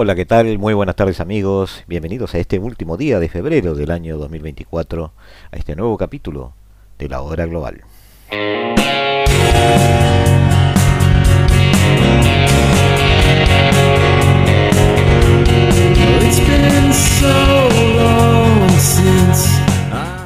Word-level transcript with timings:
Hola, 0.00 0.14
¿qué 0.14 0.24
tal? 0.24 0.60
Muy 0.60 0.74
buenas 0.74 0.94
tardes 0.94 1.18
amigos. 1.18 1.82
Bienvenidos 1.88 2.32
a 2.32 2.38
este 2.38 2.60
último 2.60 2.96
día 2.96 3.18
de 3.18 3.28
febrero 3.28 3.74
del 3.74 3.90
año 3.90 4.16
2024, 4.16 5.10
a 5.50 5.56
este 5.56 5.74
nuevo 5.74 5.98
capítulo 5.98 6.52
de 7.00 7.08
la 7.08 7.20
hora 7.20 7.46
global. 7.46 7.82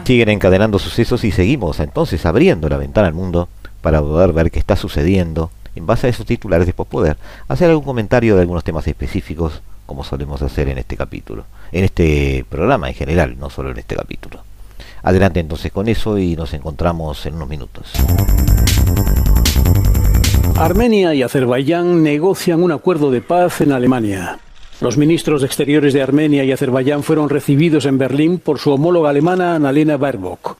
Siguen 0.04 0.28
encadenando 0.28 0.78
sucesos 0.78 1.24
y 1.24 1.30
seguimos 1.30 1.80
entonces 1.80 2.26
abriendo 2.26 2.68
la 2.68 2.76
ventana 2.76 3.08
al 3.08 3.14
mundo 3.14 3.48
para 3.80 4.02
poder 4.02 4.34
ver 4.34 4.50
qué 4.50 4.58
está 4.58 4.76
sucediendo 4.76 5.50
en 5.74 5.86
base 5.86 6.06
a 6.06 6.10
esos 6.10 6.26
titulares 6.26 6.66
después 6.66 6.88
poder 6.88 7.16
hacer 7.48 7.70
algún 7.70 7.84
comentario 7.84 8.34
de 8.34 8.42
algunos 8.42 8.64
temas 8.64 8.86
específicos 8.86 9.62
como 9.86 10.04
solemos 10.04 10.40
hacer 10.42 10.68
en 10.68 10.78
este 10.78 10.96
capítulo, 10.96 11.44
en 11.70 11.84
este 11.84 12.44
programa 12.48 12.88
en 12.88 12.94
general, 12.94 13.36
no 13.38 13.50
solo 13.50 13.70
en 13.70 13.78
este 13.78 13.96
capítulo. 13.96 14.42
Adelante 15.02 15.40
entonces 15.40 15.72
con 15.72 15.88
eso 15.88 16.16
y 16.18 16.36
nos 16.36 16.54
encontramos 16.54 17.26
en 17.26 17.34
unos 17.34 17.48
minutos. 17.48 17.92
Armenia 20.56 21.14
y 21.14 21.22
Azerbaiyán 21.22 22.02
negocian 22.02 22.62
un 22.62 22.72
acuerdo 22.72 23.10
de 23.10 23.20
paz 23.20 23.60
en 23.60 23.72
Alemania. 23.72 24.38
Los 24.80 24.96
ministros 24.96 25.40
de 25.40 25.46
Exteriores 25.46 25.92
de 25.92 26.02
Armenia 26.02 26.44
y 26.44 26.52
Azerbaiyán 26.52 27.02
fueron 27.02 27.28
recibidos 27.28 27.84
en 27.86 27.98
Berlín 27.98 28.38
por 28.38 28.58
su 28.58 28.72
homóloga 28.72 29.10
alemana 29.10 29.54
Annalena 29.54 29.96
Baerbock. 29.96 30.56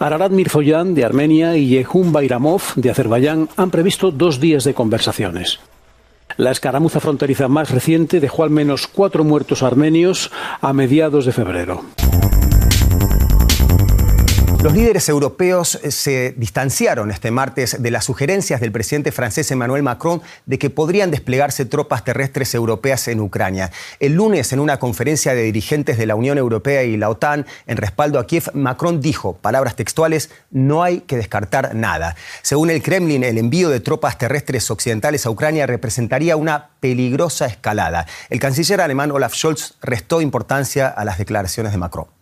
Ararat 0.00 0.32
Mirzoyan 0.32 0.94
de 0.94 1.04
Armenia 1.04 1.58
y 1.58 1.68
Yehun 1.68 2.10
Bayramov 2.10 2.62
de 2.74 2.90
Azerbaiyán 2.90 3.50
han 3.58 3.70
previsto 3.70 4.10
dos 4.10 4.40
días 4.40 4.64
de 4.64 4.72
conversaciones. 4.72 5.60
La 6.38 6.50
escaramuza 6.52 7.00
fronteriza 7.00 7.48
más 7.48 7.70
reciente 7.70 8.18
dejó 8.18 8.44
al 8.44 8.48
menos 8.48 8.86
cuatro 8.86 9.24
muertos 9.24 9.62
armenios 9.62 10.32
a 10.62 10.72
mediados 10.72 11.26
de 11.26 11.32
febrero. 11.32 11.84
Los 14.62 14.74
líderes 14.74 15.08
europeos 15.08 15.76
eh, 15.76 15.90
se 15.90 16.34
distanciaron 16.36 17.10
este 17.10 17.30
martes 17.30 17.82
de 17.82 17.90
las 17.90 18.04
sugerencias 18.04 18.60
del 18.60 18.72
presidente 18.72 19.10
francés 19.10 19.50
Emmanuel 19.50 19.82
Macron 19.82 20.20
de 20.44 20.58
que 20.58 20.68
podrían 20.68 21.10
desplegarse 21.10 21.64
tropas 21.64 22.04
terrestres 22.04 22.54
europeas 22.54 23.08
en 23.08 23.20
Ucrania. 23.20 23.70
El 24.00 24.16
lunes, 24.16 24.52
en 24.52 24.60
una 24.60 24.78
conferencia 24.78 25.32
de 25.32 25.44
dirigentes 25.44 25.96
de 25.96 26.04
la 26.04 26.14
Unión 26.14 26.36
Europea 26.36 26.82
y 26.82 26.98
la 26.98 27.08
OTAN 27.08 27.46
en 27.66 27.78
respaldo 27.78 28.18
a 28.18 28.26
Kiev, 28.26 28.50
Macron 28.52 29.00
dijo, 29.00 29.32
palabras 29.32 29.76
textuales, 29.76 30.28
no 30.50 30.82
hay 30.82 31.00
que 31.00 31.16
descartar 31.16 31.74
nada. 31.74 32.14
Según 32.42 32.68
el 32.68 32.82
Kremlin, 32.82 33.24
el 33.24 33.38
envío 33.38 33.70
de 33.70 33.80
tropas 33.80 34.18
terrestres 34.18 34.70
occidentales 34.70 35.24
a 35.24 35.30
Ucrania 35.30 35.66
representaría 35.66 36.36
una 36.36 36.68
peligrosa 36.80 37.46
escalada. 37.46 38.06
El 38.28 38.40
canciller 38.40 38.82
alemán 38.82 39.10
Olaf 39.10 39.34
Scholz 39.34 39.76
restó 39.80 40.20
importancia 40.20 40.86
a 40.88 41.06
las 41.06 41.16
declaraciones 41.16 41.72
de 41.72 41.78
Macron. 41.78 42.20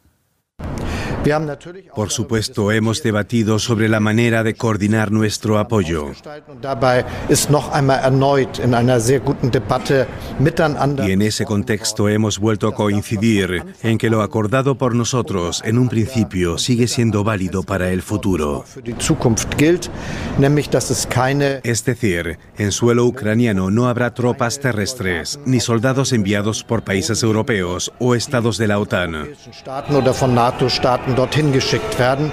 Por 1.94 2.10
supuesto, 2.10 2.72
hemos 2.72 3.02
debatido 3.02 3.58
sobre 3.58 3.88
la 3.88 4.00
manera 4.00 4.42
de 4.42 4.54
coordinar 4.54 5.10
nuestro 5.10 5.58
apoyo. 5.58 6.12
Y 11.06 11.10
en 11.12 11.22
ese 11.22 11.44
contexto 11.44 12.08
hemos 12.08 12.38
vuelto 12.38 12.68
a 12.68 12.74
coincidir 12.74 13.64
en 13.82 13.98
que 13.98 14.10
lo 14.10 14.22
acordado 14.22 14.76
por 14.76 14.94
nosotros 14.94 15.62
en 15.64 15.78
un 15.78 15.88
principio 15.88 16.58
sigue 16.58 16.88
siendo 16.88 17.24
válido 17.24 17.62
para 17.62 17.90
el 17.90 18.02
futuro. 18.02 18.64
Es 21.62 21.84
decir, 21.84 22.38
en 22.56 22.72
suelo 22.72 23.06
ucraniano 23.06 23.70
no 23.70 23.88
habrá 23.88 24.14
tropas 24.14 24.60
terrestres 24.60 25.40
ni 25.44 25.60
soldados 25.60 26.12
enviados 26.12 26.64
por 26.64 26.82
países 26.82 27.22
europeos 27.22 27.92
o 27.98 28.14
estados 28.14 28.58
de 28.58 28.68
la 28.68 28.78
OTAN. 28.78 29.28
dorthin 31.18 31.52
geschickt 31.52 31.98
werden. 31.98 32.30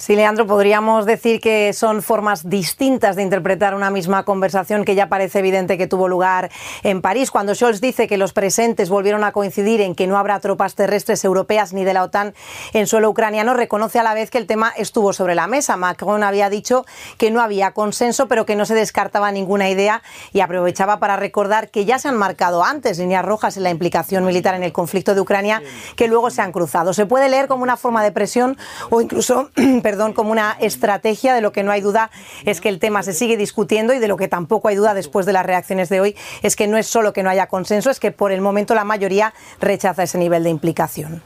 Sí, 0.00 0.16
Leandro, 0.16 0.46
podríamos 0.46 1.04
decir 1.04 1.42
que 1.42 1.74
son 1.74 2.00
formas 2.00 2.48
distintas 2.48 3.16
de 3.16 3.22
interpretar 3.22 3.74
una 3.74 3.90
misma 3.90 4.24
conversación 4.24 4.86
que 4.86 4.94
ya 4.94 5.10
parece 5.10 5.40
evidente 5.40 5.76
que 5.76 5.86
tuvo 5.86 6.08
lugar 6.08 6.50
en 6.82 7.02
París. 7.02 7.30
Cuando 7.30 7.54
Scholz 7.54 7.82
dice 7.82 8.08
que 8.08 8.16
los 8.16 8.32
presentes 8.32 8.88
volvieron 8.88 9.24
a 9.24 9.32
coincidir 9.32 9.82
en 9.82 9.94
que 9.94 10.06
no 10.06 10.16
habrá 10.16 10.40
tropas 10.40 10.74
terrestres 10.74 11.22
europeas 11.22 11.74
ni 11.74 11.84
de 11.84 11.92
la 11.92 12.04
OTAN 12.04 12.32
en 12.72 12.86
suelo 12.86 13.10
ucraniano, 13.10 13.52
reconoce 13.52 13.98
a 13.98 14.02
la 14.02 14.14
vez 14.14 14.30
que 14.30 14.38
el 14.38 14.46
tema 14.46 14.72
estuvo 14.74 15.12
sobre 15.12 15.34
la 15.34 15.46
mesa. 15.46 15.76
Macron 15.76 16.22
había 16.22 16.48
dicho 16.48 16.86
que 17.18 17.30
no 17.30 17.42
había 17.42 17.72
consenso, 17.72 18.26
pero 18.26 18.46
que 18.46 18.56
no 18.56 18.64
se 18.64 18.74
descartaba 18.74 19.30
ninguna 19.32 19.68
idea 19.68 20.02
y 20.32 20.40
aprovechaba 20.40 20.98
para 20.98 21.16
recordar 21.16 21.68
que 21.68 21.84
ya 21.84 21.98
se 21.98 22.08
han 22.08 22.16
marcado 22.16 22.64
antes 22.64 22.98
líneas 22.98 23.26
rojas 23.26 23.58
en 23.58 23.64
la 23.64 23.70
implicación 23.70 24.24
militar 24.24 24.54
en 24.54 24.62
el 24.62 24.72
conflicto 24.72 25.14
de 25.14 25.20
Ucrania 25.20 25.62
que 25.94 26.08
luego 26.08 26.30
se 26.30 26.40
han 26.40 26.52
cruzado. 26.52 26.94
Se 26.94 27.04
puede 27.04 27.28
leer 27.28 27.48
como 27.48 27.64
una 27.64 27.76
forma 27.76 28.02
de 28.02 28.12
presión 28.12 28.56
o 28.88 29.02
incluso 29.02 29.50
perdón, 29.90 30.12
como 30.12 30.30
una 30.30 30.56
estrategia. 30.60 31.34
De 31.34 31.40
lo 31.40 31.50
que 31.50 31.64
no 31.64 31.72
hay 31.72 31.80
duda 31.80 32.12
es 32.44 32.60
que 32.60 32.68
el 32.68 32.78
tema 32.78 33.02
se 33.02 33.12
sigue 33.12 33.36
discutiendo 33.36 33.92
y 33.92 33.98
de 33.98 34.06
lo 34.06 34.16
que 34.16 34.28
tampoco 34.28 34.68
hay 34.68 34.76
duda 34.76 34.94
después 34.94 35.26
de 35.26 35.32
las 35.32 35.44
reacciones 35.44 35.88
de 35.88 36.00
hoy 36.00 36.16
es 36.42 36.54
que 36.54 36.68
no 36.68 36.76
es 36.76 36.86
solo 36.86 37.12
que 37.12 37.24
no 37.24 37.30
haya 37.30 37.48
consenso, 37.48 37.90
es 37.90 37.98
que 37.98 38.12
por 38.12 38.30
el 38.30 38.40
momento 38.40 38.76
la 38.76 38.84
mayoría 38.84 39.34
rechaza 39.60 40.04
ese 40.04 40.16
nivel 40.16 40.44
de 40.44 40.50
implicación. 40.50 41.22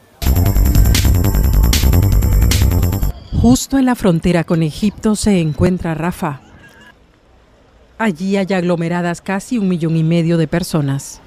Justo 3.39 3.77
en 3.77 3.85
la 3.85 3.93
frontera 3.93 4.43
con 4.43 4.63
Egipto 4.63 5.15
se 5.15 5.39
encuentra 5.39 5.93
Rafa. 5.93 6.41
Allí 7.99 8.35
hay 8.35 8.51
aglomeradas 8.51 9.21
casi 9.21 9.59
un 9.59 9.69
millón 9.69 9.95
y 9.95 10.03
medio 10.03 10.37
de 10.37 10.47
personas, 10.47 11.21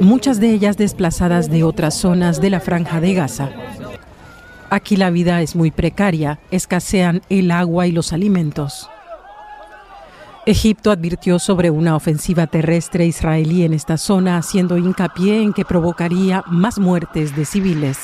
muchas 0.00 0.40
de 0.40 0.50
ellas 0.50 0.76
desplazadas 0.76 1.48
de 1.48 1.62
otras 1.62 1.94
zonas 1.94 2.40
de 2.40 2.50
la 2.50 2.58
franja 2.58 3.00
de 3.00 3.14
Gaza. 3.14 3.50
Aquí 4.70 4.94
la 4.94 5.10
vida 5.10 5.42
es 5.42 5.56
muy 5.56 5.72
precaria, 5.72 6.38
escasean 6.52 7.22
el 7.28 7.50
agua 7.50 7.88
y 7.88 7.92
los 7.92 8.12
alimentos. 8.12 8.88
Egipto 10.46 10.92
advirtió 10.92 11.40
sobre 11.40 11.70
una 11.70 11.96
ofensiva 11.96 12.46
terrestre 12.46 13.04
israelí 13.04 13.64
en 13.64 13.74
esta 13.74 13.98
zona, 13.98 14.38
haciendo 14.38 14.78
hincapié 14.78 15.42
en 15.42 15.52
que 15.52 15.64
provocaría 15.64 16.44
más 16.46 16.78
muertes 16.78 17.34
de 17.34 17.44
civiles. 17.44 17.98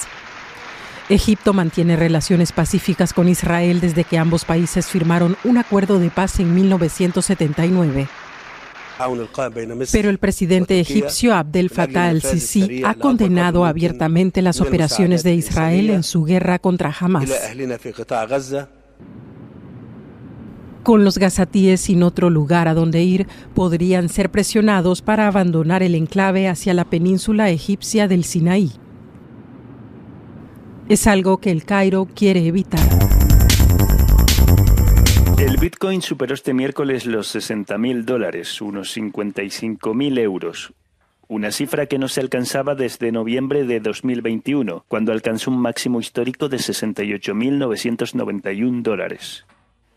Egipto 1.09 1.53
mantiene 1.53 1.95
relaciones 1.95 2.51
pacíficas 2.51 3.13
con 3.13 3.29
Israel 3.29 3.81
desde 3.81 4.03
que 4.03 4.19
ambos 4.19 4.45
países 4.45 4.89
firmaron 4.89 5.37
un 5.45 5.59
acuerdo 5.59 6.01
de 6.01 6.11
paz 6.11 6.41
en 6.41 6.53
1979. 6.53 8.09
Pero 9.93 10.11
el 10.11 10.19
presidente 10.19 10.81
egipcio 10.81 11.35
Abdel 11.35 11.71
Fattah 11.71 12.11
el-Sisi 12.11 12.83
ha 12.85 12.95
condenado 12.95 13.65
abiertamente 13.65 14.43
las 14.43 14.61
operaciones 14.61 15.23
de 15.23 15.35
Israel 15.35 15.91
en 15.91 16.03
su 16.03 16.25
guerra 16.25 16.59
contra 16.59 16.95
Hamas. 16.99 17.31
Con 20.83 21.05
los 21.05 21.19
gazatíes 21.19 21.81
sin 21.81 22.05
otro 22.05 22.31
lugar 22.31 22.69
a 22.69 22.75
donde 22.75 23.03
ir, 23.03 23.27
podrían 23.55 24.09
ser 24.09 24.31
presionados 24.31 25.03
para 25.03 25.27
abandonar 25.27 25.83
el 25.83 25.97
enclave 25.97 26.49
hacia 26.49 26.75
la 26.75 26.85
península 26.85 27.51
egipcia 27.51 28.07
del 28.07 28.23
Sinaí. 28.23 28.71
Es 30.89 31.09
algo 31.09 31.39
que 31.39 31.51
el 31.51 31.65
Cairo 31.65 32.07
quiere 32.15 32.47
evitar. 32.47 33.16
El 35.57 35.63
Bitcoin 35.63 36.03
superó 36.03 36.35
este 36.35 36.53
miércoles 36.53 37.07
los 37.07 37.35
60.000 37.35 38.05
dólares, 38.05 38.61
unos 38.61 38.95
55.000 38.95 40.19
euros. 40.19 40.75
Una 41.29 41.51
cifra 41.51 41.87
que 41.87 41.99
no 41.99 42.09
se 42.09 42.21
alcanzaba 42.21 42.75
desde 42.75 43.11
noviembre 43.11 43.65
de 43.65 43.81
2021, 43.81 44.85
cuando 44.87 45.13
alcanzó 45.13 45.51
un 45.51 45.57
máximo 45.57 45.99
histórico 45.99 46.51
de 46.51 46.59
68.991 46.59 48.83
dólares. 48.83 49.47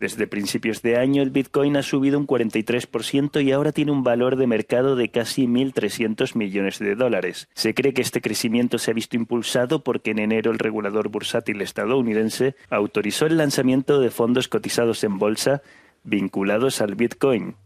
Desde 0.00 0.26
principios 0.26 0.80
de 0.80 0.96
año 0.96 1.22
el 1.22 1.28
Bitcoin 1.28 1.76
ha 1.76 1.82
subido 1.82 2.18
un 2.18 2.26
43% 2.26 3.44
y 3.44 3.52
ahora 3.52 3.70
tiene 3.70 3.92
un 3.92 4.02
valor 4.02 4.36
de 4.36 4.46
mercado 4.46 4.96
de 4.96 5.10
casi 5.10 5.46
1.300 5.46 6.34
millones 6.36 6.78
de 6.78 6.94
dólares. 6.94 7.50
Se 7.52 7.74
cree 7.74 7.92
que 7.92 8.00
este 8.00 8.22
crecimiento 8.22 8.78
se 8.78 8.90
ha 8.90 8.94
visto 8.94 9.16
impulsado 9.16 9.84
porque 9.84 10.12
en 10.12 10.18
enero 10.20 10.52
el 10.52 10.58
regulador 10.58 11.10
bursátil 11.10 11.60
estadounidense 11.60 12.56
autorizó 12.70 13.26
el 13.26 13.36
lanzamiento 13.36 14.00
de 14.00 14.10
fondos 14.10 14.48
cotizados 14.48 15.04
en 15.04 15.18
bolsa 15.18 15.60
vinculados 16.02 16.80
al 16.80 16.94
Bitcoin. 16.94 17.56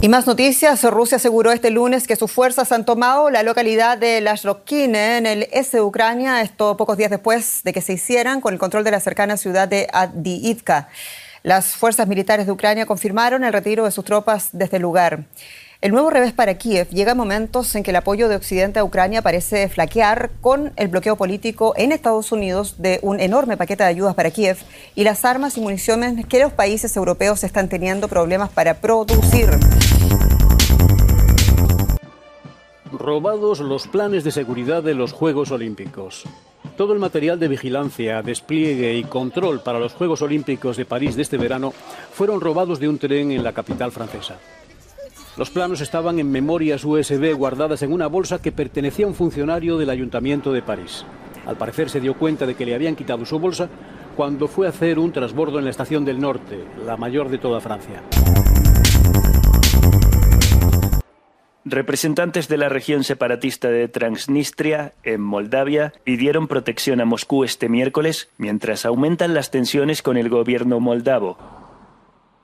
Y 0.00 0.08
más 0.08 0.28
noticias. 0.28 0.84
Rusia 0.84 1.16
aseguró 1.16 1.50
este 1.50 1.70
lunes 1.70 2.06
que 2.06 2.14
sus 2.14 2.30
fuerzas 2.30 2.70
han 2.70 2.84
tomado 2.84 3.30
la 3.30 3.42
localidad 3.42 3.98
de 3.98 4.20
Lashrokine 4.20 5.18
en 5.18 5.26
el 5.26 5.48
este 5.50 5.78
de 5.78 5.82
Ucrania, 5.82 6.40
esto 6.40 6.76
pocos 6.76 6.96
días 6.96 7.10
después 7.10 7.62
de 7.64 7.72
que 7.72 7.80
se 7.80 7.94
hicieran 7.94 8.40
con 8.40 8.52
el 8.54 8.60
control 8.60 8.84
de 8.84 8.92
la 8.92 9.00
cercana 9.00 9.36
ciudad 9.36 9.66
de 9.66 9.88
Adiivka. 9.92 10.88
Las 11.42 11.74
fuerzas 11.74 12.06
militares 12.06 12.46
de 12.46 12.52
Ucrania 12.52 12.86
confirmaron 12.86 13.42
el 13.42 13.52
retiro 13.52 13.86
de 13.86 13.90
sus 13.90 14.04
tropas 14.04 14.50
desde 14.52 14.76
el 14.76 14.82
lugar. 14.82 15.24
El 15.80 15.92
nuevo 15.92 16.10
revés 16.10 16.32
para 16.32 16.58
Kiev 16.58 16.88
llega 16.88 17.12
a 17.12 17.14
momentos 17.14 17.72
en 17.76 17.84
que 17.84 17.92
el 17.92 17.96
apoyo 17.96 18.28
de 18.28 18.34
Occidente 18.34 18.80
a 18.80 18.84
Ucrania 18.84 19.22
parece 19.22 19.68
flaquear 19.68 20.32
con 20.40 20.72
el 20.74 20.88
bloqueo 20.88 21.14
político 21.14 21.72
en 21.76 21.92
Estados 21.92 22.32
Unidos 22.32 22.74
de 22.78 22.98
un 23.02 23.20
enorme 23.20 23.56
paquete 23.56 23.84
de 23.84 23.90
ayudas 23.90 24.16
para 24.16 24.32
Kiev 24.32 24.56
y 24.96 25.04
las 25.04 25.24
armas 25.24 25.56
y 25.56 25.60
municiones 25.60 26.26
que 26.26 26.40
los 26.40 26.52
países 26.52 26.96
europeos 26.96 27.44
están 27.44 27.68
teniendo 27.68 28.08
problemas 28.08 28.50
para 28.50 28.80
producir. 28.80 29.50
Robados 32.90 33.60
los 33.60 33.86
planes 33.86 34.24
de 34.24 34.32
seguridad 34.32 34.82
de 34.82 34.94
los 34.94 35.12
Juegos 35.12 35.52
Olímpicos. 35.52 36.24
Todo 36.76 36.92
el 36.92 36.98
material 36.98 37.38
de 37.38 37.46
vigilancia, 37.46 38.20
despliegue 38.22 38.96
y 38.96 39.04
control 39.04 39.60
para 39.60 39.78
los 39.78 39.92
Juegos 39.92 40.22
Olímpicos 40.22 40.76
de 40.76 40.86
París 40.86 41.14
de 41.14 41.22
este 41.22 41.38
verano 41.38 41.72
fueron 42.12 42.40
robados 42.40 42.80
de 42.80 42.88
un 42.88 42.98
tren 42.98 43.30
en 43.30 43.44
la 43.44 43.52
capital 43.52 43.92
francesa. 43.92 44.38
Los 45.38 45.50
planos 45.50 45.80
estaban 45.80 46.18
en 46.18 46.32
memorias 46.32 46.84
USB 46.84 47.32
guardadas 47.32 47.82
en 47.82 47.92
una 47.92 48.08
bolsa 48.08 48.42
que 48.42 48.50
pertenecía 48.50 49.06
a 49.06 49.08
un 49.08 49.14
funcionario 49.14 49.78
del 49.78 49.88
Ayuntamiento 49.88 50.52
de 50.52 50.62
París. 50.62 51.04
Al 51.46 51.56
parecer 51.56 51.90
se 51.90 52.00
dio 52.00 52.14
cuenta 52.14 52.44
de 52.44 52.56
que 52.56 52.66
le 52.66 52.74
habían 52.74 52.96
quitado 52.96 53.24
su 53.24 53.38
bolsa 53.38 53.68
cuando 54.16 54.48
fue 54.48 54.66
a 54.66 54.70
hacer 54.70 54.98
un 54.98 55.12
transbordo 55.12 55.60
en 55.60 55.64
la 55.64 55.70
estación 55.70 56.04
del 56.04 56.18
norte, 56.18 56.64
la 56.84 56.96
mayor 56.96 57.28
de 57.28 57.38
toda 57.38 57.60
Francia. 57.60 58.02
Representantes 61.64 62.48
de 62.48 62.56
la 62.56 62.68
región 62.68 63.04
separatista 63.04 63.68
de 63.68 63.86
Transnistria, 63.86 64.94
en 65.04 65.20
Moldavia, 65.20 65.92
pidieron 66.02 66.48
protección 66.48 67.00
a 67.00 67.04
Moscú 67.04 67.44
este 67.44 67.68
miércoles 67.68 68.28
mientras 68.38 68.84
aumentan 68.84 69.34
las 69.34 69.52
tensiones 69.52 70.02
con 70.02 70.16
el 70.16 70.30
gobierno 70.30 70.80
moldavo. 70.80 71.67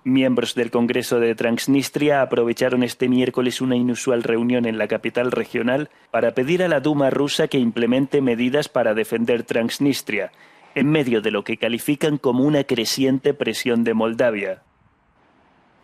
Miembros 0.06 0.54
del 0.54 0.70
Congreso 0.70 1.18
de 1.18 1.34
Transnistria 1.34 2.20
aprovecharon 2.20 2.82
este 2.82 3.08
miércoles 3.08 3.62
una 3.62 3.74
inusual 3.74 4.22
reunión 4.22 4.66
en 4.66 4.76
la 4.76 4.86
capital 4.86 5.32
regional 5.32 5.88
para 6.10 6.32
pedir 6.32 6.62
a 6.62 6.68
la 6.68 6.80
Duma 6.80 7.08
rusa 7.08 7.48
que 7.48 7.58
implemente 7.58 8.20
medidas 8.20 8.68
para 8.68 8.92
defender 8.92 9.44
Transnistria, 9.44 10.30
en 10.74 10.90
medio 10.90 11.22
de 11.22 11.30
lo 11.30 11.42
que 11.42 11.56
califican 11.56 12.18
como 12.18 12.44
una 12.44 12.64
creciente 12.64 13.32
presión 13.32 13.82
de 13.82 13.94
Moldavia. 13.94 14.62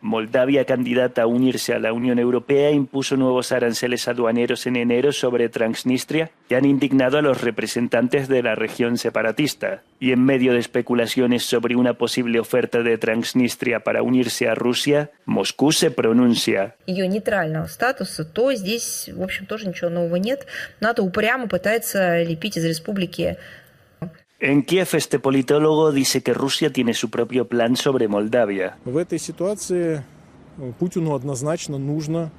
Moldavia, 0.06 0.66
candidata 0.66 1.24
a 1.24 1.26
unirse 1.26 1.74
a 1.74 1.80
la 1.80 1.92
Unión 1.92 2.20
Europea, 2.20 2.70
impuso 2.70 3.18
nuevos 3.18 3.52
aranceles 3.52 4.08
aduaneros 4.08 4.68
en 4.68 4.76
enero 4.76 5.12
sobre 5.12 5.50
Transnistria 5.50 6.30
que 6.48 6.56
han 6.56 6.66
indignado 6.66 7.18
a 7.18 7.24
los 7.24 7.42
representantes 7.42 8.28
de 8.28 8.44
la 8.44 8.54
región 8.54 9.00
separatista. 9.00 9.82
Y 10.00 10.12
en 10.12 10.24
medio 10.24 10.54
de 10.54 10.60
especulaciones 10.60 11.44
sobre 11.44 11.76
una 11.76 11.96
posible 11.96 12.40
oferta 12.40 12.84
de 12.84 13.00
Transnistria 13.00 13.80
para 13.80 14.04
unirse 14.04 14.48
a 14.48 14.54
Rusia, 14.54 15.10
Moscú 15.26 15.72
se 15.72 15.90
pronuncia. 15.90 16.76
Ее 16.86 17.08
нейтрального 17.08 17.66
статуса, 17.68 18.26
то 18.26 18.54
здесь, 18.54 19.10
в 19.12 19.24
общем, 19.24 19.48
тоже 19.48 19.68
ничего 19.68 19.90
нового 19.90 20.18
нет. 20.18 20.46
НАТО 20.82 21.02
упрямо 21.02 21.48
пытается 21.48 22.22
лепить 22.22 22.58
из 22.58 22.66
республики 22.66 23.38
En 24.40 24.64
Kiev, 24.64 24.90
este 24.94 25.20
politólogo 25.20 25.92
dice 25.92 26.22
que 26.22 26.34
Rusia 26.34 26.72
tiene 26.72 26.94
su 26.94 27.10
propio 27.10 27.48
plan 27.48 27.76
sobre 27.76 28.08
Moldavia. 28.08 28.78
В 28.86 28.98
этой 28.98 29.18
ситуации 29.18 30.02
Путину 30.80 31.16
однозначно 31.16 31.78
нужно 31.78 32.32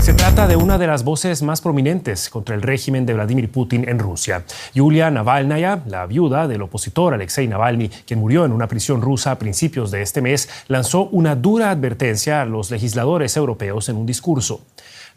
Se 0.00 0.14
trata 0.14 0.48
de 0.48 0.56
una 0.56 0.76
de 0.76 0.86
las 0.86 1.04
voces 1.04 1.42
más 1.42 1.60
prominentes 1.60 2.30
contra 2.30 2.54
el 2.54 2.62
régimen 2.62 3.06
de 3.06 3.14
Vladimir 3.14 3.48
Putin 3.52 3.88
en 3.88 3.98
Rusia. 3.98 4.44
Yulia 4.74 5.10
Navalnaya, 5.10 5.82
la 5.86 6.06
viuda 6.06 6.48
del 6.48 6.62
opositor 6.62 7.14
Alexei 7.14 7.46
Navalny, 7.46 7.90
quien 8.06 8.18
murió 8.18 8.44
en 8.44 8.52
una 8.52 8.66
prisión 8.66 9.02
rusa 9.02 9.30
a 9.30 9.38
principios 9.38 9.90
de 9.90 10.02
este 10.02 10.20
mes, 10.20 10.48
lanzó 10.68 11.04
una 11.10 11.36
dura 11.36 11.70
advertencia 11.70 12.40
a 12.40 12.46
los 12.46 12.70
legisladores 12.70 13.36
europeos 13.36 13.88
en 13.88 13.96
un 13.98 14.06
discurso. 14.06 14.62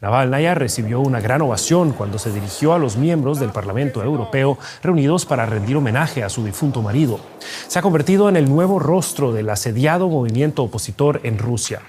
Navalnaya 0.01 0.55
recibió 0.55 1.01
una 1.01 1.21
gran 1.21 1.43
ovación 1.43 1.91
cuando 1.91 2.21
se 2.21 2.31
dirigió 2.31 2.73
a 2.73 2.79
los 2.79 2.97
miembros 2.97 3.41
del 3.41 3.51
Parlamento 3.51 4.01
Europeo 4.01 4.57
reunidos 4.81 5.27
para 5.27 5.45
rendir 5.45 5.77
homenaje 5.77 6.23
a 6.23 6.29
su 6.29 6.45
difunto 6.45 6.83
marido. 6.83 7.19
Se 7.67 7.81
ha 7.81 7.83
convertido 7.83 8.29
en 8.29 8.37
el 8.37 8.49
nuevo 8.49 8.79
rostro 8.79 9.33
del 9.33 9.51
asediado 9.51 10.09
movimiento 10.09 10.63
opositor 10.63 11.21
en 11.25 11.37
Rusia. 11.37 11.81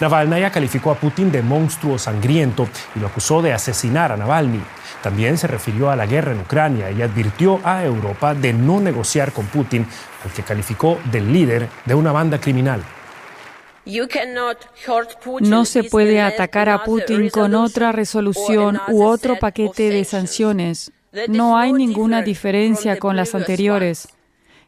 Navalnaya 0.00 0.50
calificó 0.50 0.90
a 0.90 0.96
Putin 0.96 1.30
de 1.30 1.42
monstruo 1.42 2.00
sangriento 2.00 2.66
y 2.96 2.98
lo 2.98 3.06
acusó 3.06 3.42
de 3.42 3.52
asesinar 3.52 4.10
a 4.10 4.16
Navalny. 4.16 4.60
También 5.00 5.38
se 5.38 5.46
refirió 5.46 5.88
a 5.88 5.94
la 5.94 6.06
guerra 6.06 6.32
en 6.32 6.40
Ucrania 6.40 6.90
y 6.90 7.00
advirtió 7.00 7.60
a 7.62 7.84
Europa 7.84 8.34
de 8.34 8.52
no 8.52 8.80
negociar 8.80 9.30
con 9.30 9.46
Putin, 9.46 9.86
al 10.24 10.32
que 10.32 10.42
calificó 10.42 10.98
del 11.12 11.32
líder 11.32 11.68
de 11.84 11.94
una 11.94 12.10
banda 12.10 12.40
criminal. 12.40 12.82
No 15.40 15.64
se 15.64 15.84
puede 15.84 16.20
atacar 16.20 16.68
a 16.68 16.84
Putin 16.84 17.30
con 17.30 17.54
otra 17.54 17.92
resolución 17.92 18.80
u 18.88 19.04
otro 19.04 19.38
paquete 19.38 19.90
de 19.90 20.04
sanciones. 20.04 20.92
No 21.28 21.58
hay 21.58 21.72
ninguna 21.72 22.22
diferencia 22.22 22.98
con 22.98 23.16
las 23.16 23.34
anteriores. 23.34 24.08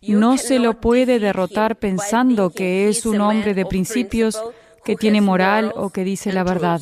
No 0.02 0.36
se 0.36 0.58
lo 0.58 0.80
puede 0.80 1.18
derrotar 1.18 1.76
pensando 1.76 2.50
que 2.50 2.88
es 2.88 3.06
un 3.06 3.20
hombre 3.20 3.54
de 3.54 3.64
principios, 3.64 4.42
que 4.84 4.96
tiene 4.96 5.20
moral 5.20 5.72
o 5.74 5.90
que 5.90 6.04
dice 6.04 6.32
la 6.32 6.44
verdad. 6.44 6.80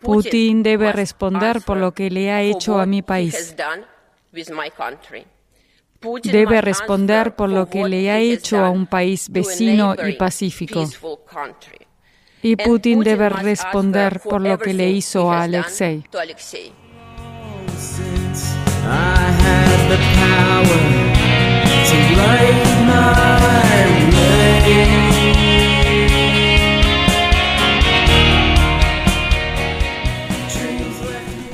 Putin 0.00 0.62
debe 0.62 0.92
responder 0.92 1.60
por 1.62 1.76
lo 1.76 1.92
que 1.92 2.10
le 2.10 2.30
ha 2.32 2.42
hecho 2.42 2.78
a 2.78 2.86
mi 2.86 3.02
país 3.02 3.54
debe 6.22 6.60
responder 6.60 7.34
por 7.34 7.48
lo 7.48 7.68
que 7.68 7.88
le 7.88 8.10
ha 8.10 8.18
hecho 8.18 8.58
a 8.58 8.70
un 8.70 8.86
país 8.86 9.28
vecino 9.30 9.94
y 10.06 10.12
pacífico. 10.14 10.88
Y 12.42 12.56
Putin 12.56 13.00
debe 13.00 13.28
responder 13.28 14.20
por 14.20 14.40
lo 14.40 14.58
que 14.58 14.74
le 14.74 14.90
hizo 14.90 15.32
a 15.32 15.44
Alexei. 15.44 16.04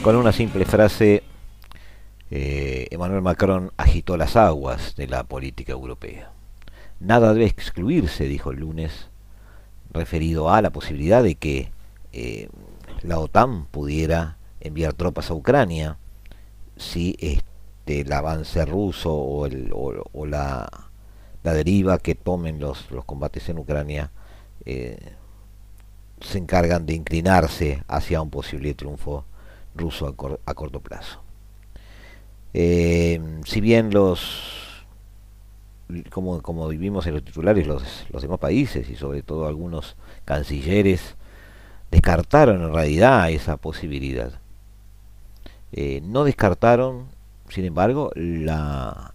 Con 0.02 0.16
una 0.16 0.32
simple 0.32 0.64
frase 0.64 1.22
eh, 2.30 2.86
Emmanuel 2.90 3.22
Macron 3.22 3.72
agitó 3.76 4.16
las 4.16 4.36
aguas 4.36 4.94
de 4.96 5.08
la 5.08 5.24
política 5.24 5.72
europea. 5.72 6.30
Nada 7.00 7.32
debe 7.32 7.46
excluirse, 7.46 8.24
dijo 8.24 8.52
el 8.52 8.60
lunes, 8.60 9.08
referido 9.92 10.50
a 10.50 10.62
la 10.62 10.70
posibilidad 10.70 11.22
de 11.22 11.34
que 11.34 11.72
eh, 12.12 12.48
la 13.02 13.18
OTAN 13.18 13.66
pudiera 13.66 14.36
enviar 14.60 14.92
tropas 14.92 15.30
a 15.30 15.34
Ucrania 15.34 15.96
si 16.76 17.16
este, 17.18 18.02
el 18.02 18.12
avance 18.12 18.64
ruso 18.64 19.12
o, 19.12 19.48
la, 20.26 20.70
la, 21.42 21.52
deriva 21.52 21.98
que 21.98 22.14
tomen 22.14 22.60
los, 22.60 22.90
los 22.90 23.04
combates 23.04 23.48
en 23.48 23.58
Ucrania 23.58 24.10
eh, 24.64 25.14
se 26.20 26.38
encargan 26.38 26.86
de 26.86 26.94
inclinarse 26.94 27.82
hacia 27.88 28.20
un 28.20 28.30
posible 28.30 28.74
triunfo 28.74 29.24
ruso 29.74 30.06
a 30.44 30.54
corto 30.54 30.80
plazo. 30.80 31.22
Eh, 32.52 33.20
si 33.44 33.60
bien 33.60 33.90
los, 33.92 34.84
como, 36.10 36.42
como 36.42 36.68
vivimos 36.68 37.06
en 37.06 37.14
los 37.14 37.24
titulares, 37.24 37.66
los, 37.66 38.06
los 38.10 38.22
demás 38.22 38.38
países 38.38 38.88
y 38.88 38.96
sobre 38.96 39.22
todo 39.22 39.46
algunos 39.46 39.96
cancilleres 40.24 41.16
descartaron 41.90 42.62
en 42.62 42.72
realidad 42.72 43.30
esa 43.30 43.56
posibilidad. 43.56 44.32
Eh, 45.72 46.00
no 46.04 46.24
descartaron, 46.24 47.06
sin 47.48 47.64
embargo, 47.64 48.10
la, 48.14 49.14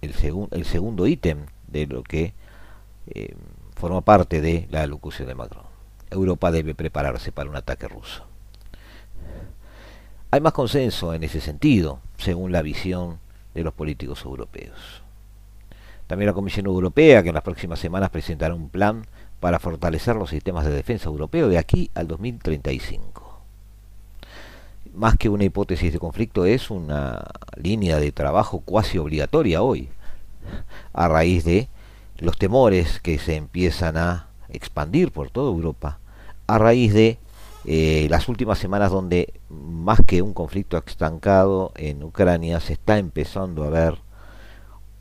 el, 0.00 0.14
el 0.52 0.64
segundo 0.64 1.06
ítem 1.06 1.46
de 1.66 1.86
lo 1.86 2.02
que 2.02 2.32
eh, 3.08 3.34
forma 3.74 4.00
parte 4.00 4.40
de 4.40 4.68
la 4.70 4.82
alocución 4.82 5.28
de 5.28 5.34
Macron. 5.34 5.64
Europa 6.10 6.50
debe 6.50 6.74
prepararse 6.74 7.32
para 7.32 7.50
un 7.50 7.56
ataque 7.56 7.88
ruso. 7.88 8.27
Hay 10.30 10.42
más 10.42 10.52
consenso 10.52 11.14
en 11.14 11.24
ese 11.24 11.40
sentido, 11.40 12.00
según 12.18 12.52
la 12.52 12.60
visión 12.60 13.18
de 13.54 13.64
los 13.64 13.72
políticos 13.72 14.26
europeos. 14.26 15.02
También 16.06 16.26
la 16.26 16.34
Comisión 16.34 16.66
Europea, 16.66 17.22
que 17.22 17.30
en 17.30 17.34
las 17.34 17.44
próximas 17.44 17.78
semanas 17.78 18.10
presentará 18.10 18.54
un 18.54 18.68
plan 18.68 19.06
para 19.40 19.58
fortalecer 19.58 20.16
los 20.16 20.28
sistemas 20.28 20.66
de 20.66 20.72
defensa 20.72 21.08
europeos 21.08 21.48
de 21.48 21.56
aquí 21.56 21.90
al 21.94 22.08
2035. 22.08 23.40
Más 24.94 25.16
que 25.16 25.30
una 25.30 25.44
hipótesis 25.44 25.94
de 25.94 25.98
conflicto, 25.98 26.44
es 26.44 26.70
una 26.70 27.24
línea 27.56 27.98
de 27.98 28.12
trabajo 28.12 28.60
cuasi 28.60 28.98
obligatoria 28.98 29.62
hoy, 29.62 29.88
a 30.92 31.08
raíz 31.08 31.44
de 31.44 31.68
los 32.18 32.36
temores 32.36 33.00
que 33.00 33.18
se 33.18 33.36
empiezan 33.36 33.96
a 33.96 34.26
expandir 34.50 35.10
por 35.10 35.30
toda 35.30 35.50
Europa 35.50 36.00
a 36.46 36.58
raíz 36.58 36.92
de 36.92 37.18
eh, 37.70 38.06
las 38.08 38.30
últimas 38.30 38.58
semanas 38.58 38.90
donde 38.90 39.34
más 39.50 40.00
que 40.06 40.22
un 40.22 40.32
conflicto 40.32 40.78
estancado 40.78 41.72
en 41.76 42.02
Ucrania 42.02 42.60
se 42.60 42.72
está 42.72 42.96
empezando 42.96 43.62
a 43.64 43.68
ver 43.68 43.98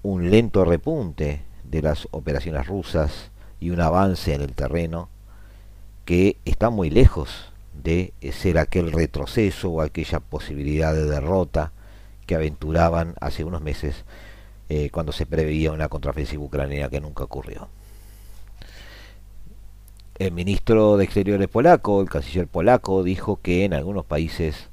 un 0.04 0.30
lento 0.30 0.66
repunte 0.66 1.44
de 1.64 1.82
las 1.82 2.10
operaciones 2.12 2.68
rusas 2.68 3.32
y 3.62 3.70
un 3.70 3.80
avance 3.80 4.34
en 4.34 4.42
el 4.42 4.52
terreno 4.52 5.08
que 6.04 6.36
está 6.44 6.70
muy 6.70 6.90
lejos 6.90 7.54
de 7.74 8.12
ser 8.34 8.58
aquel 8.58 8.92
retroceso 8.92 9.70
o 9.70 9.82
aquella 9.82 10.20
posibilidad 10.20 10.94
de 10.94 11.06
derrota 11.06 11.72
que 12.26 12.36
aventuraban 12.36 13.16
hace 13.22 13.46
unos 13.46 13.62
meses 13.62 14.04
eh, 14.68 14.90
cuando 14.90 15.14
se 15.14 15.26
preveía 15.26 15.72
una 15.72 15.88
contraofensiva 15.88 16.44
ucraniana 16.44 16.90
que 16.90 17.00
nunca 17.00 17.24
ocurrió. 17.24 17.70
El 20.18 20.32
ministro 20.32 20.98
de 20.98 21.04
Exteriores 21.04 21.48
polaco, 21.48 22.02
el 22.02 22.10
canciller 22.10 22.48
polaco, 22.48 23.04
dijo 23.04 23.40
que 23.40 23.66
en 23.66 23.76
algunos 23.76 24.04
países 24.04 24.70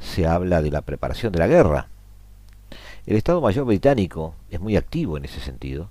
se 0.00 0.26
habla 0.26 0.62
de 0.62 0.72
la 0.72 0.82
preparación 0.82 1.32
de 1.32 1.38
la 1.38 1.46
guerra. 1.46 1.88
El 3.06 3.16
Estado 3.16 3.40
Mayor 3.40 3.66
británico 3.66 4.34
es 4.50 4.58
muy 4.58 4.76
activo 4.76 5.16
en 5.16 5.26
ese 5.26 5.38
sentido. 5.38 5.90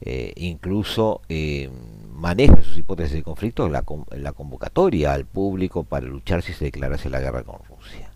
Eh, 0.00 0.32
incluso 0.36 1.20
eh, 1.28 1.70
maneja 2.14 2.62
sus 2.62 2.78
hipótesis 2.78 3.12
de 3.12 3.22
conflicto 3.22 3.68
la, 3.68 3.84
la 4.12 4.32
convocatoria 4.32 5.12
al 5.12 5.26
público 5.26 5.84
para 5.84 6.06
luchar 6.06 6.40
si 6.42 6.54
se 6.54 6.64
declarase 6.64 7.10
la 7.10 7.20
guerra 7.20 7.42
con 7.42 7.56
Rusia. 7.68 8.10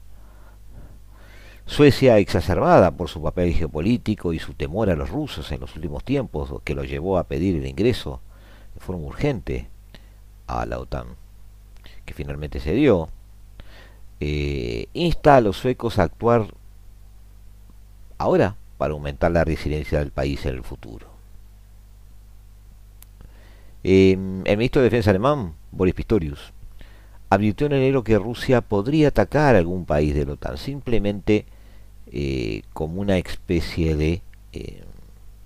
Suecia, 1.66 2.16
exacerbada 2.16 2.92
por 2.92 3.10
su 3.10 3.22
papel 3.22 3.52
geopolítico 3.52 4.32
y 4.32 4.38
su 4.38 4.54
temor 4.54 4.88
a 4.88 4.96
los 4.96 5.10
rusos 5.10 5.52
en 5.52 5.60
los 5.60 5.76
últimos 5.76 6.02
tiempos, 6.02 6.62
que 6.64 6.74
lo 6.74 6.84
llevó 6.84 7.18
a 7.18 7.24
pedir 7.24 7.56
el 7.56 7.66
ingreso 7.66 8.22
forma 8.78 9.06
urgente 9.06 9.68
a 10.46 10.66
la 10.66 10.78
OTAN, 10.78 11.06
que 12.04 12.14
finalmente 12.14 12.60
se 12.60 12.72
dio, 12.72 13.08
eh, 14.20 14.88
insta 14.94 15.36
a 15.36 15.40
los 15.40 15.56
suecos 15.56 15.98
a 15.98 16.04
actuar 16.04 16.54
ahora 18.18 18.56
para 18.78 18.92
aumentar 18.94 19.30
la 19.30 19.44
resiliencia 19.44 19.98
del 19.98 20.10
país 20.10 20.44
en 20.46 20.54
el 20.56 20.64
futuro. 20.64 21.06
Em, 23.84 24.42
el 24.44 24.56
ministro 24.56 24.82
de 24.82 24.86
Defensa 24.90 25.10
alemán, 25.10 25.54
Boris 25.70 25.94
Pistorius, 25.94 26.52
advirtió 27.30 27.66
en 27.66 27.74
enero 27.74 28.04
que 28.04 28.18
Rusia 28.18 28.60
podría 28.60 29.08
atacar 29.08 29.54
a 29.54 29.58
algún 29.58 29.84
país 29.84 30.14
de 30.14 30.26
la 30.26 30.32
OTAN, 30.32 30.56
simplemente 30.56 31.46
eh, 32.10 32.62
como 32.72 33.00
una 33.00 33.18
especie 33.18 33.94
de 33.94 34.22
eh, 34.52 34.82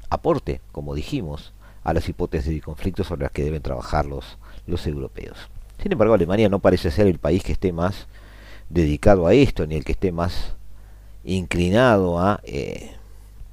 aporte, 0.08 0.60
como 0.70 0.94
dijimos, 0.94 1.52
a 1.84 1.92
las 1.92 2.08
hipótesis 2.08 2.52
de 2.52 2.60
conflicto 2.60 3.04
sobre 3.04 3.22
las 3.22 3.32
que 3.32 3.44
deben 3.44 3.62
trabajar 3.62 4.06
los, 4.06 4.38
los 4.66 4.86
europeos. 4.86 5.36
Sin 5.82 5.92
embargo, 5.92 6.14
Alemania 6.14 6.48
no 6.48 6.60
parece 6.60 6.90
ser 6.90 7.06
el 7.06 7.18
país 7.18 7.42
que 7.42 7.52
esté 7.52 7.72
más 7.72 8.06
dedicado 8.68 9.26
a 9.26 9.34
esto, 9.34 9.66
ni 9.66 9.74
el 9.74 9.84
que 9.84 9.92
esté 9.92 10.12
más 10.12 10.54
inclinado 11.24 12.18
a 12.18 12.40
eh, 12.44 12.92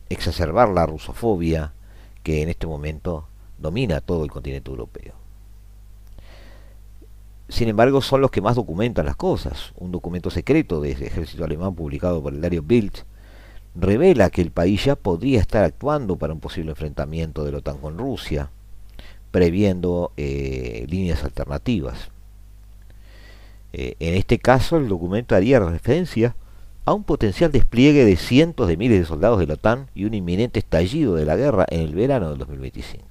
exacerbar 0.09 0.69
la 0.69 0.85
rusofobia 0.85 1.73
que 2.23 2.41
en 2.41 2.49
este 2.49 2.67
momento 2.67 3.27
domina 3.57 4.01
todo 4.01 4.23
el 4.23 4.31
continente 4.31 4.69
europeo. 4.69 5.13
Sin 7.47 7.67
embargo, 7.67 8.01
son 8.01 8.21
los 8.21 8.29
que 8.29 8.41
más 8.41 8.55
documentan 8.55 9.07
las 9.07 9.15
cosas. 9.15 9.73
Un 9.75 9.91
documento 9.91 10.29
secreto 10.29 10.81
del 10.81 11.01
ejército 11.01 11.43
alemán 11.43 11.73
publicado 11.73 12.21
por 12.21 12.33
el 12.33 12.41
diario 12.41 12.61
Bild 12.61 12.93
revela 13.75 14.29
que 14.29 14.41
el 14.41 14.51
país 14.51 14.85
ya 14.85 14.95
podría 14.95 15.39
estar 15.39 15.63
actuando 15.63 16.17
para 16.17 16.33
un 16.33 16.39
posible 16.39 16.71
enfrentamiento 16.71 17.43
de 17.43 17.51
la 17.51 17.57
OTAN 17.59 17.77
con 17.77 17.97
Rusia, 17.97 18.49
previendo 19.31 20.11
eh, 20.17 20.85
líneas 20.89 21.23
alternativas. 21.23 22.09
Eh, 23.73 23.95
en 23.99 24.15
este 24.15 24.39
caso, 24.39 24.77
el 24.77 24.87
documento 24.87 25.35
haría 25.35 25.59
referencia 25.59 26.35
a 26.85 26.93
un 26.93 27.03
potencial 27.03 27.51
despliegue 27.51 28.03
de 28.03 28.15
cientos 28.15 28.67
de 28.67 28.77
miles 28.77 28.99
de 28.99 29.05
soldados 29.05 29.39
de 29.39 29.47
la 29.47 29.53
OTAN 29.53 29.87
y 29.93 30.05
un 30.05 30.13
inminente 30.13 30.59
estallido 30.59 31.15
de 31.15 31.25
la 31.25 31.35
guerra 31.35 31.65
en 31.69 31.81
el 31.81 31.93
verano 31.93 32.29
del 32.29 32.39
2025. 32.39 33.05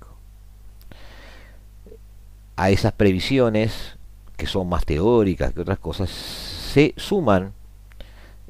A 2.56 2.70
esas 2.70 2.92
previsiones 2.92 3.96
que 4.36 4.46
son 4.46 4.68
más 4.68 4.84
teóricas 4.84 5.52
que 5.52 5.60
otras 5.60 5.78
cosas, 5.78 6.10
se 6.10 6.94
suman 6.96 7.52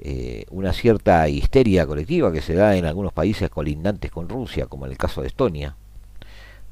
eh, 0.00 0.44
una 0.50 0.72
cierta 0.72 1.28
histeria 1.28 1.84
colectiva 1.84 2.32
que 2.32 2.40
se 2.40 2.54
da 2.54 2.76
en 2.76 2.84
algunos 2.84 3.12
países 3.12 3.50
colindantes 3.50 4.10
con 4.12 4.28
Rusia, 4.28 4.66
como 4.66 4.86
en 4.86 4.92
el 4.92 4.98
caso 4.98 5.22
de 5.22 5.28
Estonia, 5.28 5.76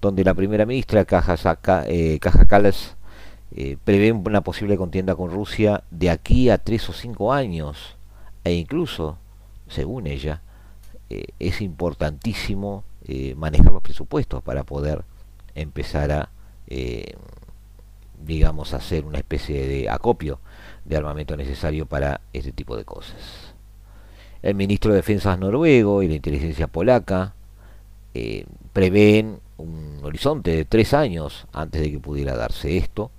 donde 0.00 0.22
la 0.22 0.34
primera 0.34 0.64
ministra 0.64 1.04
Caja, 1.04 1.36
eh, 1.88 2.20
eh, 3.56 3.78
prevé 3.84 4.12
una 4.12 4.42
posible 4.42 4.76
contienda 4.76 5.16
con 5.16 5.30
Rusia 5.30 5.82
de 5.90 6.10
aquí 6.10 6.50
a 6.50 6.58
tres 6.58 6.88
o 6.88 6.92
cinco 6.92 7.32
años, 7.32 7.96
e 8.44 8.52
incluso, 8.52 9.18
según 9.68 10.06
ella, 10.06 10.42
es 11.08 11.60
importantísimo 11.60 12.84
manejar 13.36 13.72
los 13.72 13.82
presupuestos 13.82 14.42
para 14.42 14.64
poder 14.64 15.04
empezar 15.54 16.10
a 16.10 16.30
digamos, 18.24 18.72
hacer 18.74 19.04
una 19.04 19.18
especie 19.18 19.66
de 19.66 19.88
acopio 19.88 20.40
de 20.86 20.96
armamento 20.96 21.36
necesario 21.36 21.86
para 21.86 22.20
este 22.32 22.52
tipo 22.52 22.76
de 22.76 22.84
cosas. 22.84 23.54
El 24.42 24.54
ministro 24.54 24.92
de 24.92 24.98
Defensa 24.98 25.36
noruego 25.36 26.02
y 26.02 26.08
la 26.08 26.14
inteligencia 26.14 26.68
polaca 26.68 27.34
eh, 28.14 28.46
prevén 28.72 29.40
un 29.58 30.00
horizonte 30.02 30.50
de 30.50 30.64
tres 30.64 30.94
años 30.94 31.46
antes 31.52 31.80
de 31.80 31.90
que 31.90 31.98
pudiera 31.98 32.36
darse 32.36 32.76
esto. 32.76 33.10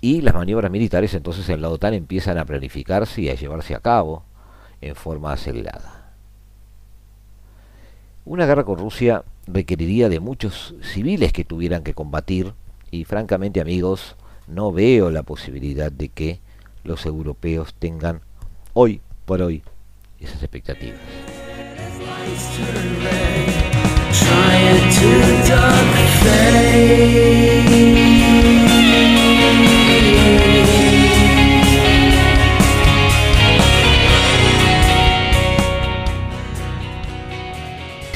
Y 0.00 0.22
las 0.22 0.34
maniobras 0.34 0.70
militares 0.70 1.12
entonces 1.14 1.48
en 1.48 1.60
la 1.60 1.68
OTAN 1.68 1.94
empiezan 1.94 2.38
a 2.38 2.44
planificarse 2.44 3.22
y 3.22 3.28
a 3.28 3.34
llevarse 3.34 3.74
a 3.74 3.80
cabo 3.80 4.24
en 4.80 4.94
forma 4.94 5.32
acelerada. 5.32 6.14
Una 8.24 8.46
guerra 8.46 8.64
con 8.64 8.78
Rusia 8.78 9.24
requeriría 9.46 10.08
de 10.08 10.20
muchos 10.20 10.74
civiles 10.82 11.32
que 11.32 11.44
tuvieran 11.44 11.82
que 11.82 11.94
combatir 11.94 12.54
y 12.90 13.04
francamente 13.04 13.60
amigos, 13.60 14.16
no 14.50 14.72
veo 14.72 15.10
la 15.10 15.22
posibilidad 15.22 15.90
de 15.90 16.08
que 16.08 16.40
los 16.84 17.06
europeos 17.06 17.74
tengan 17.78 18.20
hoy 18.74 19.00
por 19.24 19.42
hoy 19.42 19.62
esas 20.18 20.42
expectativas. 20.42 21.00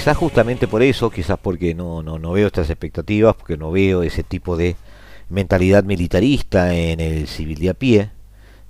quizás 0.05 0.19
justamente 0.19 0.69
por 0.69 0.83
eso, 0.83 1.09
quizás 1.09 1.39
porque 1.41 1.75
no, 1.75 2.03
no, 2.03 2.19
no 2.19 2.33
veo 2.33 2.49
estas 2.49 2.69
expectativas, 2.69 3.35
porque 3.37 3.57
no 3.57 3.71
veo 3.71 4.03
ese 4.03 4.23
tipo 4.23 4.55
de 4.55 4.77
mentalidad 5.35 5.85
militarista 5.85 6.75
en 6.75 7.01
el 7.01 7.27
civil 7.27 7.59
de 7.59 7.71
a 7.71 7.75
pie, 7.75 8.11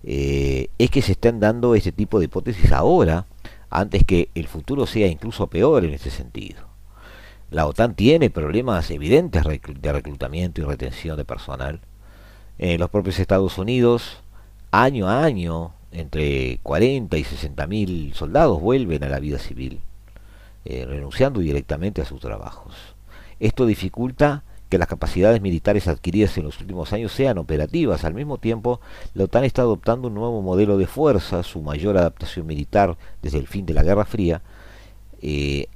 eh, 0.02 0.68
es 0.78 0.90
que 0.90 1.02
se 1.02 1.12
están 1.12 1.38
dando 1.38 1.74
este 1.74 1.92
tipo 1.92 2.18
de 2.18 2.24
hipótesis 2.24 2.72
ahora, 2.72 3.26
antes 3.70 4.04
que 4.04 4.30
el 4.34 4.48
futuro 4.48 4.86
sea 4.86 5.06
incluso 5.06 5.46
peor 5.48 5.84
en 5.84 5.94
ese 5.94 6.10
sentido. 6.10 6.68
La 7.50 7.66
OTAN 7.66 7.94
tiene 7.94 8.30
problemas 8.30 8.90
evidentes 8.90 9.44
de 9.44 9.92
reclutamiento 9.92 10.60
y 10.60 10.64
retención 10.64 11.16
de 11.16 11.24
personal. 11.24 11.80
En 12.58 12.80
los 12.80 12.90
propios 12.90 13.18
Estados 13.18 13.58
Unidos, 13.58 14.22
año 14.70 15.08
a 15.08 15.22
año, 15.24 15.72
entre 15.92 16.58
40 16.62 17.16
y 17.16 17.24
60 17.24 17.66
mil 17.66 18.14
soldados 18.14 18.60
vuelven 18.60 19.04
a 19.04 19.08
la 19.08 19.20
vida 19.20 19.38
civil. 19.38 19.80
Eh, 20.64 20.86
renunciando 20.86 21.40
directamente 21.40 22.00
a 22.00 22.06
sus 22.06 22.20
trabajos. 22.20 22.74
Esto 23.38 23.66
dificulta 23.66 24.44
que 24.74 24.78
las 24.78 24.88
capacidades 24.88 25.40
militares 25.40 25.86
adquiridas 25.86 26.36
en 26.36 26.42
los 26.42 26.60
últimos 26.60 26.92
años 26.92 27.12
sean 27.12 27.38
operativas. 27.38 28.04
Al 28.04 28.12
mismo 28.12 28.38
tiempo, 28.38 28.80
la 29.14 29.22
OTAN 29.22 29.44
está 29.44 29.62
adoptando 29.62 30.08
un 30.08 30.14
nuevo 30.14 30.42
modelo 30.42 30.76
de 30.78 30.88
fuerza, 30.88 31.44
su 31.44 31.62
mayor 31.62 31.96
adaptación 31.96 32.44
militar 32.44 32.96
desde 33.22 33.38
el 33.38 33.46
fin 33.46 33.66
de 33.66 33.72
la 33.72 33.84
Guerra 33.84 34.04
Fría, 34.04 34.42
eh, 35.22 35.68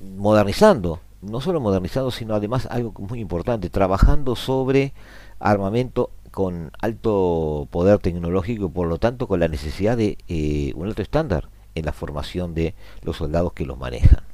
modernizando, 0.00 0.98
no 1.22 1.40
solo 1.40 1.60
modernizando, 1.60 2.10
sino 2.10 2.34
además 2.34 2.66
algo 2.68 2.92
muy 2.98 3.20
importante, 3.20 3.70
trabajando 3.70 4.34
sobre 4.34 4.92
armamento 5.38 6.10
con 6.32 6.72
alto 6.80 7.68
poder 7.70 8.00
tecnológico 8.00 8.66
y 8.66 8.70
por 8.70 8.88
lo 8.88 8.98
tanto 8.98 9.28
con 9.28 9.38
la 9.38 9.46
necesidad 9.46 9.96
de 9.96 10.18
eh, 10.26 10.72
un 10.74 10.88
alto 10.88 11.02
estándar 11.02 11.48
en 11.76 11.84
la 11.84 11.92
formación 11.92 12.54
de 12.54 12.74
los 13.02 13.18
soldados 13.18 13.52
que 13.52 13.64
los 13.64 13.78
manejan. 13.78 14.27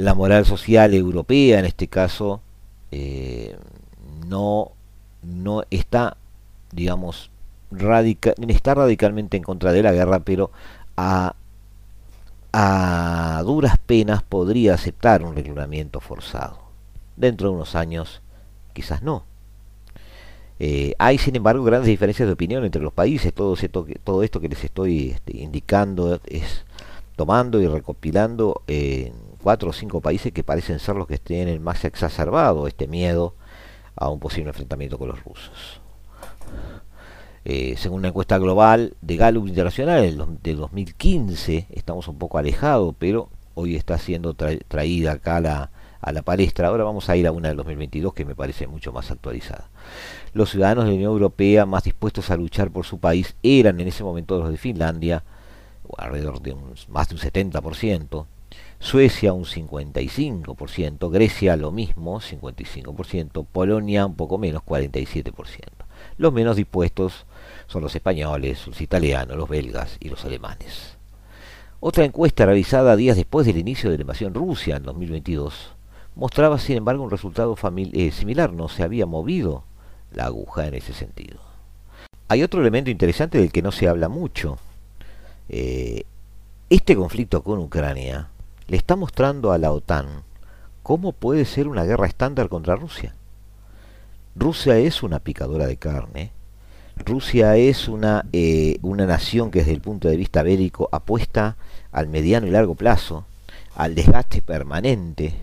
La 0.00 0.14
moral 0.14 0.46
social 0.46 0.94
europea, 0.94 1.58
en 1.58 1.66
este 1.66 1.86
caso, 1.86 2.40
eh, 2.90 3.54
no, 4.26 4.72
no 5.22 5.62
está, 5.70 6.16
digamos, 6.72 7.30
está 8.48 8.74
radicalmente 8.74 9.36
en 9.36 9.42
contra 9.42 9.72
de 9.72 9.82
la 9.82 9.92
guerra, 9.92 10.20
pero 10.20 10.52
a, 10.96 11.34
a 12.50 13.42
duras 13.44 13.76
penas 13.76 14.22
podría 14.22 14.72
aceptar 14.72 15.22
un 15.22 15.36
reclutamiento 15.36 16.00
forzado. 16.00 16.58
Dentro 17.16 17.50
de 17.50 17.56
unos 17.56 17.74
años, 17.74 18.22
quizás 18.72 19.02
no. 19.02 19.24
Eh, 20.60 20.94
hay, 20.98 21.18
sin 21.18 21.36
embargo, 21.36 21.62
grandes 21.62 21.88
diferencias 21.88 22.26
de 22.26 22.32
opinión 22.32 22.64
entre 22.64 22.80
los 22.80 22.94
países. 22.94 23.34
Todo 23.34 23.52
esto, 23.52 23.86
todo 24.02 24.22
esto 24.22 24.40
que 24.40 24.48
les 24.48 24.64
estoy 24.64 25.10
este, 25.10 25.36
indicando 25.36 26.18
es 26.24 26.64
tomando 27.16 27.60
y 27.60 27.66
recopilando 27.66 28.62
cuatro 29.42 29.70
o 29.70 29.72
cinco 29.72 30.00
países 30.00 30.32
que 30.32 30.44
parecen 30.44 30.78
ser 30.78 30.96
los 30.96 31.06
que 31.06 31.18
tienen 31.18 31.62
más 31.62 31.84
exacerbado 31.84 32.66
este 32.66 32.86
miedo 32.86 33.34
a 33.96 34.08
un 34.08 34.20
posible 34.20 34.50
enfrentamiento 34.50 34.98
con 34.98 35.08
los 35.08 35.22
rusos. 35.24 35.80
Eh, 37.44 37.74
según 37.78 38.00
una 38.00 38.08
encuesta 38.08 38.38
global 38.38 38.94
de 39.00 39.16
Gallup 39.16 39.48
Internacional 39.48 40.02
del 40.42 40.56
2015, 40.56 41.66
estamos 41.70 42.06
un 42.08 42.18
poco 42.18 42.38
alejados, 42.38 42.94
pero 42.98 43.30
hoy 43.54 43.76
está 43.76 43.98
siendo 43.98 44.34
traída 44.34 45.12
acá 45.12 45.36
a 45.36 45.40
la, 45.40 45.70
a 46.00 46.12
la 46.12 46.22
palestra. 46.22 46.68
Ahora 46.68 46.84
vamos 46.84 47.08
a 47.08 47.16
ir 47.16 47.26
a 47.26 47.32
una 47.32 47.48
del 47.48 47.56
2022 47.56 48.12
que 48.12 48.24
me 48.24 48.34
parece 48.34 48.66
mucho 48.66 48.92
más 48.92 49.10
actualizada. 49.10 49.70
Los 50.32 50.50
ciudadanos 50.50 50.84
de 50.84 50.90
la 50.90 50.96
Unión 50.96 51.12
Europea 51.12 51.66
más 51.66 51.84
dispuestos 51.84 52.30
a 52.30 52.36
luchar 52.36 52.70
por 52.70 52.84
su 52.84 52.98
país 52.98 53.34
eran 53.42 53.80
en 53.80 53.88
ese 53.88 54.04
momento 54.04 54.38
los 54.38 54.50
de 54.50 54.56
Finlandia, 54.56 55.24
alrededor 55.96 56.40
de 56.40 56.52
un, 56.52 56.74
más 56.88 57.08
de 57.08 57.14
un 57.14 57.20
70%, 57.20 58.26
Suecia 58.78 59.32
un 59.32 59.44
55%, 59.44 61.10
Grecia 61.10 61.56
lo 61.56 61.70
mismo, 61.70 62.20
55%, 62.20 63.46
Polonia 63.50 64.06
un 64.06 64.14
poco 64.14 64.38
menos, 64.38 64.62
47%. 64.62 65.34
Los 66.16 66.32
menos 66.32 66.56
dispuestos 66.56 67.26
son 67.66 67.82
los 67.82 67.94
españoles, 67.94 68.66
los 68.66 68.80
italianos, 68.80 69.36
los 69.36 69.48
belgas 69.48 69.96
y 70.00 70.08
los 70.08 70.24
alemanes. 70.24 70.96
Otra 71.80 72.04
encuesta 72.04 72.46
realizada 72.46 72.96
días 72.96 73.16
después 73.16 73.46
del 73.46 73.58
inicio 73.58 73.90
de 73.90 73.96
la 73.96 74.02
invasión 74.02 74.34
Rusia 74.34 74.76
en 74.76 74.82
2022 74.82 75.72
mostraba 76.14 76.58
sin 76.58 76.76
embargo 76.76 77.02
un 77.02 77.10
resultado 77.10 77.56
eh, 77.92 78.10
similar, 78.12 78.52
no 78.52 78.68
se 78.68 78.82
había 78.82 79.06
movido 79.06 79.64
la 80.12 80.26
aguja 80.26 80.66
en 80.66 80.74
ese 80.74 80.92
sentido. 80.92 81.38
Hay 82.28 82.42
otro 82.42 82.60
elemento 82.60 82.90
interesante 82.90 83.38
del 83.38 83.52
que 83.52 83.62
no 83.62 83.72
se 83.72 83.88
habla 83.88 84.08
mucho. 84.08 84.58
Eh, 85.48 86.04
este 86.68 86.94
conflicto 86.94 87.42
con 87.42 87.58
Ucrania 87.58 88.28
le 88.70 88.76
está 88.76 88.94
mostrando 88.94 89.50
a 89.50 89.58
la 89.58 89.72
OTAN 89.72 90.22
cómo 90.84 91.10
puede 91.10 91.44
ser 91.44 91.66
una 91.66 91.82
guerra 91.82 92.06
estándar 92.06 92.48
contra 92.48 92.76
Rusia. 92.76 93.16
Rusia 94.36 94.78
es 94.78 95.02
una 95.02 95.18
picadora 95.18 95.66
de 95.66 95.76
carne. 95.76 96.30
Rusia 96.94 97.56
es 97.56 97.88
una, 97.88 98.26
eh, 98.32 98.78
una 98.82 99.06
nación 99.06 99.50
que 99.50 99.58
desde 99.58 99.72
el 99.72 99.80
punto 99.80 100.06
de 100.06 100.16
vista 100.16 100.44
bélico 100.44 100.88
apuesta 100.92 101.56
al 101.90 102.06
mediano 102.06 102.46
y 102.46 102.50
largo 102.50 102.76
plazo, 102.76 103.24
al 103.74 103.96
desgaste 103.96 104.40
permanente, 104.40 105.34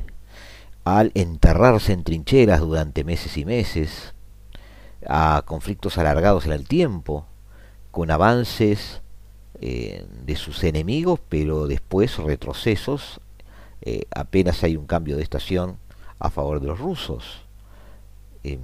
al 0.85 1.11
enterrarse 1.13 1.91
en 1.91 2.05
trincheras 2.05 2.61
durante 2.61 3.03
meses 3.03 3.37
y 3.37 3.43
meses, 3.43 4.13
a 5.05 5.43
conflictos 5.45 5.97
alargados 5.97 6.45
en 6.45 6.53
el 6.53 6.65
tiempo, 6.65 7.25
con 7.91 8.09
avances 8.09 9.01
eh, 9.61 10.05
de 10.25 10.35
sus 10.35 10.63
enemigos, 10.63 11.19
pero 11.29 11.67
después 11.67 12.17
retrocesos, 12.17 13.19
eh, 13.81 14.03
apenas 14.11 14.63
hay 14.63 14.75
un 14.75 14.85
cambio 14.85 15.17
de 15.17 15.23
estación 15.23 15.77
a 16.19 16.29
favor 16.29 16.59
de 16.59 16.67
los 16.67 16.79
rusos. 16.79 17.41
Em, 18.43 18.59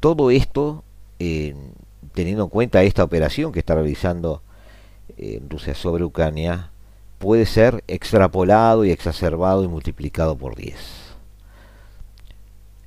todo 0.00 0.30
esto, 0.30 0.84
teniendo 1.18 2.44
en 2.44 2.48
cuenta 2.48 2.82
esta 2.82 3.04
operación 3.04 3.52
que 3.52 3.58
está 3.58 3.74
realizando 3.74 4.42
eh, 5.18 5.42
Rusia 5.48 5.74
sobre 5.74 6.04
Ucrania, 6.04 6.70
puede 7.18 7.44
ser 7.44 7.84
extrapolado 7.88 8.86
y 8.86 8.90
exacerbado 8.90 9.62
y 9.62 9.68
multiplicado 9.68 10.36
por 10.36 10.56
10. 10.56 10.76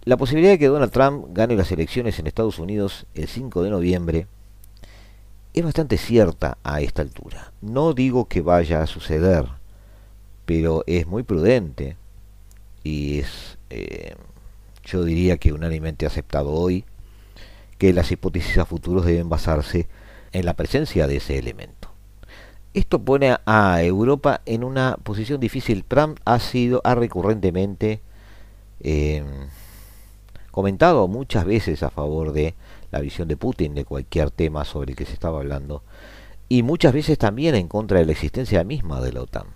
La 0.06 0.18
posibilidad 0.18 0.54
de 0.54 0.60
que 0.60 0.68
Donald 0.68 0.92
Trump 0.92 1.28
gane 1.30 1.56
las 1.56 1.72
elecciones 1.72 2.18
en 2.18 2.26
Estados 2.26 2.58
Unidos 2.58 3.06
el 3.14 3.28
5 3.28 3.62
de 3.62 3.70
noviembre 3.70 4.28
es 5.54 5.64
bastante 5.64 5.98
cierta 5.98 6.58
a 6.64 6.82
esta 6.82 7.02
altura. 7.02 7.54
No 7.62 7.94
digo 7.94 8.28
que 8.28 8.42
vaya 8.42 8.82
a 8.82 8.88
suceder, 8.88 9.46
pero 10.46 10.84
es 10.88 11.06
muy 11.08 11.24
prudente 11.24 11.96
y 12.84 13.20
es, 13.20 13.58
eh, 13.70 14.16
yo 14.84 15.04
diría 15.04 15.38
que 15.38 15.54
unánimemente 15.54 16.06
aceptado 16.06 16.52
hoy, 16.52 16.86
que 17.78 17.94
las 17.94 18.12
hipótesis 18.12 18.58
a 18.58 18.66
futuros 18.66 19.06
deben 19.06 19.30
basarse 19.30 19.88
en 20.32 20.46
la 20.46 20.56
presencia 20.56 21.08
de 21.08 21.18
ese 21.18 21.38
elemento. 21.38 21.90
Esto 22.74 23.04
pone 23.04 23.38
a 23.46 23.84
Europa 23.84 24.42
en 24.48 24.64
una 24.64 24.98
posición 25.04 25.40
difícil. 25.40 25.84
Trump 25.86 26.20
ha 26.26 26.40
sido, 26.40 26.82
ha 26.84 26.96
recurrentemente 26.96 28.02
eh, 28.80 29.24
comentado 30.50 31.08
muchas 31.08 31.46
veces 31.46 31.84
a 31.84 31.92
favor 31.92 32.32
de 32.32 32.56
la 32.94 33.02
visión 33.02 33.28
de 33.28 33.38
Putin 33.38 33.74
de 33.74 33.86
cualquier 33.86 34.30
tema 34.30 34.64
sobre 34.66 34.92
el 34.92 34.96
que 34.96 35.06
se 35.06 35.14
estaba 35.14 35.40
hablando, 35.40 35.82
y 36.48 36.62
muchas 36.62 36.94
veces 36.94 37.18
también 37.18 37.56
en 37.56 37.68
contra 37.68 37.98
de 37.98 38.06
la 38.06 38.12
existencia 38.12 38.64
misma 38.64 39.02
de 39.02 39.12
la 39.12 39.24
OTAN. 39.24 39.48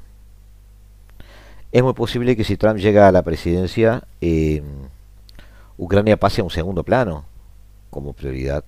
Es 1.71 1.83
muy 1.83 1.93
posible 1.93 2.35
que 2.35 2.43
si 2.43 2.57
Trump 2.57 2.79
llega 2.79 3.07
a 3.07 3.11
la 3.11 3.21
presidencia, 3.21 4.07
eh, 4.21 4.63
Ucrania 5.77 6.17
pase 6.17 6.41
a 6.41 6.45
un 6.45 6.49
segundo 6.49 6.83
plano 6.83 7.25
como 7.91 8.13
prioridad. 8.13 8.65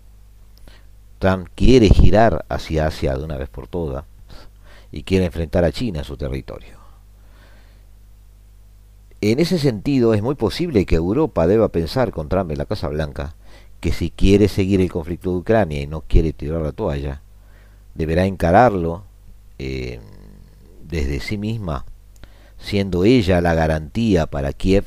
Trump 1.17 1.47
quiere 1.55 1.89
girar 1.89 2.45
hacia 2.47 2.86
Asia 2.86 3.17
de 3.17 3.23
una 3.23 3.38
vez 3.38 3.49
por 3.49 3.67
todas 3.67 4.05
y 4.91 5.01
quiere 5.01 5.25
enfrentar 5.25 5.65
a 5.65 5.71
China 5.71 5.99
en 5.99 6.05
su 6.05 6.15
territorio. 6.15 6.77
En 9.21 9.39
ese 9.39 9.58
sentido, 9.58 10.13
es 10.13 10.21
muy 10.21 10.36
posible 10.36 10.86
que 10.86 10.95
Europa 10.95 11.47
deba 11.47 11.69
pensar 11.69 12.12
con 12.12 12.29
Trump 12.29 12.51
en 12.51 12.60
la 12.60 12.65
Casa 12.65 12.88
Blanca 12.88 13.36
que 13.79 13.91
si 13.91 14.11
quiere 14.11 14.47
seguir 14.47 14.81
el 14.81 14.91
conflicto 14.91 15.31
de 15.31 15.37
Ucrania 15.37 15.81
y 15.81 15.87
no 15.87 16.01
quiere 16.01 16.33
tirar 16.33 16.61
la 16.61 16.71
toalla, 16.71 17.21
deberá 17.95 18.25
encararlo 18.25 19.03
eh, 19.57 19.99
desde 20.83 21.19
sí 21.19 21.37
misma, 21.37 21.85
siendo 22.57 23.05
ella 23.05 23.41
la 23.41 23.53
garantía 23.53 24.25
para 24.25 24.53
Kiev 24.53 24.85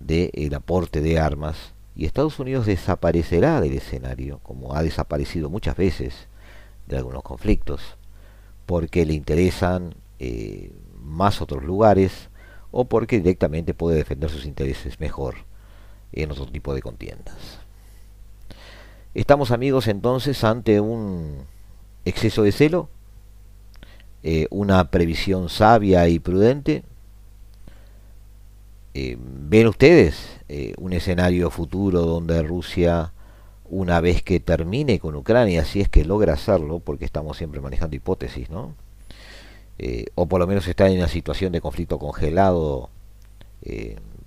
del 0.00 0.54
aporte 0.54 1.00
de 1.00 1.18
armas, 1.18 1.72
y 1.94 2.04
Estados 2.04 2.38
Unidos 2.38 2.66
desaparecerá 2.66 3.60
del 3.60 3.72
escenario, 3.72 4.40
como 4.42 4.74
ha 4.74 4.82
desaparecido 4.82 5.48
muchas 5.48 5.76
veces 5.76 6.28
de 6.86 6.98
algunos 6.98 7.22
conflictos, 7.22 7.80
porque 8.66 9.06
le 9.06 9.14
interesan 9.14 9.94
eh, 10.18 10.70
más 11.00 11.40
otros 11.40 11.64
lugares 11.64 12.28
o 12.70 12.84
porque 12.84 13.18
directamente 13.18 13.72
puede 13.72 13.96
defender 13.96 14.28
sus 14.28 14.44
intereses 14.44 15.00
mejor 15.00 15.36
en 16.12 16.30
otro 16.30 16.46
tipo 16.46 16.74
de 16.74 16.82
contiendas. 16.82 17.65
Estamos 19.16 19.50
amigos 19.50 19.88
entonces 19.88 20.44
ante 20.44 20.78
un 20.78 21.46
exceso 22.04 22.42
de 22.42 22.52
celo, 22.52 22.90
eh, 24.22 24.46
una 24.50 24.90
previsión 24.90 25.48
sabia 25.48 26.06
y 26.06 26.18
prudente. 26.18 26.82
Eh, 28.92 29.16
¿Ven 29.18 29.68
ustedes 29.68 30.38
eh, 30.50 30.74
un 30.76 30.92
escenario 30.92 31.50
futuro 31.50 32.02
donde 32.02 32.42
Rusia, 32.42 33.14
una 33.70 34.02
vez 34.02 34.22
que 34.22 34.38
termine 34.38 34.98
con 34.98 35.16
Ucrania, 35.16 35.64
si 35.64 35.80
es 35.80 35.88
que 35.88 36.04
logra 36.04 36.34
hacerlo, 36.34 36.80
porque 36.80 37.06
estamos 37.06 37.38
siempre 37.38 37.62
manejando 37.62 37.96
hipótesis, 37.96 38.50
¿no? 38.50 38.74
o 40.14 40.26
por 40.26 40.40
lo 40.40 40.46
menos 40.46 40.68
está 40.68 40.88
en 40.88 40.98
una 40.98 41.08
situación 41.08 41.52
de 41.52 41.62
conflicto 41.62 41.98
congelado 41.98 42.90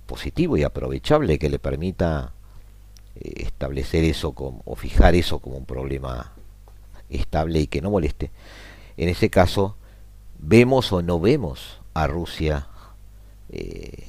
positivo 0.06 0.56
y 0.56 0.64
aprovechable 0.64 1.38
que 1.38 1.48
le 1.48 1.60
permita 1.60 2.32
establecer 3.14 4.04
eso 4.04 4.32
como, 4.32 4.62
o 4.64 4.76
fijar 4.76 5.14
eso 5.14 5.38
como 5.38 5.56
un 5.56 5.66
problema 5.66 6.32
estable 7.08 7.60
y 7.60 7.66
que 7.66 7.80
no 7.80 7.90
moleste. 7.90 8.30
En 8.96 9.08
ese 9.08 9.30
caso, 9.30 9.76
vemos 10.38 10.92
o 10.92 11.02
no 11.02 11.20
vemos 11.20 11.80
a 11.94 12.06
Rusia 12.06 12.68
eh, 13.50 14.04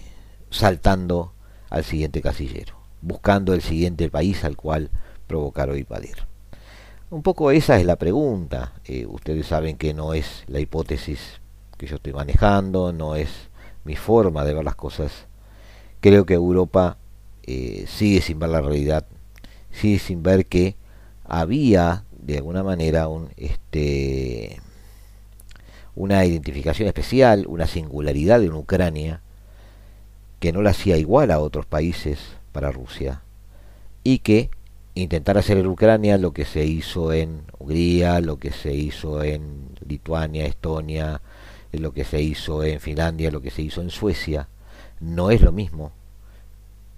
saltando 0.50 1.34
al 1.70 1.84
siguiente 1.84 2.22
casillero, 2.22 2.76
buscando 3.02 3.54
el 3.54 3.62
siguiente 3.62 4.10
país 4.10 4.44
al 4.44 4.56
cual 4.56 4.90
provocar 5.28 5.70
o 5.70 5.78
invadir. 5.78 6.28
Un 7.10 7.24
poco 7.24 7.52
esa 7.52 7.78
es 7.78 7.86
la 7.86 7.98
pregunta. 7.98 8.74
Eh, 8.86 9.06
ustedes 9.06 9.48
saben 9.48 9.78
que 9.78 9.94
no 9.94 10.14
es 10.14 10.44
la 10.48 10.60
hipótesis 10.60 11.42
que 11.78 11.88
yo 11.88 11.96
estoy 11.96 12.14
manejando, 12.14 12.94
no 12.94 13.16
es 13.16 13.30
mi 13.84 13.96
forma 13.96 14.46
de 14.46 14.54
ver 14.54 14.64
las 14.64 14.76
cosas. 14.76 15.26
Creo 16.00 16.26
que 16.26 16.36
Europa 16.36 16.98
eh, 17.44 17.86
sigue 17.88 18.22
sin 18.22 18.40
ver 18.40 18.50
la 18.50 18.62
realidad, 18.62 19.06
sigue 19.72 20.00
sin 20.00 20.24
ver 20.24 20.46
que 20.46 20.76
había 21.24 22.04
de 22.12 22.38
alguna 22.38 22.64
manera 22.64 23.08
un, 23.08 23.30
este, 23.38 24.62
una 25.96 26.26
identificación 26.26 26.88
especial, 26.88 27.46
una 27.48 27.68
singularidad 27.68 28.44
en 28.44 28.54
Ucrania 28.54 29.22
que 30.40 30.52
no 30.52 30.62
la 30.62 30.72
hacía 30.72 30.98
igual 30.98 31.32
a 31.32 31.40
otros 31.40 31.66
países 31.66 32.20
para 32.52 32.72
Rusia 32.72 33.22
y 34.04 34.20
que 34.20 34.50
intentar 34.96 35.38
hacer 35.38 35.58
en 35.58 35.68
Ucrania 35.68 36.18
lo 36.18 36.34
que 36.34 36.46
se 36.46 36.66
hizo 36.66 37.14
en 37.14 37.44
Hungría, 37.60 38.20
lo 38.20 38.38
que 38.38 38.52
se 38.52 38.74
hizo 38.74 39.24
en 39.24 39.70
Lituania, 39.88 40.46
Estonia, 40.46 41.22
lo 41.72 41.94
que 41.94 42.04
se 42.04 42.22
hizo 42.22 42.64
en 42.64 42.80
Finlandia, 42.80 43.32
lo 43.32 43.42
que 43.42 43.52
se 43.52 43.62
hizo 43.62 43.82
en 43.82 43.90
Suecia, 43.90 44.50
no 45.00 45.32
es 45.32 45.42
lo 45.42 45.52
mismo 45.52 45.92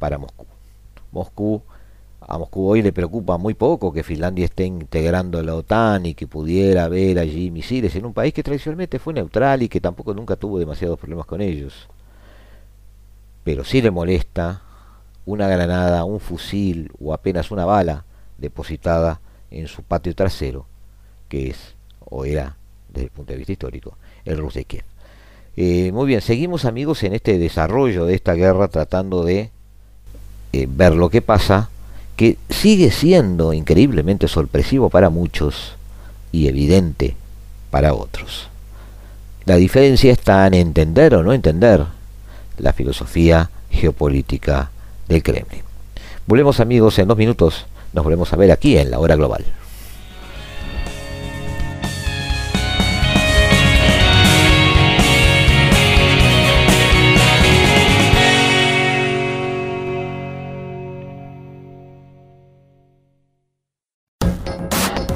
para 0.04 0.18
Moscú. 0.18 0.46
Moscú 1.14 1.62
a 2.20 2.38
Moscú 2.38 2.68
hoy 2.68 2.82
le 2.82 2.92
preocupa 2.92 3.38
muy 3.38 3.54
poco 3.54 3.94
que 3.94 4.04
Finlandia 4.04 4.44
esté 4.44 4.66
integrando 4.66 5.42
la 5.42 5.56
OTAN 5.56 6.06
y 6.08 6.14
que 6.14 6.28
pudiera 6.28 6.84
haber 6.84 7.20
allí 7.20 7.52
misiles 7.52 7.96
en 7.96 8.06
un 8.06 8.14
país 8.14 8.34
que 8.34 8.44
tradicionalmente 8.44 9.00
fue 9.00 9.14
neutral 9.14 9.64
y 9.64 9.70
que 9.70 9.80
tampoco 9.80 10.14
nunca 10.14 10.36
tuvo 10.36 10.60
demasiados 10.60 11.00
problemas 11.00 11.26
con 11.26 11.40
ellos. 11.40 11.88
Pero 13.46 13.64
sí 13.64 13.82
le 13.82 13.92
molesta 13.92 14.64
una 15.26 15.48
granada, 15.48 16.04
un 16.04 16.20
fusil 16.20 16.92
o 17.00 17.14
apenas 17.14 17.50
una 17.50 17.64
bala 17.64 18.04
depositada 18.38 19.22
en 19.52 19.70
su 19.70 19.84
patio 19.84 20.14
trasero, 20.16 20.66
que 21.30 21.48
es 21.48 21.76
o 22.02 22.26
era, 22.26 22.58
desde 22.90 23.06
el 23.06 23.12
punto 23.12 23.32
de 23.32 23.38
vista 23.38 23.54
histórico, 23.54 23.98
el 24.26 24.38
Rus 24.38 24.56
de 24.56 24.66
Kiev. 24.66 24.84
Eh, 25.56 25.94
muy 25.94 26.08
bien, 26.08 26.20
seguimos 26.20 26.66
amigos 26.66 27.04
en 27.04 27.14
este 27.14 27.38
desarrollo 27.38 28.06
de 28.06 28.16
esta 28.16 28.34
guerra 28.34 28.68
tratando 28.68 29.24
de 29.24 29.54
eh, 30.54 30.68
ver 30.70 30.94
lo 30.94 31.10
que 31.10 31.22
pasa 31.22 31.70
que 32.16 32.38
sigue 32.50 32.92
siendo 32.92 33.54
increíblemente 33.54 34.28
sorpresivo 34.28 34.90
para 34.90 35.10
muchos 35.10 35.74
y 36.32 36.48
evidente 36.48 37.16
para 37.72 37.94
otros. 37.94 38.50
La 39.46 39.56
diferencia 39.56 40.12
está 40.12 40.46
en 40.48 40.54
entender 40.54 41.16
o 41.16 41.24
no 41.24 41.34
entender 41.34 41.86
la 42.58 42.72
filosofía 42.72 43.50
geopolítica 43.72 44.70
del 45.08 45.24
Kremlin. 45.24 45.64
Volvemos 46.28 46.60
amigos 46.60 46.98
en 47.00 47.08
dos 47.08 47.18
minutos, 47.18 47.66
nos 47.92 48.04
volvemos 48.04 48.32
a 48.32 48.36
ver 48.38 48.52
aquí 48.52 48.78
en 48.78 48.92
la 48.92 49.00
hora 49.00 49.16
global. 49.16 49.44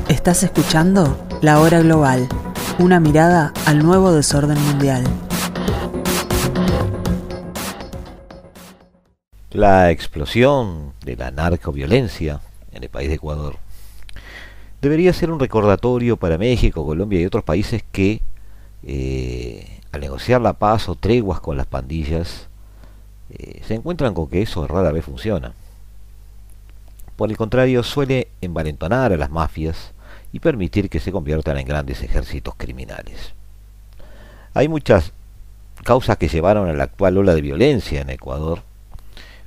Estás 0.09 0.41
escuchando 0.43 1.17
La 1.41 1.59
Hora 1.59 1.81
Global, 1.81 2.29
una 2.79 3.01
mirada 3.01 3.51
al 3.65 3.79
nuevo 3.79 4.13
desorden 4.13 4.57
mundial. 4.57 5.03
La 9.51 9.91
explosión 9.91 10.93
de 11.03 11.17
la 11.17 11.31
narcoviolencia 11.31 12.39
en 12.71 12.83
el 12.83 12.89
país 12.89 13.09
de 13.09 13.15
Ecuador 13.15 13.57
debería 14.81 15.11
ser 15.11 15.29
un 15.29 15.41
recordatorio 15.41 16.15
para 16.15 16.37
México, 16.37 16.85
Colombia 16.85 17.19
y 17.19 17.25
otros 17.25 17.43
países 17.43 17.83
que 17.91 18.21
eh, 18.83 19.81
al 19.91 19.99
negociar 19.99 20.39
la 20.39 20.53
paz 20.53 20.87
o 20.87 20.95
treguas 20.95 21.41
con 21.41 21.57
las 21.57 21.67
pandillas 21.67 22.47
eh, 23.29 23.61
se 23.67 23.73
encuentran 23.73 24.13
con 24.13 24.29
que 24.29 24.41
eso 24.41 24.65
rara 24.67 24.93
vez 24.93 25.03
funciona. 25.03 25.51
Por 27.17 27.29
el 27.29 27.35
contrario, 27.35 27.83
suele 27.83 28.29
envalentonar 28.39 29.11
a 29.11 29.17
las 29.17 29.31
mafias 29.31 29.93
y 30.37 30.39
permitir 30.39 30.87
que 30.87 30.99
se 30.99 31.11
conviertan 31.11 31.57
en 31.57 31.65
grandes 31.65 32.03
ejércitos 32.03 32.53
criminales. 32.55 33.33
Hay 34.53 34.67
muchas 34.67 35.11
causas 35.83 36.17
que 36.17 36.27
llevaron 36.27 36.69
a 36.69 36.73
la 36.73 36.83
actual 36.83 37.17
ola 37.17 37.33
de 37.33 37.41
violencia 37.41 38.01
en 38.01 38.11
Ecuador, 38.11 38.61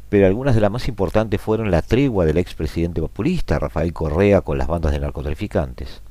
pero 0.09 0.27
algunas 0.27 0.57
de 0.57 0.61
las 0.61 0.71
más 0.73 0.89
importantes 0.89 1.41
fueron 1.41 1.71
la 1.71 1.83
tregua 1.83 2.25
del 2.25 2.39
expresidente 2.39 3.01
populista 3.01 3.61
Rafael 3.61 3.93
Correa 3.93 4.41
con 4.41 4.59
las 4.59 4.67
bandas 4.67 4.91
de 4.91 4.99
narcotraficantes 4.99 6.03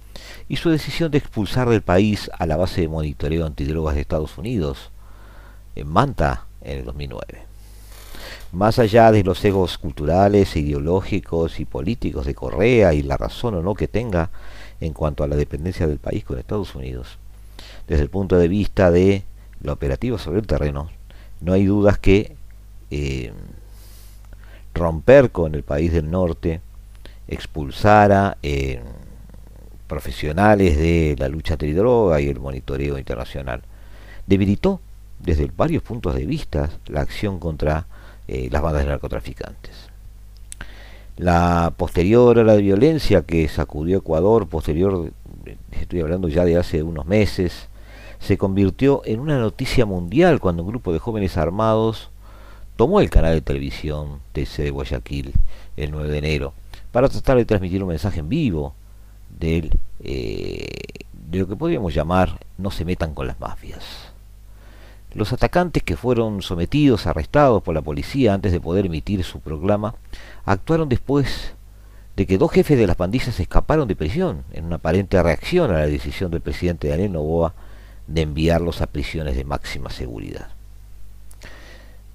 y 0.48 0.56
su 0.56 0.70
decisión 0.70 1.12
de 1.12 1.18
expulsar 1.18 1.68
del 1.68 1.82
país 1.82 2.32
a 2.40 2.46
la 2.46 2.56
base 2.56 2.80
de 2.80 2.88
monitoreo 2.88 3.46
antidrogas 3.46 3.96
de 3.96 4.02
Estados 4.02 4.38
Unidos 4.38 4.92
en 5.76 5.90
Manta 5.90 6.46
en 6.62 6.80
el 6.80 6.86
2009. 6.86 7.50
Más 8.52 8.80
allá 8.80 9.12
de 9.12 9.24
los 9.24 9.44
egos 9.46 9.78
culturales, 9.78 10.56
ideológicos 10.56 11.60
y 11.60 11.66
políticos 11.66 12.26
de 12.26 12.34
Correa 12.34 12.94
y 12.94 13.04
la 13.04 13.16
razón 13.16 13.54
o 13.54 13.62
no 13.62 13.76
que 13.76 13.88
tenga, 13.88 14.32
en 14.82 14.94
cuanto 14.94 15.24
a 15.24 15.28
la 15.28 15.36
dependencia 15.36 15.88
del 15.88 16.00
país 16.00 16.24
con 16.24 16.40
Estados 16.40 16.76
Unidos. 16.76 17.18
Desde 17.88 18.04
el 18.04 18.10
punto 18.10 18.38
de 18.38 18.48
vista 18.48 18.92
de 18.92 19.24
lo 19.62 19.74
operativo 19.74 20.18
sobre 20.18 20.40
el 20.40 20.48
terreno, 20.48 20.90
no 21.42 21.54
hay 21.54 21.66
dudas 21.66 21.98
que 21.98 22.36
eh, 22.92 23.34
romper 24.74 25.32
con 25.32 25.56
el 25.56 25.64
país 25.64 25.92
del 25.92 26.10
norte 26.10 26.62
expulsara 27.28 28.38
eh, 28.42 28.82
profesionales 29.88 30.78
de 30.78 31.16
la 31.18 31.28
lucha 31.28 31.54
antidroga 31.54 32.22
y 32.22 32.30
el 32.30 32.40
monitoreo 32.40 32.98
internacional. 32.98 33.62
Debilitó 34.28 34.82
desde 35.20 35.52
varios 35.56 35.84
puntos 35.84 36.16
de 36.16 36.26
vista 36.26 36.70
la 36.88 37.02
acción 37.02 37.40
contra 37.40 37.88
eh, 38.28 38.50
las 38.52 38.62
bandas 38.62 38.84
de 38.84 38.90
narcotraficantes. 38.90 39.89
La 41.20 41.74
posterior 41.76 42.40
a 42.40 42.46
la 42.46 42.56
violencia 42.56 43.24
que 43.24 43.46
sacudió 43.50 43.98
Ecuador, 43.98 44.48
posterior, 44.48 45.12
estoy 45.70 46.00
hablando 46.00 46.30
ya 46.30 46.46
de 46.46 46.58
hace 46.58 46.82
unos 46.82 47.06
meses, 47.06 47.68
se 48.22 48.38
convirtió 48.38 49.02
en 49.04 49.20
una 49.20 49.38
noticia 49.38 49.86
mundial 49.86 50.40
cuando 50.40 50.64
un 50.64 50.70
grupo 50.70 50.94
de 50.94 51.00
jóvenes 51.00 51.36
armados 51.36 52.10
tomó 52.78 53.02
el 53.02 53.10
canal 53.10 53.34
de 53.34 53.42
televisión 53.42 54.22
TC 54.32 54.64
de 54.64 54.70
Guayaquil 54.70 55.34
el 55.76 55.92
9 55.92 56.08
de 56.08 56.18
enero 56.20 56.54
para 56.94 57.10
tratar 57.10 57.36
de 57.36 57.44
transmitir 57.44 57.84
un 57.84 57.90
mensaje 57.90 58.22
en 58.22 58.30
vivo 58.30 58.74
del, 59.38 59.78
eh, 60.02 60.70
de 61.12 61.38
lo 61.38 61.50
que 61.50 61.58
podríamos 61.58 61.94
llamar 61.94 62.40
no 62.58 62.72
se 62.72 62.86
metan 62.86 63.14
con 63.14 63.28
las 63.28 63.38
mafias. 63.42 64.09
Los 65.14 65.34
atacantes 65.34 65.82
que 65.82 65.98
fueron 65.98 66.44
sometidos, 66.44 67.08
arrestados 67.08 67.64
por 67.64 67.74
la 67.74 67.82
policía 67.82 68.34
antes 68.34 68.52
de 68.52 68.62
poder 68.62 68.86
emitir 68.86 69.24
su 69.24 69.40
proclama, 69.40 69.96
actuaron 70.46 70.88
después 70.88 71.56
de 72.16 72.28
que 72.28 72.38
dos 72.38 72.52
jefes 72.52 72.78
de 72.78 72.86
las 72.86 72.96
pandillas 72.96 73.40
escaparon 73.40 73.88
de 73.88 73.96
prisión, 73.96 74.44
en 74.52 74.66
una 74.66 74.76
aparente 74.76 75.22
reacción 75.24 75.72
a 75.72 75.80
la 75.80 75.88
decisión 75.88 76.30
del 76.30 76.42
presidente 76.42 76.90
Daniel 76.90 77.14
Novoa 77.14 77.56
de 78.08 78.22
enviarlos 78.22 78.82
a 78.82 78.88
prisiones 78.88 79.36
de 79.36 79.46
máxima 79.46 79.90
seguridad. 79.90 80.50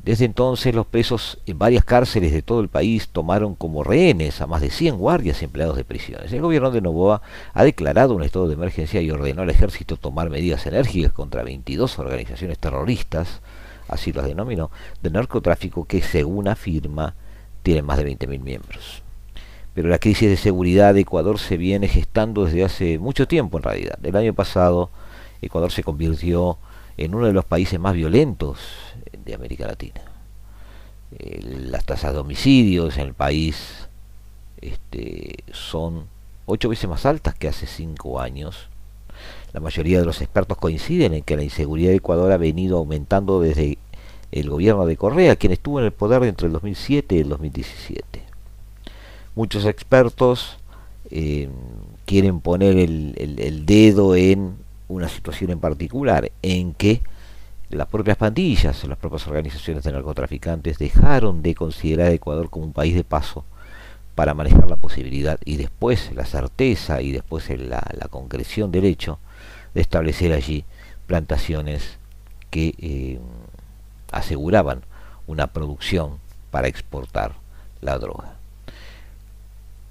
Desde 0.05 0.27
entonces 0.27 0.75
los 0.75 0.85
presos 0.85 1.39
en 1.47 1.59
varias 1.59 1.83
cárceles 1.83 2.31
de 2.31 2.43
todo 2.43 2.61
el 2.61 2.69
país 2.69 3.09
tomaron 3.09 3.55
como 3.55 3.83
rehenes 3.83 4.43
a 4.43 4.47
más 4.47 4.61
de 4.61 4.69
100 4.69 4.99
guardias 4.99 5.41
y 5.41 5.47
empleados 5.47 5.79
de 5.79 5.85
prisiones. 5.85 6.31
El 6.31 6.43
gobierno 6.43 6.71
de 6.71 6.83
Novoa 6.83 7.23
ha 7.55 7.65
declarado 7.65 8.15
un 8.15 8.23
estado 8.23 8.47
de 8.47 8.53
emergencia 8.53 9.01
y 9.01 9.11
ordenó 9.11 9.41
al 9.41 9.49
ejército 9.49 9.97
tomar 9.97 10.29
medidas 10.29 10.67
enérgicas 10.67 11.11
contra 11.11 11.43
22 11.43 11.99
organizaciones 11.99 12.59
terroristas, 12.59 13.41
así 13.89 14.13
las 14.13 14.27
denominó, 14.27 14.71
de 15.03 15.09
narcotráfico 15.09 15.87
que 15.87 16.03
según 16.03 16.49
afirma 16.49 17.15
tienen 17.63 17.87
más 17.87 17.97
de 17.97 18.07
20.000 18.07 18.41
miembros. 18.41 19.03
Pero 19.73 19.89
la 19.89 19.99
crisis 19.99 20.29
de 20.29 20.37
seguridad 20.37 20.93
de 20.93 21.01
Ecuador 21.01 21.39
se 21.39 21.57
viene 21.57 21.89
gestando 21.89 22.45
desde 22.45 22.63
hace 22.63 22.99
mucho 22.99 23.27
tiempo 23.27 23.57
en 23.57 23.63
realidad. 23.63 23.99
El 24.03 24.17
año 24.17 24.35
pasado 24.35 24.91
Ecuador 25.41 25.73
se 25.73 25.83
convirtió 25.83 26.59
en 26.99 27.15
uno 27.15 27.27
de 27.27 27.33
los 27.33 27.47
países 27.47 27.81
más 27.81 27.95
violentos 27.95 28.59
de 29.25 29.35
América 29.35 29.67
Latina. 29.67 30.01
las 31.19 31.85
tasas 31.85 32.13
de 32.13 32.19
homicidios 32.19 32.97
en 32.97 33.09
el 33.09 33.15
país 33.15 33.89
este, 34.61 35.45
son 35.53 36.07
ocho 36.47 36.69
veces 36.69 36.89
más 36.89 37.07
altas 37.07 37.35
que 37.35 37.49
hace 37.49 37.67
cinco 37.67 38.21
años. 38.21 38.69
La 39.53 39.61
mayoría 39.61 40.01
de 40.01 40.07
los 40.07 40.21
expertos 40.21 40.59
coinciden 40.59 41.15
en 41.15 41.23
que 41.23 41.37
la 41.37 41.45
inseguridad 41.45 41.91
de 41.91 41.97
Ecuador 41.97 42.33
ha 42.33 42.37
venido 42.37 42.79
aumentando 42.79 43.41
desde 43.41 43.79
el 44.33 44.51
gobierno 44.51 44.87
de 44.87 44.97
Correa, 44.97 45.37
quien 45.37 45.53
estuvo 45.53 45.79
en 45.79 45.87
el 45.87 45.93
poder 45.93 46.25
entre 46.25 46.49
el 46.49 46.53
2007 46.53 47.15
y 47.15 47.19
el 47.21 47.29
2017. 47.29 48.23
Muchos 49.37 49.65
expertos 49.65 50.59
eh, 51.11 51.49
quieren 52.05 52.41
poner 52.41 52.77
el 52.77 53.67
dedo 53.67 54.17
en 54.17 54.57
una 54.89 55.09
situación 55.09 55.51
en 55.51 55.61
particular, 55.61 56.31
en 56.43 56.75
que 56.75 57.03
las 57.75 57.89
propias 57.89 58.17
pandillas, 58.17 58.85
las 58.85 58.99
propias 58.99 59.27
organizaciones 59.27 59.85
de 59.85 59.93
narcotraficantes 59.93 60.79
dejaron 60.79 61.43
de 61.43 61.55
considerar 61.55 62.09
a 62.09 62.13
Ecuador 62.13 62.49
como 62.51 62.67
un 62.67 62.73
país 62.73 62.95
de 62.95 63.05
paso 63.05 63.45
para 64.15 64.35
manejar 64.35 64.69
la 64.69 64.77
posibilidad 64.77 65.39
y 65.45 65.57
después 65.57 66.13
la 66.15 66.25
certeza 66.25 67.03
y 67.03 67.13
después 67.13 67.49
la, 67.51 67.83
concreción 68.11 68.71
del 68.71 68.85
hecho 68.85 69.19
de 69.75 69.81
establecer 69.81 70.33
allí 70.33 70.65
plantaciones 71.07 71.99
que 72.51 72.75
eh, 72.79 73.19
aseguraban 74.13 74.83
una 75.27 75.49
producción 75.49 76.19
para 76.51 76.69
exportar 76.69 77.33
la 77.81 77.99
droga. 77.99 78.35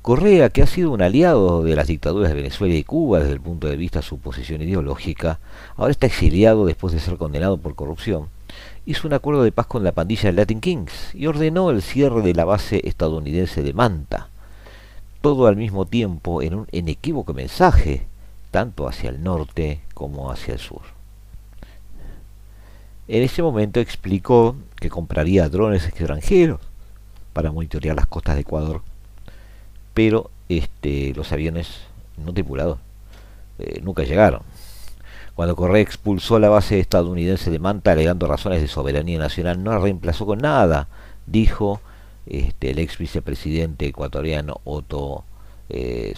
Correa, 0.03 0.49
que 0.49 0.61
ha 0.61 0.67
sido 0.67 0.91
un 0.91 1.01
aliado 1.01 1.63
de 1.63 1.77
las 1.77 1.87
dictaduras 1.87 2.27
de 2.27 2.35
Venezuela 2.35 2.75
y 2.75 2.83
Cuba 2.83 3.19
desde 3.19 3.31
el 3.31 3.39
punto 3.39 3.67
de 3.67 3.77
vista 3.77 3.99
de 3.99 4.05
su 4.05 4.19
posición 4.19 4.61
ideológica, 4.61 5.39
ahora 5.77 5.91
está 5.91 6.07
exiliado 6.07 6.65
después 6.65 6.93
de 6.93 6.99
ser 6.99 7.15
condenado 7.15 7.57
por 7.57 7.73
corrupción, 7.73 8.27
hizo 8.85 9.07
un 9.07 9.13
acuerdo 9.13 9.43
de 9.43 9.53
paz 9.53 9.65
con 9.67 9.85
la 9.85 9.93
pandilla 9.93 10.33
Latin 10.33 10.59
Kings 10.59 11.15
y 11.15 11.25
ordenó 11.27 11.69
el 11.69 11.81
cierre 11.81 12.21
de 12.21 12.33
la 12.33 12.43
base 12.43 12.81
estadounidense 12.83 13.63
de 13.63 13.71
Manta, 13.71 14.27
todo 15.21 15.47
al 15.47 15.55
mismo 15.55 15.85
tiempo 15.85 16.41
en 16.41 16.55
un 16.55 16.67
inequívoco 16.73 17.33
mensaje, 17.33 18.05
tanto 18.51 18.89
hacia 18.89 19.09
el 19.09 19.23
norte 19.23 19.79
como 19.93 20.33
hacia 20.33 20.55
el 20.55 20.59
sur. 20.59 20.81
En 23.07 23.23
ese 23.23 23.41
momento 23.41 23.79
explicó 23.79 24.57
que 24.75 24.89
compraría 24.89 25.47
drones 25.47 25.87
extranjeros 25.87 26.59
para 27.31 27.53
monitorear 27.53 27.95
las 27.95 28.07
costas 28.07 28.35
de 28.35 28.41
Ecuador, 28.41 28.81
pero 29.93 30.29
este, 30.49 31.13
los 31.15 31.31
aviones 31.31 31.81
no 32.17 32.33
tripulados 32.33 32.79
eh, 33.59 33.79
nunca 33.81 34.03
llegaron. 34.03 34.41
Cuando 35.35 35.55
Correa 35.55 35.81
expulsó 35.81 36.37
la 36.37 36.49
base 36.49 36.79
estadounidense 36.79 37.49
de 37.49 37.59
Manta 37.59 37.91
alegando 37.91 38.27
razones 38.27 38.61
de 38.61 38.67
soberanía 38.67 39.17
nacional, 39.17 39.63
no 39.63 39.71
la 39.71 39.79
reemplazó 39.79 40.25
con 40.25 40.39
nada, 40.39 40.87
dijo 41.25 41.81
este, 42.25 42.71
el 42.71 42.79
ex 42.79 42.97
vicepresidente 42.97 43.87
ecuatoriano 43.87 44.61
Otto 44.63 45.23
eh. 45.69 46.13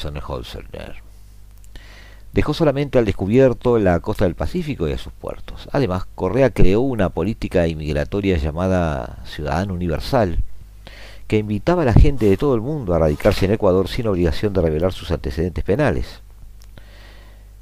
Dejó 2.34 2.54
solamente 2.54 3.00
al 3.00 3.06
descubierto 3.06 3.80
la 3.80 4.00
costa 4.02 4.26
del 4.26 4.36
Pacífico 4.36 4.90
y 4.90 4.92
a 4.92 4.98
sus 4.98 5.14
puertos. 5.14 5.70
Además, 5.72 6.06
Correa 6.16 6.50
creó 6.50 6.82
una 6.82 7.10
política 7.10 7.66
inmigratoria 7.68 8.38
llamada 8.38 9.20
Ciudadano 9.26 9.74
Universal, 9.74 10.40
que 11.28 11.38
invitaba 11.38 11.82
a 11.82 11.86
la 11.86 11.94
gente 11.94 12.28
de 12.28 12.38
todo 12.38 12.56
el 12.56 12.62
mundo 12.62 12.94
a 12.94 13.00
radicarse 13.00 13.46
en 13.46 13.54
Ecuador 13.54 13.88
sin 13.88 14.08
obligación 14.08 14.54
de 14.54 14.62
revelar 14.62 14.94
sus 14.94 15.12
antecedentes 15.12 15.64
penales. 15.64 16.22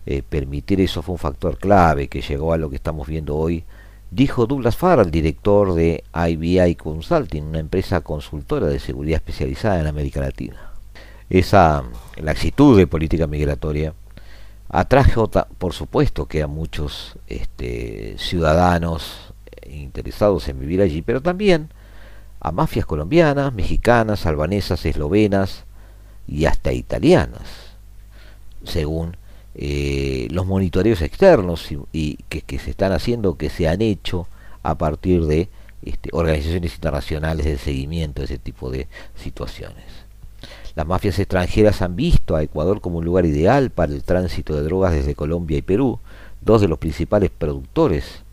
Eh, 0.06 0.22
permitir 0.22 0.82
eso 0.82 1.02
fue 1.02 1.14
un 1.14 1.20
factor 1.20 1.58
clave 1.58 2.10
que 2.10 2.22
llegó 2.22 2.52
a 2.52 2.58
lo 2.58 2.70
que 2.70 2.76
estamos 2.76 3.08
viendo 3.08 3.38
hoy, 3.38 3.64
dijo 4.12 4.46
Douglas 4.46 4.76
Farr, 4.76 5.10
director 5.10 5.74
de 5.74 6.04
IBI 6.14 6.76
Consulting, 6.76 7.44
una 7.44 7.60
empresa 7.60 8.02
consultora 8.02 8.68
de 8.68 8.80
seguridad 8.80 9.18
especializada 9.18 9.80
en 9.80 9.88
América 9.88 10.20
Latina. 10.20 10.74
Esa 11.30 11.84
laxitud 12.18 12.78
de 12.78 12.86
política 12.86 13.28
migratoria 13.28 13.94
atrajo, 14.68 15.30
por 15.58 15.74
supuesto, 15.74 16.26
que 16.26 16.44
a 16.44 16.48
muchos 16.48 17.18
este, 17.28 18.16
ciudadanos 18.18 19.34
interesados 19.66 20.50
en 20.50 20.60
vivir 20.60 20.82
allí, 20.82 21.02
pero 21.02 21.22
también 21.22 21.70
a 22.44 22.52
mafias 22.52 22.86
colombianas, 22.86 23.54
mexicanas, 23.54 24.26
albanesas, 24.26 24.86
eslovenas 24.86 25.64
y 26.28 26.46
hasta 26.46 26.74
italianas, 26.74 27.42
según 28.66 29.16
eh, 29.56 30.28
los 30.30 30.46
monitoreos 30.46 31.02
externos 31.02 31.70
y, 31.94 32.18
que, 32.28 32.60
se 32.60 32.72
están 32.72 32.92
haciendo, 32.92 33.38
que 33.38 33.50
se 33.50 33.70
han 33.70 33.82
hecho 33.82 34.28
a 34.62 34.78
partir 34.78 35.26
de 35.26 35.48
este, 35.84 36.10
organizaciones 36.12 36.76
internacionales 36.76 37.46
de 37.46 37.58
seguimiento 37.58 38.22
de 38.22 38.26
ese 38.26 38.38
tipo 38.38 38.70
de 38.70 38.88
situaciones. 39.16 39.86
Las 40.76 40.86
mafias 40.86 41.20
extranjeras 41.20 41.82
han 41.82 41.96
visto 41.96 42.36
a 42.36 42.44
Ecuador 42.44 42.82
como 42.82 42.98
un 42.98 43.06
lugar 43.06 43.26
ideal 43.26 43.70
para 43.70 43.94
el 43.94 44.04
tránsito 44.04 44.54
de 44.54 44.64
drogas 44.64 44.92
desde 44.92 45.16
Colombia 45.16 45.58
y 45.58 45.62
Perú, 45.62 46.00
dos 46.42 46.60
de 46.60 46.68
los 46.68 46.80
principales 46.80 47.30
productores 47.30 48.24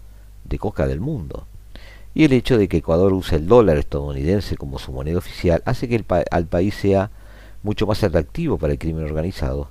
de 0.45 0.59
coca 0.59 0.89
del 0.89 0.99
mundo 0.99 1.47
y 2.15 2.25
el 2.25 2.33
hecho 2.33 2.59
de 2.59 2.69
que 2.69 2.79
Ecuador 2.79 3.13
use 3.13 3.37
el 3.37 3.47
dólar 3.47 3.77
estadounidense 3.79 4.57
como 4.57 4.79
su 4.79 4.93
moneda 4.93 5.19
oficial 5.19 5.63
hace 5.65 5.89
que 5.89 5.97
el 5.97 6.05
al 6.31 6.47
país 6.47 6.75
sea 6.75 7.11
mucho 7.63 7.87
más 7.87 8.03
atractivo 8.03 8.59
para 8.59 8.73
el 8.73 8.79
crimen 8.79 9.05
organizado, 9.05 9.69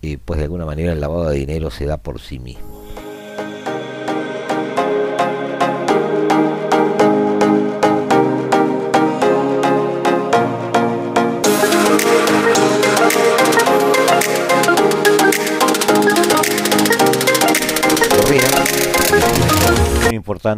y 0.00 0.16
pues 0.16 0.38
de 0.38 0.44
alguna 0.44 0.66
manera 0.66 0.92
el 0.92 1.00
lavado 1.00 1.30
de 1.30 1.38
dinero 1.38 1.70
se 1.70 1.86
da 1.86 1.96
por 1.96 2.20
sí 2.20 2.38
mismo. 2.38 2.83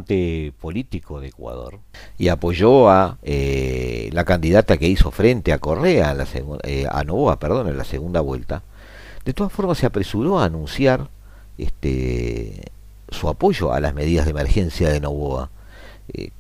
Político 0.05 1.21
de 1.21 1.29
Ecuador 1.29 1.79
y 2.19 2.29
apoyó 2.29 2.91
a 2.91 3.19
eh, 3.23 4.11
la 4.13 4.25
candidata 4.25 4.77
que 4.77 4.89
hizo 4.89 5.11
frente 5.11 5.53
a 5.53 5.59
Correa, 5.59 6.15
la 6.15 6.27
eh, 6.65 6.87
a 6.91 7.05
Novoa, 7.05 7.39
perdón, 7.39 7.69
en 7.69 7.79
la 7.79 7.85
segunda 7.85 8.21
vuelta. 8.21 8.63
De 9.25 9.33
todas 9.33 9.53
formas 9.53 9.79
se 9.79 9.87
apresuró 9.87 10.39
a 10.39 10.45
anunciar 10.45 11.09
este, 11.59 12.71
su 13.09 13.29
apoyo 13.29 13.73
a 13.73 13.81
las 13.81 13.95
medidas 13.95 14.25
de 14.25 14.33
emergencia 14.33 14.89
de 14.89 15.01
Novoa, 15.01 15.51
eh, 16.13 16.31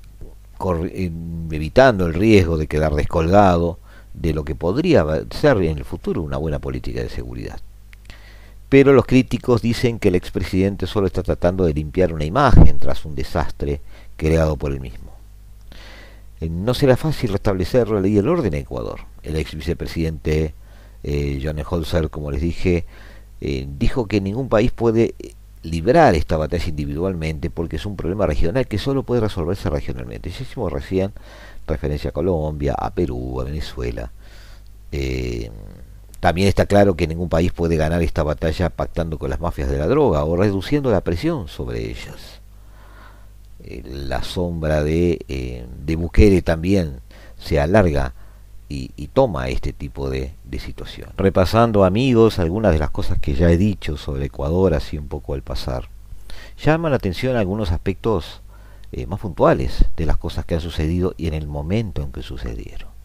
evitando 1.51 2.07
el 2.07 2.15
riesgo 2.15 2.57
de 2.57 2.67
quedar 2.67 2.95
descolgado 2.95 3.79
de 4.15 4.33
lo 4.33 4.45
que 4.45 4.55
podría 4.55 5.05
ser 5.31 5.59
en 5.59 5.79
el 5.79 5.85
futuro 5.85 6.23
una 6.23 6.39
buena 6.39 6.59
política 6.59 7.03
de 7.03 7.11
seguridad 7.11 7.61
pero 8.77 8.93
los 8.93 9.07
críticos 9.07 9.63
dicen 9.63 9.99
que 9.99 10.09
el 10.09 10.17
expresidente 10.17 10.87
solo 10.87 11.07
está 11.07 11.23
tratando 11.23 11.65
de 11.65 11.73
limpiar 11.73 12.13
una 12.13 12.27
imagen 12.27 12.79
tras 12.79 13.07
un 13.07 13.15
desastre 13.15 13.81
creado 14.19 14.59
por 14.59 14.71
él 14.71 14.81
mismo. 14.81 15.13
Eh, 16.43 16.51
no 16.51 16.75
será 16.75 16.99
fácil 16.99 17.33
restablecer 17.33 17.89
la 17.89 18.03
ley 18.03 18.17
y 18.17 18.19
el 18.19 18.29
orden 18.29 18.53
en 18.53 18.61
Ecuador. 18.61 19.01
El 19.23 19.37
ex 19.37 19.55
vicepresidente 19.55 20.53
eh, 21.05 21.41
John 21.43 21.59
Holzer, 21.67 22.11
como 22.11 22.31
les 22.31 22.43
dije, 22.43 22.85
eh, 23.41 23.67
dijo 23.67 24.09
que 24.09 24.21
ningún 24.21 24.51
país 24.51 24.73
puede 24.73 25.15
librar 25.63 26.15
esta 26.15 26.37
batalla 26.37 26.69
individualmente 26.69 27.49
porque 27.49 27.77
es 27.77 27.87
un 27.87 27.97
problema 27.97 28.27
regional 28.27 28.67
que 28.67 28.77
solo 28.77 29.05
puede 29.05 29.23
resolverse 29.23 29.71
regionalmente. 29.71 30.29
Ya 30.29 30.43
hicimos 30.43 30.71
recién 30.71 31.15
referencia 31.67 32.11
a 32.11 32.13
Colombia, 32.13 32.75
a 32.79 32.91
Perú, 32.91 33.41
a 33.41 33.45
Venezuela. 33.45 34.13
También 36.21 36.49
está 36.49 36.67
claro 36.67 36.97
que 36.97 37.07
ningún 37.07 37.29
país 37.29 37.53
puede 37.53 37.77
ganar 37.77 38.03
esta 38.03 38.23
batalla 38.23 38.71
pactando 38.71 39.19
con 39.19 39.31
las 39.31 39.41
mafias 39.41 39.71
de 39.71 39.79
la 39.79 39.87
droga 39.87 40.25
o 40.25 40.37
reduciendo 40.37 40.91
la 40.91 41.03
presión 41.03 41.49
sobre 41.49 41.91
ellas. 41.91 42.41
Eh, 43.63 43.83
la 43.85 44.23
sombra 44.23 44.83
de, 44.83 45.19
eh, 45.29 45.67
de 45.85 45.97
Bukele 45.97 46.43
también 46.43 47.01
se 47.39 47.61
alarga 47.61 48.15
y, 48.69 49.09
toma 49.09 49.49
este 49.49 49.73
tipo 49.73 50.11
de, 50.11 50.33
situación. 50.59 51.11
Repasando 51.17 51.85
amigos 51.85 52.39
algunas 52.39 52.73
de 52.73 52.79
las 52.79 52.91
cosas 52.91 53.19
que 53.19 53.35
ya 53.35 53.51
he 53.51 53.57
dicho 53.57 53.97
sobre 53.97 54.27
Ecuador 54.27 54.75
así 54.75 54.97
un 54.97 55.07
poco 55.07 55.35
al 55.35 55.43
pasar, 55.43 55.89
llaman 56.63 56.91
la 56.91 56.97
atención 56.97 57.37
algunos 57.37 57.73
aspectos 57.73 58.41
eh, 58.93 59.07
más 59.07 59.21
puntuales 59.21 59.85
de 59.97 60.07
las 60.07 60.17
cosas 60.17 60.45
que 60.45 60.55
han 60.55 60.61
sucedido 60.61 61.15
y 61.17 61.27
en 61.27 61.35
el 61.35 61.47
momento 61.47 62.03
en 62.03 62.11
que 62.11 62.23
sucedieron. 62.23 62.96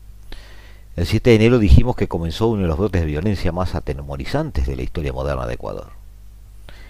El 0.97 1.05
7 1.05 1.29
de 1.29 1.35
enero 1.37 1.57
dijimos 1.57 1.95
que 1.95 2.09
comenzó 2.09 2.47
uno 2.47 2.63
de 2.63 2.67
los 2.67 2.77
brotes 2.77 2.99
de 2.99 3.07
violencia 3.07 3.53
más 3.53 3.75
atemorizantes 3.75 4.67
de 4.67 4.75
la 4.75 4.81
historia 4.81 5.13
moderna 5.13 5.47
de 5.47 5.53
Ecuador. 5.53 5.91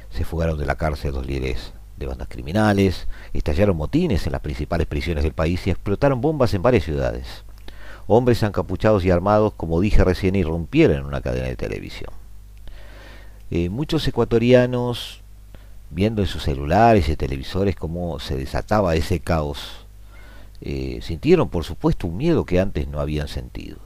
Se 0.10 0.26
fugaron 0.26 0.58
de 0.58 0.66
la 0.66 0.74
cárcel 0.74 1.12
dos 1.12 1.28
líderes 1.28 1.72
de 1.98 2.08
bandas 2.08 2.28
criminales, 2.28 3.08
estallaron 3.32 3.78
motines 3.78 4.26
en 4.26 4.32
las 4.32 4.42
principales 4.42 4.88
prisiones 4.88 5.24
del 5.24 5.34
país 5.34 5.68
y 5.68 5.70
explotaron 5.70 6.20
bombas 6.20 6.56
en 6.56 6.64
varias 6.64 6.84
ciudades. 6.84 7.44
Hombres 8.08 8.42
encapuchados 8.42 9.06
y 9.06 9.12
armados, 9.12 9.54
como 9.54 9.80
dije 9.80 10.04
recién, 10.04 10.36
irrumpieron 10.36 10.98
en 10.98 11.06
una 11.06 11.22
cadena 11.22 11.50
de 11.50 11.56
televisión. 11.56 12.10
Eh, 13.52 13.70
muchos 13.70 14.08
ecuatorianos, 14.08 15.22
viendo 15.92 16.24
en 16.24 16.28
sus 16.28 16.42
celulares 16.42 17.08
y 17.08 17.16
televisores 17.16 17.76
cómo 17.76 18.20
se 18.20 18.36
desataba 18.36 18.96
ese 18.96 19.20
caos, 19.20 19.86
eh, 20.62 21.00
sintieron 21.04 21.50
por 21.50 21.66
supuesto 21.66 22.08
un 22.08 22.18
miedo 22.18 22.46
que 22.46 22.60
antes 22.60 22.88
no 22.88 23.00
habían 23.00 23.28
sentido 23.28 23.78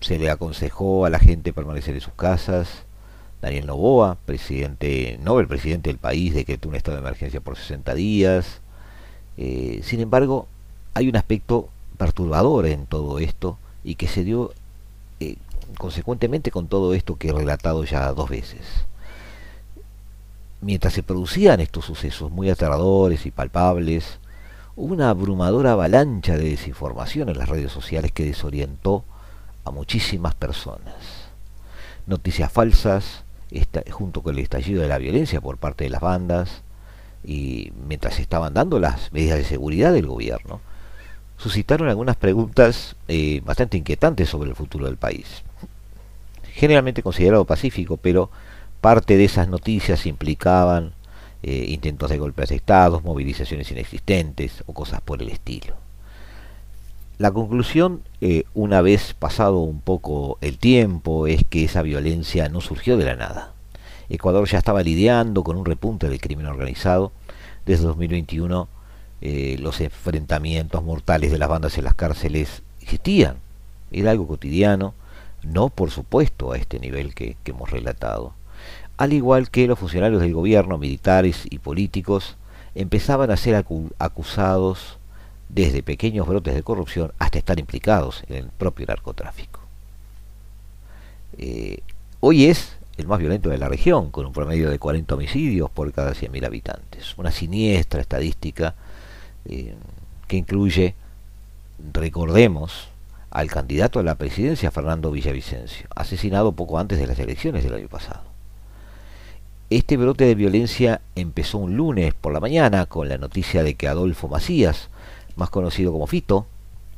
se 0.00 0.18
le 0.18 0.30
aconsejó 0.30 1.04
a 1.06 1.10
la 1.10 1.18
gente 1.18 1.52
permanecer 1.52 1.94
en 1.94 2.00
sus 2.00 2.14
casas. 2.14 2.84
Daniel 3.42 3.66
Novoa, 3.66 4.16
presidente, 4.24 5.18
Nobel 5.22 5.46
presidente 5.46 5.90
del 5.90 5.98
país, 5.98 6.34
decretó 6.34 6.68
un 6.68 6.74
estado 6.74 6.96
de 6.96 7.02
emergencia 7.02 7.40
por 7.40 7.56
60 7.56 7.94
días. 7.94 8.60
Eh, 9.36 9.80
sin 9.82 10.00
embargo, 10.00 10.48
hay 10.94 11.08
un 11.08 11.16
aspecto 11.16 11.68
perturbador 11.98 12.66
en 12.66 12.86
todo 12.86 13.18
esto 13.18 13.58
y 13.84 13.96
que 13.96 14.08
se 14.08 14.24
dio 14.24 14.52
eh, 15.20 15.36
consecuentemente 15.78 16.50
con 16.50 16.68
todo 16.68 16.94
esto 16.94 17.16
que 17.16 17.28
he 17.28 17.32
relatado 17.32 17.84
ya 17.84 18.12
dos 18.12 18.30
veces. 18.30 18.62
Mientras 20.60 20.94
se 20.94 21.02
producían 21.02 21.60
estos 21.60 21.84
sucesos 21.84 22.30
muy 22.30 22.48
aterradores 22.48 23.26
y 23.26 23.30
palpables, 23.30 24.18
hubo 24.74 24.94
una 24.94 25.10
abrumadora 25.10 25.72
avalancha 25.72 26.36
de 26.36 26.50
desinformación 26.50 27.28
en 27.28 27.38
las 27.38 27.48
redes 27.48 27.70
sociales 27.70 28.12
que 28.12 28.24
desorientó 28.24 29.04
a 29.66 29.70
muchísimas 29.70 30.34
personas. 30.34 30.94
Noticias 32.06 32.50
falsas, 32.50 33.24
junto 33.90 34.22
con 34.22 34.34
el 34.34 34.42
estallido 34.42 34.80
de 34.80 34.88
la 34.88 34.98
violencia 34.98 35.40
por 35.40 35.58
parte 35.58 35.84
de 35.84 35.90
las 35.90 36.00
bandas, 36.00 36.62
y 37.24 37.72
mientras 37.88 38.20
estaban 38.20 38.54
dando 38.54 38.78
las 38.78 39.12
medidas 39.12 39.38
de 39.38 39.44
seguridad 39.44 39.92
del 39.92 40.06
gobierno, 40.06 40.60
suscitaron 41.36 41.88
algunas 41.88 42.16
preguntas 42.16 42.96
eh, 43.08 43.42
bastante 43.44 43.76
inquietantes 43.76 44.28
sobre 44.28 44.48
el 44.48 44.56
futuro 44.56 44.86
del 44.86 44.96
país. 44.96 45.42
Generalmente 46.54 47.02
considerado 47.02 47.44
pacífico, 47.44 47.96
pero 47.96 48.30
parte 48.80 49.16
de 49.16 49.24
esas 49.24 49.48
noticias 49.48 50.06
implicaban 50.06 50.92
eh, 51.42 51.66
intentos 51.68 52.08
de 52.08 52.18
golpes 52.18 52.48
de 52.50 52.56
estados, 52.56 53.02
movilizaciones 53.02 53.70
inexistentes 53.70 54.62
o 54.66 54.72
cosas 54.72 55.00
por 55.00 55.20
el 55.20 55.28
estilo. 55.28 55.85
La 57.18 57.30
conclusión, 57.30 58.02
eh, 58.20 58.44
una 58.52 58.82
vez 58.82 59.14
pasado 59.14 59.60
un 59.60 59.80
poco 59.80 60.36
el 60.42 60.58
tiempo, 60.58 61.26
es 61.26 61.44
que 61.48 61.64
esa 61.64 61.80
violencia 61.80 62.50
no 62.50 62.60
surgió 62.60 62.98
de 62.98 63.06
la 63.06 63.16
nada. 63.16 63.54
Ecuador 64.10 64.46
ya 64.46 64.58
estaba 64.58 64.82
lidiando 64.82 65.42
con 65.42 65.56
un 65.56 65.64
repunte 65.64 66.10
del 66.10 66.20
crimen 66.20 66.44
organizado. 66.44 67.12
Desde 67.64 67.84
2021 67.84 68.68
eh, 69.22 69.56
los 69.60 69.80
enfrentamientos 69.80 70.84
mortales 70.84 71.32
de 71.32 71.38
las 71.38 71.48
bandas 71.48 71.78
en 71.78 71.84
las 71.84 71.94
cárceles 71.94 72.62
existían. 72.82 73.36
Era 73.90 74.10
algo 74.10 74.28
cotidiano, 74.28 74.92
no 75.42 75.70
por 75.70 75.90
supuesto 75.90 76.52
a 76.52 76.58
este 76.58 76.78
nivel 76.78 77.14
que, 77.14 77.38
que 77.42 77.52
hemos 77.52 77.70
relatado. 77.70 78.34
Al 78.98 79.14
igual 79.14 79.50
que 79.50 79.66
los 79.66 79.78
funcionarios 79.78 80.20
del 80.20 80.34
gobierno, 80.34 80.76
militares 80.76 81.46
y 81.48 81.60
políticos, 81.60 82.36
empezaban 82.74 83.30
a 83.30 83.38
ser 83.38 83.64
acusados 83.98 84.98
desde 85.48 85.82
pequeños 85.82 86.26
brotes 86.26 86.54
de 86.54 86.62
corrupción 86.62 87.12
hasta 87.18 87.38
estar 87.38 87.58
implicados 87.58 88.24
en 88.28 88.36
el 88.36 88.46
propio 88.48 88.86
narcotráfico. 88.86 89.60
Eh, 91.38 91.80
hoy 92.20 92.46
es 92.46 92.76
el 92.96 93.06
más 93.06 93.18
violento 93.18 93.50
de 93.50 93.58
la 93.58 93.68
región, 93.68 94.10
con 94.10 94.26
un 94.26 94.32
promedio 94.32 94.70
de 94.70 94.78
40 94.78 95.14
homicidios 95.14 95.70
por 95.70 95.92
cada 95.92 96.12
100.000 96.12 96.46
habitantes. 96.46 97.16
Una 97.18 97.30
siniestra 97.30 98.00
estadística 98.00 98.74
eh, 99.44 99.74
que 100.26 100.36
incluye, 100.36 100.94
recordemos, 101.92 102.88
al 103.30 103.50
candidato 103.50 104.00
a 104.00 104.02
la 104.02 104.14
presidencia 104.14 104.70
Fernando 104.70 105.10
Villavicencio, 105.10 105.88
asesinado 105.94 106.52
poco 106.52 106.78
antes 106.78 106.98
de 106.98 107.06
las 107.06 107.18
elecciones 107.18 107.64
del 107.64 107.74
año 107.74 107.88
pasado. 107.88 108.22
Este 109.68 109.96
brote 109.96 110.24
de 110.24 110.34
violencia 110.34 111.00
empezó 111.16 111.58
un 111.58 111.76
lunes 111.76 112.14
por 112.14 112.32
la 112.32 112.40
mañana 112.40 112.86
con 112.86 113.08
la 113.08 113.18
noticia 113.18 113.62
de 113.62 113.74
que 113.74 113.88
Adolfo 113.88 114.28
Macías, 114.28 114.88
más 115.36 115.50
conocido 115.50 115.92
como 115.92 116.06
Fito, 116.06 116.46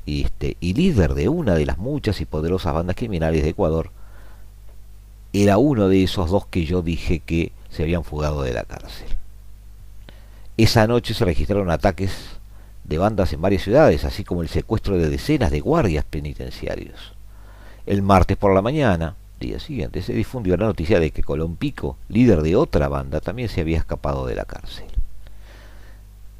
y, 0.06 0.24
este, 0.24 0.56
y 0.60 0.74
líder 0.74 1.14
de 1.14 1.28
una 1.28 1.54
de 1.54 1.66
las 1.66 1.78
muchas 1.78 2.20
y 2.20 2.24
poderosas 2.24 2.72
bandas 2.72 2.96
criminales 2.96 3.42
de 3.42 3.50
Ecuador, 3.50 3.90
era 5.32 5.58
uno 5.58 5.88
de 5.88 6.02
esos 6.02 6.30
dos 6.30 6.46
que 6.46 6.64
yo 6.64 6.80
dije 6.80 7.18
que 7.18 7.52
se 7.68 7.82
habían 7.82 8.04
fugado 8.04 8.42
de 8.42 8.54
la 8.54 8.64
cárcel. 8.64 9.08
Esa 10.56 10.86
noche 10.86 11.14
se 11.14 11.24
registraron 11.24 11.70
ataques 11.70 12.12
de 12.84 12.98
bandas 12.98 13.32
en 13.32 13.42
varias 13.42 13.62
ciudades, 13.62 14.04
así 14.04 14.24
como 14.24 14.42
el 14.42 14.48
secuestro 14.48 14.96
de 14.96 15.10
decenas 15.10 15.50
de 15.50 15.60
guardias 15.60 16.04
penitenciarios. 16.04 17.12
El 17.86 18.02
martes 18.02 18.36
por 18.36 18.54
la 18.54 18.62
mañana, 18.62 19.14
día 19.38 19.60
siguiente, 19.60 20.02
se 20.02 20.14
difundió 20.14 20.56
la 20.56 20.66
noticia 20.66 20.98
de 20.98 21.10
que 21.10 21.22
Colón 21.22 21.56
Pico, 21.56 21.96
líder 22.08 22.42
de 22.42 22.56
otra 22.56 22.88
banda, 22.88 23.20
también 23.20 23.48
se 23.48 23.60
había 23.60 23.78
escapado 23.78 24.26
de 24.26 24.34
la 24.34 24.46
cárcel. 24.46 24.86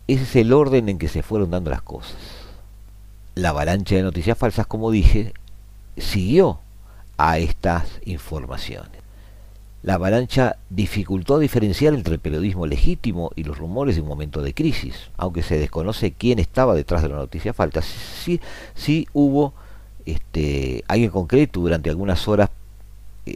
Ese 0.09 0.23
es 0.23 0.37
el 0.37 0.55
orden 0.55 0.89
en 0.89 0.99
que 0.99 1.09
se 1.09 1.23
fueron 1.23 1.51
dando 1.51 1.71
las 1.71 1.83
cosas. 1.83 2.17
La 3.35 3.51
avalancha 3.51 3.95
de 3.95 4.03
noticias 4.03 4.37
falsas, 4.37 4.67
como 4.67 4.91
dije, 4.91 5.35
siguió 5.99 6.61
a 7.19 7.39
estas 7.39 8.01
informaciones. 8.07 8.99
La 9.83 9.95
avalancha 9.95 10.57
dificultó 10.71 11.39
diferenciar 11.39 11.95
entre 11.95 12.15
el 12.15 12.21
periodismo 12.21 12.67
legítimo 12.67 13.31
y 13.37 13.45
los 13.45 13.59
rumores 13.59 13.95
de 13.95 14.03
un 14.03 14.09
momento 14.09 14.43
de 14.43 14.55
crisis, 14.55 15.11
aunque 15.17 15.43
se 15.43 15.59
desconoce 15.59 16.13
quién 16.13 16.39
estaba 16.39 16.75
detrás 16.75 17.03
de 17.03 17.11
la 17.11 17.17
noticia 17.17 17.53
falta. 17.53 17.83
Sí, 17.83 18.41
sí 18.75 19.07
hubo 19.13 19.53
este, 20.07 20.85
alguien 20.89 21.11
concreto 21.11 21.61
durante 21.61 21.91
algunas 21.91 22.27
horas 22.27 22.51
eh, 23.27 23.35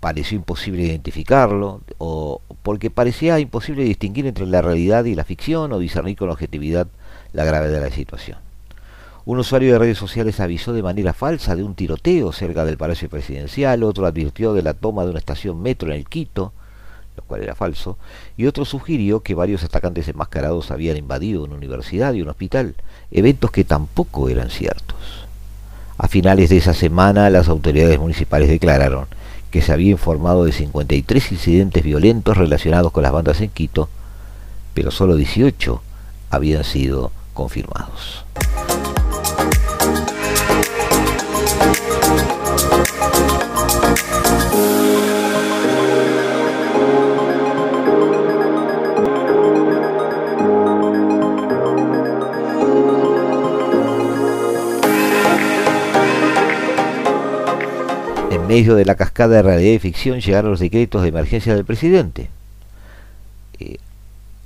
pareció 0.00 0.36
imposible 0.36 0.84
identificarlo, 0.84 1.80
o 1.98 2.40
porque 2.62 2.90
parecía 2.90 3.38
imposible 3.38 3.84
distinguir 3.84 4.26
entre 4.26 4.46
la 4.46 4.62
realidad 4.62 5.04
y 5.04 5.14
la 5.14 5.24
ficción, 5.24 5.72
o 5.72 5.78
discernir 5.78 6.16
con 6.16 6.30
objetividad 6.30 6.86
la 7.32 7.44
gravedad 7.44 7.80
de 7.80 7.88
la 7.88 7.94
situación. 7.94 8.38
Un 9.24 9.38
usuario 9.38 9.72
de 9.72 9.78
redes 9.78 9.98
sociales 9.98 10.40
avisó 10.40 10.72
de 10.72 10.82
manera 10.82 11.12
falsa 11.12 11.54
de 11.54 11.62
un 11.62 11.74
tiroteo 11.74 12.32
cerca 12.32 12.64
del 12.64 12.78
Palacio 12.78 13.10
Presidencial, 13.10 13.82
otro 13.82 14.06
advirtió 14.06 14.54
de 14.54 14.62
la 14.62 14.72
toma 14.72 15.04
de 15.04 15.10
una 15.10 15.18
estación 15.18 15.60
metro 15.60 15.90
en 15.90 15.96
el 15.96 16.08
Quito, 16.08 16.52
lo 17.16 17.22
cual 17.24 17.42
era 17.42 17.54
falso, 17.54 17.98
y 18.36 18.46
otro 18.46 18.64
sugirió 18.64 19.20
que 19.20 19.34
varios 19.34 19.64
atacantes 19.64 20.08
enmascarados 20.08 20.70
habían 20.70 20.96
invadido 20.96 21.44
una 21.44 21.56
universidad 21.56 22.14
y 22.14 22.22
un 22.22 22.28
hospital, 22.28 22.76
eventos 23.10 23.50
que 23.50 23.64
tampoco 23.64 24.28
eran 24.28 24.48
ciertos. 24.48 24.96
A 25.98 26.06
finales 26.06 26.48
de 26.48 26.58
esa 26.58 26.74
semana, 26.74 27.28
las 27.28 27.48
autoridades 27.48 27.98
municipales 27.98 28.48
declararon 28.48 29.08
que 29.50 29.62
se 29.62 29.72
había 29.72 29.90
informado 29.90 30.44
de 30.44 30.52
53 30.52 31.32
incidentes 31.32 31.82
violentos 31.82 32.36
relacionados 32.36 32.92
con 32.92 33.02
las 33.02 33.12
bandas 33.12 33.40
en 33.40 33.50
Quito, 33.50 33.88
pero 34.74 34.90
solo 34.90 35.16
18 35.16 35.82
habían 36.30 36.64
sido 36.64 37.10
confirmados. 37.34 38.24
Medio 58.48 58.74
de 58.74 58.86
la 58.86 58.94
cascada 58.94 59.36
de 59.36 59.42
realidad 59.42 59.74
y 59.74 59.78
ficción 59.78 60.20
llegaron 60.20 60.50
los 60.50 60.60
decretos 60.60 61.02
de 61.02 61.08
emergencia 61.08 61.54
del 61.54 61.66
presidente. 61.66 62.30
Eh, 63.60 63.76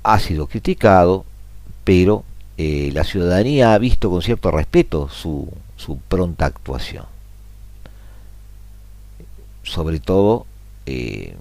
ha 0.03 0.19
sido 0.19 0.47
criticado, 0.47 1.25
pero 1.85 2.25
eh, 2.57 2.91
la 2.93 3.05
ciudadanía 3.05 3.73
ha 3.73 3.77
visto 3.77 4.09
con 4.09 4.21
cierto 4.21 4.51
respeto 4.51 5.07
su, 5.09 5.49
su 5.77 5.97
pronta 5.97 6.45
actuación. 6.45 7.05
Sobre 9.63 10.01
todo 10.01 10.45
eh, 10.85 11.35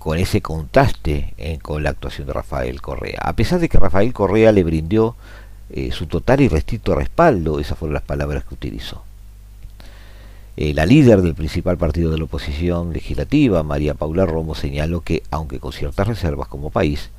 con 0.00 0.18
ese 0.18 0.42
contraste 0.42 1.32
con 1.62 1.84
la 1.84 1.90
actuación 1.90 2.26
de 2.26 2.32
Rafael 2.32 2.82
Correa. 2.82 3.20
A 3.22 3.34
pesar 3.34 3.60
de 3.60 3.68
que 3.68 3.78
Rafael 3.78 4.12
Correa 4.12 4.50
le 4.50 4.64
brindó 4.64 5.14
su 5.92 6.06
total 6.06 6.40
y 6.40 6.48
restricto 6.48 6.94
respaldo, 6.96 7.60
esas 7.60 7.78
fueron 7.78 7.94
las 7.94 8.02
palabras 8.02 8.44
que 8.44 8.54
utilizó. 8.54 9.04
Eh, 10.56 10.74
la 10.74 10.84
líder 10.84 11.22
del 11.22 11.34
principal 11.34 11.78
partido 11.78 12.10
de 12.10 12.18
la 12.18 12.24
oposición 12.24 12.92
legislativa, 12.92 13.62
María 13.62 13.94
Paula 13.94 14.26
Romo, 14.26 14.54
señaló 14.54 15.00
que, 15.00 15.22
aunque 15.30 15.58
con 15.58 15.72
ciertas 15.72 16.06
reservas 16.06 16.48
como 16.48 16.70
país, 16.70 17.10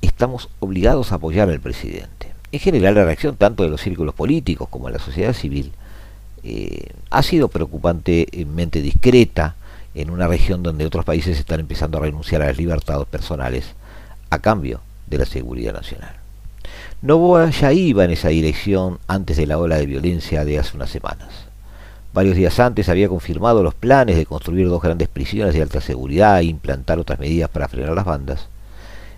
estamos 0.00 0.48
obligados 0.60 1.10
a 1.10 1.16
apoyar 1.16 1.50
al 1.50 1.60
presidente. 1.60 2.32
En 2.52 2.60
general, 2.60 2.94
la 2.94 3.04
reacción 3.04 3.36
tanto 3.36 3.64
de 3.64 3.68
los 3.68 3.80
círculos 3.80 4.14
políticos 4.14 4.68
como 4.70 4.86
de 4.86 4.92
la 4.92 5.00
sociedad 5.00 5.32
civil 5.32 5.72
eh, 6.44 6.92
ha 7.10 7.22
sido 7.24 7.48
preocupantemente 7.48 8.80
discreta 8.80 9.56
en 9.94 10.10
una 10.10 10.28
región 10.28 10.62
donde 10.62 10.86
otros 10.86 11.04
países 11.04 11.38
están 11.38 11.58
empezando 11.58 11.98
a 11.98 12.02
renunciar 12.02 12.42
a 12.42 12.46
las 12.46 12.56
libertades 12.56 13.06
personales 13.08 13.74
a 14.30 14.38
cambio 14.38 14.80
de 15.08 15.18
la 15.18 15.26
seguridad 15.26 15.72
nacional. 15.72 16.14
Novoa 17.02 17.50
ya 17.50 17.72
iba 17.72 18.04
en 18.04 18.12
esa 18.12 18.28
dirección 18.28 18.98
antes 19.08 19.36
de 19.36 19.46
la 19.46 19.58
ola 19.58 19.76
de 19.76 19.86
violencia 19.86 20.44
de 20.44 20.58
hace 20.58 20.76
unas 20.76 20.90
semanas. 20.90 21.47
Varios 22.12 22.36
días 22.36 22.58
antes 22.58 22.88
había 22.88 23.08
confirmado 23.08 23.62
los 23.62 23.74
planes 23.74 24.16
de 24.16 24.26
construir 24.26 24.68
dos 24.68 24.82
grandes 24.82 25.08
prisiones 25.08 25.54
de 25.54 25.62
alta 25.62 25.80
seguridad 25.80 26.40
e 26.40 26.44
implantar 26.44 26.98
otras 26.98 27.18
medidas 27.18 27.50
para 27.50 27.68
frenar 27.68 27.94
las 27.94 28.04
bandas, 28.04 28.48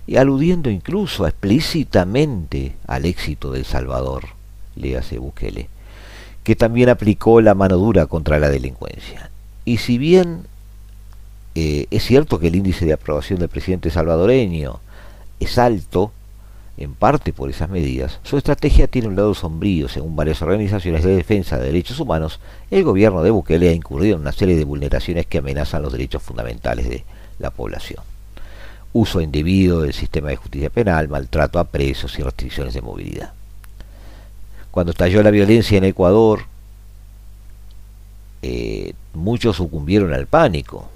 y 0.07 0.16
aludiendo 0.16 0.70
incluso 0.70 1.26
explícitamente 1.26 2.74
al 2.87 3.05
éxito 3.05 3.53
del 3.53 3.64
Salvador, 3.64 4.24
le 4.74 4.96
hace 4.96 5.18
Bukele, 5.18 5.68
que 6.42 6.57
también 6.57 6.88
aplicó 6.88 7.40
la 7.40 7.55
mano 7.55 7.76
dura 7.76 8.07
contra 8.07 8.38
la 8.38 8.50
delincuencia. 8.50 9.31
Y 9.64 9.76
si 9.76 9.98
bien 9.98 10.46
eh, 11.55 11.87
es 11.90 12.05
cierto 12.05 12.38
que 12.38 12.48
el 12.48 12.57
índice 12.57 12.87
de 12.87 12.92
aprobación 12.92 13.38
del 13.38 13.48
presidente 13.48 13.90
salvadoreño 13.90 14.81
es 15.40 15.59
alto, 15.59 16.12
en 16.81 16.95
parte 16.95 17.35
por 17.35 17.51
esas 17.51 17.69
medidas, 17.69 18.21
su 18.23 18.38
estrategia 18.38 18.87
tiene 18.87 19.09
un 19.09 19.14
lado 19.14 19.35
sombrío. 19.35 19.87
Según 19.87 20.16
varias 20.16 20.40
organizaciones 20.40 21.05
de 21.05 21.14
defensa 21.14 21.59
de 21.59 21.66
derechos 21.66 22.01
humanos, 22.01 22.40
el 22.71 22.85
gobierno 22.85 23.22
de 23.22 23.31
Bukele 23.31 23.68
ha 23.68 23.72
incurrido 23.72 24.16
en 24.16 24.22
una 24.22 24.33
serie 24.33 24.57
de 24.57 24.64
vulneraciones 24.64 25.26
que 25.26 25.39
amenazan 25.39 25.83
los 25.83 25.93
derechos 25.93 26.22
fundamentales 26.22 26.89
de 26.89 27.05
la 27.39 27.51
población. 27.51 28.03
Uso 28.95 29.20
indebido 29.20 29.83
del 29.83 29.93
sistema 29.93 30.31
de 30.31 30.37
justicia 30.37 30.70
penal, 30.70 31.09
maltrato 31.09 31.59
a 31.59 31.64
presos 31.64 32.18
y 32.18 32.22
restricciones 32.22 32.72
de 32.72 32.81
movilidad. 32.81 33.35
Cuando 34.70 34.93
estalló 34.93 35.22
la 35.22 35.31
violencia 35.31 35.76
en 35.76 35.85
Ecuador, 35.85 36.45
eh, 38.41 38.95
muchos 39.12 39.57
sucumbieron 39.57 40.14
al 40.14 40.26
pánico. 40.26 40.89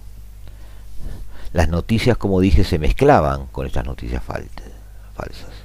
Las 1.53 1.69
noticias, 1.69 2.17
como 2.17 2.41
dije, 2.41 2.65
se 2.65 2.79
mezclaban 2.79 3.49
con 3.53 3.67
estas 3.67 3.85
noticias 3.85 4.25
falsas 4.25 5.64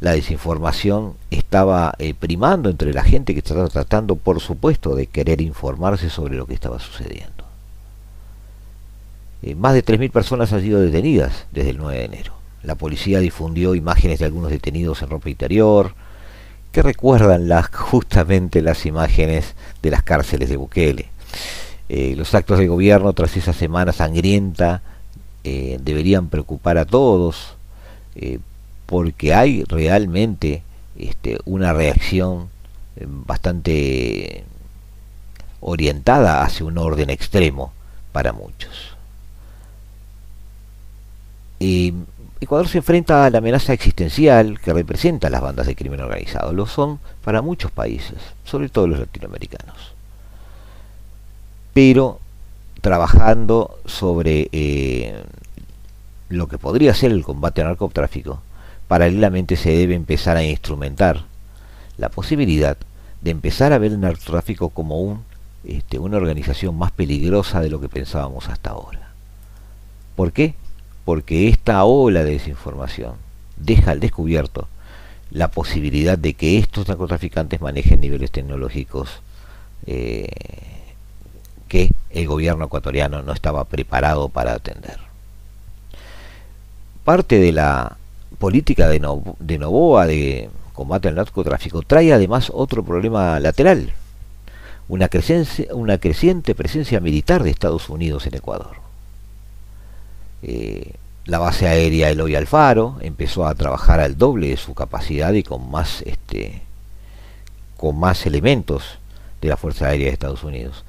la 0.00 0.12
desinformación 0.12 1.14
estaba 1.30 1.94
eh, 1.98 2.14
primando 2.14 2.70
entre 2.70 2.92
la 2.92 3.02
gente 3.02 3.32
que 3.32 3.40
estaba 3.40 3.66
tratando, 3.68 4.14
por 4.16 4.40
supuesto, 4.40 4.94
de 4.94 5.06
querer 5.06 5.40
informarse 5.40 6.08
sobre 6.08 6.36
lo 6.36 6.46
que 6.46 6.54
estaba 6.54 6.78
sucediendo. 6.78 7.44
Eh, 9.42 9.54
más 9.54 9.74
de 9.74 9.84
3.000 9.84 10.10
personas 10.10 10.52
han 10.52 10.62
sido 10.62 10.80
detenidas 10.80 11.46
desde 11.50 11.70
el 11.70 11.78
9 11.78 11.98
de 11.98 12.04
enero. 12.04 12.32
La 12.62 12.76
policía 12.76 13.18
difundió 13.18 13.74
imágenes 13.74 14.20
de 14.20 14.26
algunos 14.26 14.50
detenidos 14.50 15.02
en 15.02 15.10
ropa 15.10 15.30
interior, 15.30 15.94
que 16.70 16.82
recuerdan 16.82 17.48
justamente 17.72 18.62
las 18.62 18.86
imágenes 18.86 19.54
de 19.82 19.90
las 19.90 20.02
cárceles 20.02 20.48
de 20.48 20.56
Bukele. 20.56 21.08
Eh, 21.88 22.14
los 22.16 22.34
actos 22.34 22.58
del 22.58 22.68
gobierno 22.68 23.12
tras 23.14 23.36
esa 23.36 23.52
semana 23.52 23.92
sangrienta 23.92 24.82
deberían 25.44 26.28
preocupar 26.28 26.76
a 26.76 26.84
todos, 26.84 27.54
porque 28.88 29.34
hay 29.34 29.64
realmente 29.64 30.62
este, 30.96 31.38
una 31.44 31.74
reacción 31.74 32.48
eh, 32.96 33.04
bastante 33.06 34.44
orientada 35.60 36.42
hacia 36.42 36.64
un 36.64 36.78
orden 36.78 37.10
extremo 37.10 37.74
para 38.12 38.32
muchos. 38.32 38.96
Y 41.58 41.92
Ecuador 42.40 42.66
se 42.66 42.78
enfrenta 42.78 43.26
a 43.26 43.30
la 43.30 43.38
amenaza 43.38 43.74
existencial 43.74 44.58
que 44.58 44.72
representa 44.72 45.28
las 45.28 45.42
bandas 45.42 45.66
de 45.66 45.76
crimen 45.76 46.00
organizado. 46.00 46.54
Lo 46.54 46.66
son 46.66 46.98
para 47.22 47.42
muchos 47.42 47.70
países, 47.70 48.16
sobre 48.44 48.70
todo 48.70 48.86
los 48.86 49.00
latinoamericanos. 49.00 49.92
Pero 51.74 52.20
trabajando 52.80 53.78
sobre 53.84 54.48
eh, 54.52 55.22
lo 56.30 56.48
que 56.48 56.56
podría 56.56 56.94
ser 56.94 57.12
el 57.12 57.22
combate 57.22 57.60
al 57.60 57.68
narcotráfico, 57.68 58.40
paralelamente 58.88 59.56
se 59.56 59.70
debe 59.70 59.94
empezar 59.94 60.36
a 60.36 60.42
instrumentar 60.42 61.24
la 61.98 62.08
posibilidad 62.08 62.76
de 63.20 63.30
empezar 63.30 63.72
a 63.72 63.78
ver 63.78 63.92
el 63.92 64.00
narcotráfico 64.00 64.70
como 64.70 65.00
un, 65.00 65.24
este, 65.64 65.98
una 65.98 66.16
organización 66.16 66.76
más 66.76 66.90
peligrosa 66.92 67.60
de 67.60 67.68
lo 67.68 67.80
que 67.80 67.88
pensábamos 67.88 68.48
hasta 68.48 68.70
ahora. 68.70 69.12
¿Por 70.16 70.32
qué? 70.32 70.54
Porque 71.04 71.48
esta 71.48 71.84
ola 71.84 72.24
de 72.24 72.32
desinformación 72.32 73.14
deja 73.56 73.90
al 73.90 74.00
descubierto 74.00 74.68
la 75.30 75.48
posibilidad 75.48 76.16
de 76.16 76.34
que 76.34 76.58
estos 76.58 76.88
narcotraficantes 76.88 77.60
manejen 77.60 78.00
niveles 78.00 78.30
tecnológicos 78.30 79.20
eh, 79.86 80.28
que 81.68 81.92
el 82.10 82.26
gobierno 82.26 82.64
ecuatoriano 82.64 83.22
no 83.22 83.32
estaba 83.32 83.64
preparado 83.64 84.30
para 84.30 84.54
atender. 84.54 84.98
Parte 87.04 87.38
de 87.38 87.52
la 87.52 87.97
política 88.38 88.88
de, 88.88 89.00
de 89.40 89.58
Novoa 89.58 90.06
de 90.06 90.50
combate 90.72 91.08
al 91.08 91.16
narcotráfico 91.16 91.82
trae 91.82 92.12
además 92.12 92.52
otro 92.54 92.84
problema 92.84 93.40
lateral, 93.40 93.92
una, 94.88 95.10
una 95.72 95.98
creciente 95.98 96.54
presencia 96.54 97.00
militar 97.00 97.42
de 97.42 97.50
Estados 97.50 97.88
Unidos 97.88 98.26
en 98.26 98.36
Ecuador. 98.36 98.76
Eh, 100.42 100.92
la 101.24 101.38
base 101.40 101.66
aérea 101.66 102.10
Eloy 102.10 102.36
Alfaro 102.36 102.96
empezó 103.00 103.46
a 103.46 103.54
trabajar 103.54 104.00
al 104.00 104.16
doble 104.16 104.50
de 104.50 104.56
su 104.56 104.74
capacidad 104.74 105.32
y 105.32 105.42
con 105.42 105.70
más 105.70 106.02
este 106.02 106.62
con 107.76 107.98
más 107.98 108.24
elementos 108.24 108.98
de 109.40 109.48
la 109.48 109.56
Fuerza 109.56 109.88
Aérea 109.88 110.06
de 110.06 110.12
Estados 110.12 110.42
Unidos 110.42 110.84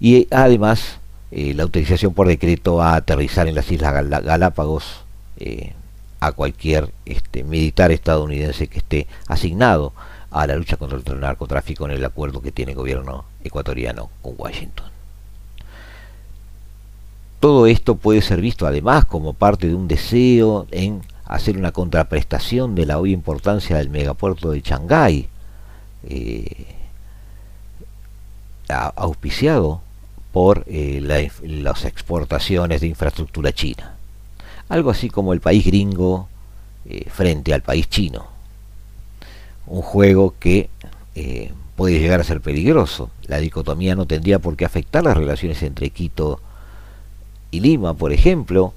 y 0.00 0.28
además 0.30 0.98
eh, 1.30 1.54
la 1.54 1.62
autorización 1.62 2.14
por 2.14 2.26
decreto 2.26 2.82
a 2.82 2.96
aterrizar 2.96 3.48
en 3.48 3.54
las 3.54 3.70
Islas 3.70 4.06
Galápagos 4.24 5.04
eh, 5.38 5.72
a 6.20 6.32
cualquier 6.32 6.92
este, 7.06 7.42
militar 7.42 7.90
estadounidense 7.90 8.68
que 8.68 8.78
esté 8.78 9.06
asignado 9.26 9.92
a 10.30 10.46
la 10.46 10.54
lucha 10.54 10.76
contra 10.76 10.98
el 10.98 11.20
narcotráfico 11.20 11.86
en 11.86 11.92
el 11.92 12.04
acuerdo 12.04 12.40
que 12.40 12.52
tiene 12.52 12.72
el 12.72 12.78
gobierno 12.78 13.24
ecuatoriano 13.42 14.10
con 14.22 14.34
Washington. 14.36 14.86
Todo 17.40 17.66
esto 17.66 17.96
puede 17.96 18.20
ser 18.20 18.40
visto 18.40 18.66
además 18.66 19.06
como 19.06 19.32
parte 19.32 19.66
de 19.66 19.74
un 19.74 19.88
deseo 19.88 20.66
en 20.70 21.02
hacer 21.24 21.56
una 21.56 21.72
contraprestación 21.72 22.74
de 22.74 22.86
la 22.86 22.98
hoy 22.98 23.12
importancia 23.12 23.78
del 23.78 23.88
megapuerto 23.88 24.50
de 24.50 24.60
Shanghái, 24.60 25.28
eh, 26.08 26.66
auspiciado 28.68 29.80
por 30.32 30.64
eh, 30.66 31.00
las 31.42 31.84
exportaciones 31.84 32.80
de 32.82 32.88
infraestructura 32.88 33.52
china. 33.52 33.89
Algo 34.70 34.90
así 34.90 35.10
como 35.10 35.34
el 35.34 35.40
país 35.40 35.66
gringo 35.66 36.28
eh, 36.86 37.04
frente 37.10 37.52
al 37.52 37.60
país 37.60 37.88
chino. 37.90 38.26
Un 39.66 39.82
juego 39.82 40.34
que 40.40 40.70
eh, 41.14 41.52
puede 41.76 41.98
llegar 41.98 42.20
a 42.20 42.24
ser 42.24 42.40
peligroso. 42.40 43.10
La 43.26 43.36
dicotomía 43.36 43.94
no 43.94 44.06
tendría 44.06 44.38
por 44.38 44.56
qué 44.56 44.64
afectar 44.64 45.04
las 45.04 45.16
relaciones 45.16 45.62
entre 45.62 45.90
Quito 45.90 46.40
y 47.50 47.60
Lima, 47.60 47.92
por 47.92 48.12
ejemplo. 48.12 48.72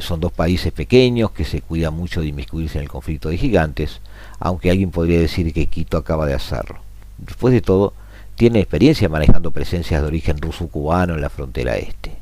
son 0.00 0.20
dos 0.20 0.32
países 0.32 0.72
pequeños 0.72 1.30
que 1.30 1.44
se 1.44 1.60
cuidan 1.60 1.94
mucho 1.94 2.20
de 2.20 2.28
inmiscuirse 2.28 2.78
en 2.78 2.84
el 2.84 2.90
conflicto 2.90 3.28
de 3.28 3.38
gigantes, 3.38 4.00
aunque 4.38 4.70
alguien 4.70 4.90
podría 4.90 5.20
decir 5.20 5.52
que 5.54 5.66
Quito 5.66 5.96
acaba 5.96 6.26
de 6.26 6.34
hacerlo. 6.34 6.80
Después 7.18 7.54
de 7.54 7.60
todo, 7.60 7.92
tiene 8.36 8.60
experiencia 8.60 9.08
manejando 9.08 9.50
presencias 9.50 10.00
de 10.00 10.06
origen 10.06 10.38
ruso-cubano 10.38 11.14
en 11.14 11.20
la 11.20 11.30
frontera 11.30 11.76
este. 11.76 12.17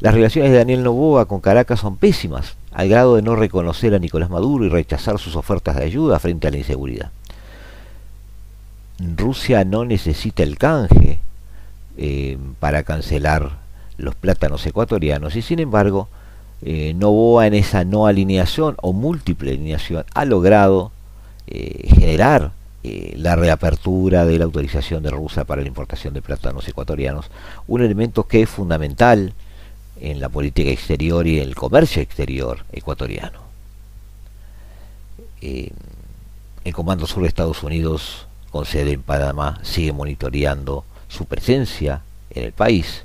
Las 0.00 0.14
relaciones 0.14 0.50
de 0.50 0.58
Daniel 0.58 0.82
Novoa 0.82 1.26
con 1.26 1.40
Caracas 1.40 1.80
son 1.80 1.96
pésimas, 1.96 2.56
al 2.72 2.88
grado 2.88 3.16
de 3.16 3.22
no 3.22 3.36
reconocer 3.36 3.94
a 3.94 3.98
Nicolás 3.98 4.30
Maduro 4.30 4.64
y 4.64 4.68
rechazar 4.68 5.18
sus 5.18 5.36
ofertas 5.36 5.76
de 5.76 5.84
ayuda 5.84 6.18
frente 6.18 6.48
a 6.48 6.50
la 6.50 6.58
inseguridad. 6.58 7.10
Rusia 9.16 9.64
no 9.64 9.84
necesita 9.84 10.42
el 10.42 10.56
canje 10.58 11.20
eh, 11.96 12.38
para 12.58 12.82
cancelar 12.82 13.58
los 13.98 14.14
plátanos 14.14 14.66
ecuatorianos 14.66 15.36
y 15.36 15.42
sin 15.42 15.58
embargo 15.58 16.08
eh, 16.62 16.94
Novoa 16.94 17.46
en 17.46 17.54
esa 17.54 17.84
no 17.84 18.06
alineación 18.06 18.76
o 18.82 18.92
múltiple 18.92 19.52
alineación 19.52 20.04
ha 20.14 20.24
logrado 20.24 20.92
eh, 21.46 21.88
generar 21.94 22.52
eh, 22.82 23.14
la 23.16 23.36
reapertura 23.36 24.24
de 24.24 24.38
la 24.38 24.44
autorización 24.44 25.02
de 25.02 25.10
Rusia 25.10 25.44
para 25.44 25.62
la 25.62 25.68
importación 25.68 26.14
de 26.14 26.22
plátanos 26.22 26.66
ecuatorianos, 26.68 27.30
un 27.66 27.82
elemento 27.82 28.26
que 28.26 28.42
es 28.42 28.48
fundamental 28.48 29.34
en 30.00 30.20
la 30.20 30.28
política 30.28 30.70
exterior 30.70 31.26
y 31.26 31.38
el 31.38 31.54
comercio 31.54 32.02
exterior 32.02 32.64
ecuatoriano. 32.72 33.40
Eh, 35.42 35.70
el 36.64 36.74
Comando 36.74 37.06
Sur 37.06 37.22
de 37.22 37.28
Estados 37.28 37.62
Unidos, 37.62 38.26
con 38.50 38.66
sede 38.66 38.92
en 38.92 39.02
Panamá, 39.02 39.60
sigue 39.62 39.92
monitoreando 39.92 40.84
su 41.08 41.26
presencia 41.26 42.02
en 42.30 42.44
el 42.44 42.52
país. 42.52 43.04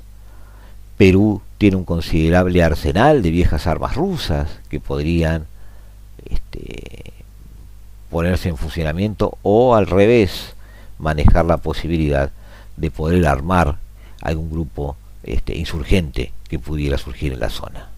Perú 0.96 1.42
tiene 1.58 1.76
un 1.76 1.84
considerable 1.84 2.62
arsenal 2.62 3.22
de 3.22 3.30
viejas 3.30 3.66
armas 3.66 3.94
rusas 3.94 4.48
que 4.70 4.80
podrían 4.80 5.46
este, 6.24 7.12
ponerse 8.10 8.48
en 8.48 8.56
funcionamiento 8.56 9.36
o 9.42 9.74
al 9.74 9.86
revés 9.86 10.54
manejar 10.98 11.44
la 11.44 11.58
posibilidad 11.58 12.30
de 12.76 12.90
poder 12.90 13.26
armar 13.26 13.78
algún 14.22 14.50
grupo 14.50 14.96
este, 15.26 15.56
insurgente 15.56 16.32
que 16.48 16.58
pudiera 16.58 16.98
surgir 16.98 17.32
en 17.32 17.40
la 17.40 17.50
zona. 17.50 17.88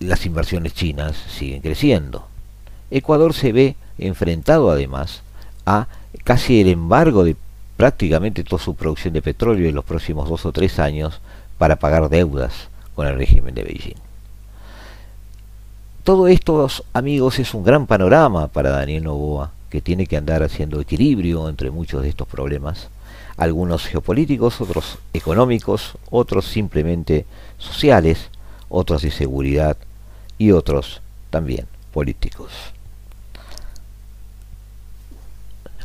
Las 0.00 0.24
inversiones 0.26 0.74
chinas 0.74 1.16
siguen 1.28 1.60
creciendo. 1.60 2.28
Ecuador 2.90 3.34
se 3.34 3.52
ve 3.52 3.76
enfrentado 3.98 4.70
además 4.70 5.22
a 5.66 5.88
casi 6.24 6.60
el 6.60 6.68
embargo 6.68 7.24
de 7.24 7.36
prácticamente 7.76 8.44
toda 8.44 8.62
su 8.62 8.74
producción 8.74 9.14
de 9.14 9.22
petróleo 9.22 9.68
en 9.68 9.74
los 9.74 9.84
próximos 9.84 10.28
dos 10.28 10.46
o 10.46 10.52
tres 10.52 10.78
años 10.78 11.20
para 11.58 11.76
pagar 11.76 12.08
deudas 12.08 12.68
con 12.94 13.06
el 13.06 13.16
régimen 13.16 13.54
de 13.54 13.64
Beijing. 13.64 13.96
Todo 16.04 16.26
esto, 16.26 16.66
amigos, 16.94 17.38
es 17.38 17.52
un 17.52 17.64
gran 17.64 17.86
panorama 17.86 18.48
para 18.48 18.70
Daniel 18.70 19.04
Novoa, 19.04 19.52
que 19.68 19.82
tiene 19.82 20.06
que 20.06 20.16
andar 20.16 20.42
haciendo 20.42 20.80
equilibrio 20.80 21.48
entre 21.48 21.70
muchos 21.70 22.02
de 22.02 22.08
estos 22.08 22.26
problemas, 22.26 22.88
algunos 23.38 23.86
geopolíticos, 23.86 24.60
otros 24.60 24.98
económicos, 25.14 25.94
otros 26.10 26.44
simplemente 26.44 27.24
sociales, 27.56 28.30
otros 28.68 29.02
de 29.02 29.10
seguridad 29.10 29.76
y 30.36 30.50
otros 30.50 31.00
también 31.30 31.66
políticos. 31.92 32.52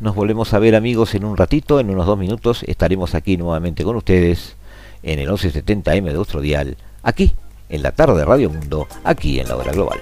Nos 0.02 0.16
volvemos 0.16 0.54
a 0.54 0.60
ver 0.60 0.76
amigos 0.76 1.14
en 1.16 1.24
un 1.24 1.38
ratito, 1.38 1.80
en 1.80 1.92
unos 1.92 2.08
dos 2.08 2.18
minutos 2.18 2.64
estaremos 2.64 3.14
aquí 3.14 3.38
nuevamente 3.38 3.84
con 3.84 3.96
ustedes 3.96 4.56
en 5.04 5.20
el 5.20 5.30
1170M 5.30 6.12
de 6.12 6.18
otro 6.18 6.42
dial, 6.42 6.76
aquí 7.04 7.34
en 7.70 7.84
la 7.84 7.92
tarde 7.92 8.18
de 8.18 8.26
Radio 8.26 8.50
Mundo, 8.50 8.88
aquí 9.04 9.40
en 9.40 9.48
la 9.48 9.56
hora 9.56 9.72
global. 9.72 10.00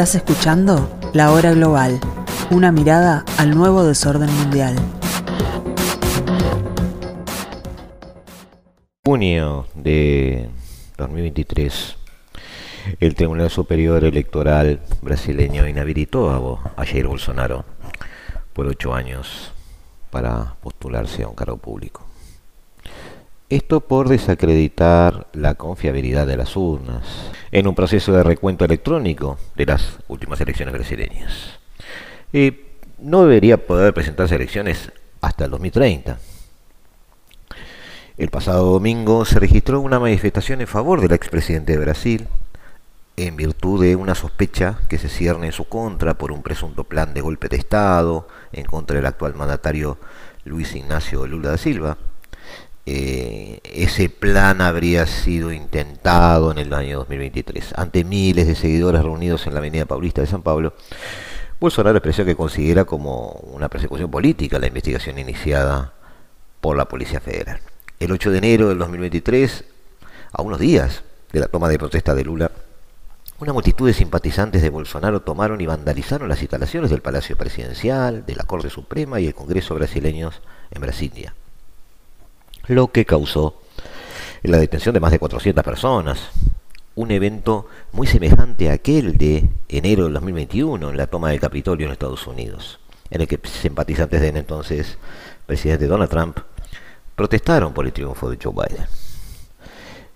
Estás 0.00 0.14
escuchando 0.14 0.98
La 1.12 1.30
Hora 1.30 1.52
Global, 1.52 2.00
una 2.50 2.72
mirada 2.72 3.22
al 3.36 3.50
nuevo 3.54 3.84
desorden 3.84 4.34
mundial. 4.34 4.74
junio 9.04 9.66
de 9.74 10.48
2023, 10.96 11.98
el 12.98 13.14
Tribunal 13.14 13.50
Superior 13.50 14.02
Electoral 14.02 14.80
brasileño 15.02 15.68
inhabilitó 15.68 16.30
a, 16.30 16.86
Jair 16.86 17.06
Bolsonaro 17.06 17.66
por 18.54 18.68
ocho 18.68 18.94
años 18.94 19.52
para 20.10 20.54
postularse 20.62 21.24
a 21.24 21.28
un 21.28 21.34
cargo 21.34 21.58
público. 21.58 22.09
Esto 23.50 23.80
por 23.80 24.08
desacreditar 24.08 25.26
la 25.32 25.54
confiabilidad 25.56 26.24
de 26.24 26.36
las 26.36 26.56
urnas 26.56 27.02
en 27.50 27.66
un 27.66 27.74
proceso 27.74 28.12
de 28.12 28.22
recuento 28.22 28.64
electrónico 28.64 29.38
de 29.56 29.66
las 29.66 29.98
últimas 30.06 30.40
elecciones 30.40 30.72
brasileñas. 30.72 31.58
Y 32.32 32.54
no 33.00 33.22
debería 33.22 33.66
poder 33.66 33.92
presentarse 33.92 34.36
elecciones 34.36 34.92
hasta 35.20 35.46
el 35.46 35.50
2030. 35.50 36.20
El 38.18 38.28
pasado 38.28 38.70
domingo 38.70 39.24
se 39.24 39.40
registró 39.40 39.80
una 39.80 39.98
manifestación 39.98 40.60
en 40.60 40.68
favor 40.68 41.00
del 41.00 41.12
expresidente 41.12 41.72
de 41.72 41.78
Brasil, 41.78 42.28
en 43.16 43.34
virtud 43.34 43.82
de 43.82 43.96
una 43.96 44.14
sospecha 44.14 44.78
que 44.88 44.98
se 44.98 45.08
cierne 45.08 45.46
en 45.46 45.52
su 45.52 45.64
contra 45.64 46.14
por 46.14 46.30
un 46.30 46.44
presunto 46.44 46.84
plan 46.84 47.14
de 47.14 47.20
golpe 47.20 47.48
de 47.48 47.56
Estado 47.56 48.28
en 48.52 48.64
contra 48.64 48.94
del 48.94 49.06
actual 49.06 49.34
mandatario 49.34 49.98
Luis 50.44 50.72
Ignacio 50.76 51.26
Lula 51.26 51.50
da 51.50 51.58
Silva. 51.58 51.98
Eh, 52.86 53.60
ese 53.64 54.08
plan 54.08 54.60
habría 54.60 55.06
sido 55.06 55.52
intentado 55.52 56.50
en 56.50 56.58
el 56.58 56.72
año 56.72 56.98
2023 56.98 57.74
ante 57.76 58.04
miles 58.04 58.46
de 58.46 58.54
seguidores 58.54 59.02
reunidos 59.02 59.46
en 59.46 59.54
la 59.54 59.60
Avenida 59.60 59.84
Paulista 59.84 60.20
de 60.20 60.26
San 60.26 60.42
Pablo. 60.42 60.74
Bolsonaro 61.60 61.98
expresó 61.98 62.24
que 62.24 62.34
considera 62.34 62.86
como 62.86 63.32
una 63.52 63.68
persecución 63.68 64.10
política 64.10 64.58
la 64.58 64.66
investigación 64.66 65.18
iniciada 65.18 65.92
por 66.60 66.76
la 66.76 66.86
Policía 66.86 67.20
Federal. 67.20 67.60
El 67.98 68.12
8 68.12 68.30
de 68.30 68.38
enero 68.38 68.68
del 68.68 68.78
2023, 68.78 69.64
a 70.32 70.42
unos 70.42 70.58
días 70.58 71.02
de 71.32 71.40
la 71.40 71.48
toma 71.48 71.68
de 71.68 71.78
protesta 71.78 72.14
de 72.14 72.24
Lula, 72.24 72.50
una 73.40 73.52
multitud 73.52 73.86
de 73.86 73.94
simpatizantes 73.94 74.60
de 74.60 74.68
Bolsonaro 74.68 75.20
tomaron 75.20 75.60
y 75.60 75.66
vandalizaron 75.66 76.28
las 76.28 76.42
instalaciones 76.42 76.90
del 76.90 77.00
Palacio 77.00 77.36
Presidencial, 77.36 78.26
de 78.26 78.36
la 78.36 78.44
Corte 78.44 78.68
Suprema 78.68 79.18
y 79.20 79.26
el 79.26 79.34
Congreso 79.34 79.74
brasileños 79.74 80.42
en 80.70 80.82
Brasilia, 80.82 81.34
lo 82.70 82.92
que 82.92 83.04
causó 83.04 83.56
la 84.42 84.58
detención 84.58 84.94
de 84.94 85.00
más 85.00 85.10
de 85.10 85.18
400 85.18 85.64
personas, 85.64 86.30
un 86.94 87.10
evento 87.10 87.66
muy 87.92 88.06
semejante 88.06 88.70
a 88.70 88.74
aquel 88.74 89.18
de 89.18 89.48
enero 89.68 90.04
del 90.04 90.14
2021 90.14 90.90
en 90.90 90.96
la 90.96 91.06
toma 91.06 91.30
del 91.30 91.40
Capitolio 91.40 91.86
en 91.86 91.92
Estados 91.92 92.26
Unidos, 92.26 92.78
en 93.10 93.22
el 93.22 93.28
que 93.28 93.40
simpatizantes 93.42 94.20
del 94.20 94.36
entonces 94.36 94.98
presidente 95.46 95.86
Donald 95.86 96.10
Trump 96.10 96.38
protestaron 97.16 97.74
por 97.74 97.86
el 97.86 97.92
triunfo 97.92 98.30
de 98.30 98.38
Joe 98.42 98.52
Biden. 98.52 98.86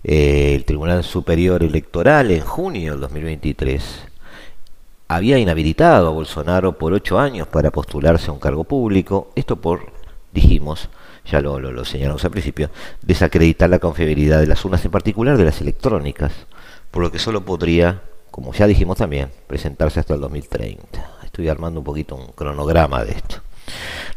El 0.03 0.63
Tribunal 0.65 1.03
Superior 1.03 1.61
Electoral 1.61 2.31
en 2.31 2.41
junio 2.41 2.91
del 2.93 3.01
2023 3.01 3.83
había 5.07 5.37
inhabilitado 5.37 6.07
a 6.07 6.11
Bolsonaro 6.11 6.77
por 6.77 6.93
ocho 6.93 7.19
años 7.19 7.47
para 7.47 7.71
postularse 7.71 8.29
a 8.29 8.33
un 8.33 8.39
cargo 8.39 8.63
público, 8.63 9.31
esto 9.35 9.57
por, 9.57 9.91
dijimos, 10.31 10.89
ya 11.25 11.41
lo, 11.41 11.59
lo, 11.59 11.85
señalamos 11.85 12.23
al 12.25 12.31
principio, 12.31 12.69
desacreditar 13.01 13.69
la 13.69 13.79
confiabilidad 13.79 14.39
de 14.39 14.47
las 14.47 14.63
urnas, 14.63 14.83
en 14.85 14.91
particular 14.91 15.37
de 15.37 15.45
las 15.45 15.61
electrónicas, 15.61 16.31
por 16.91 17.03
lo 17.03 17.11
que 17.11 17.19
solo 17.19 17.43
podría, 17.43 18.01
como 18.31 18.53
ya 18.53 18.67
dijimos 18.67 18.97
también, 18.97 19.29
presentarse 19.47 19.99
hasta 19.99 20.13
el 20.13 20.21
2030. 20.21 21.11
Estoy 21.23 21.49
armando 21.49 21.79
un 21.81 21.85
poquito 21.85 22.15
un 22.15 22.27
cronograma 22.27 23.03
de 23.03 23.11
esto. 23.11 23.41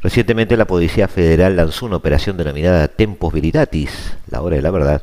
Recientemente 0.03 0.57
la 0.57 0.67
Policía 0.67 1.09
Federal 1.09 1.57
lanzó 1.57 1.87
una 1.87 1.97
operación 1.97 2.37
denominada 2.37 2.89
Tempos 2.89 3.33
Veritatis, 3.33 4.17
la 4.31 4.43
hora 4.43 4.57
de 4.57 4.63
la 4.63 4.71
verdad, 4.71 5.03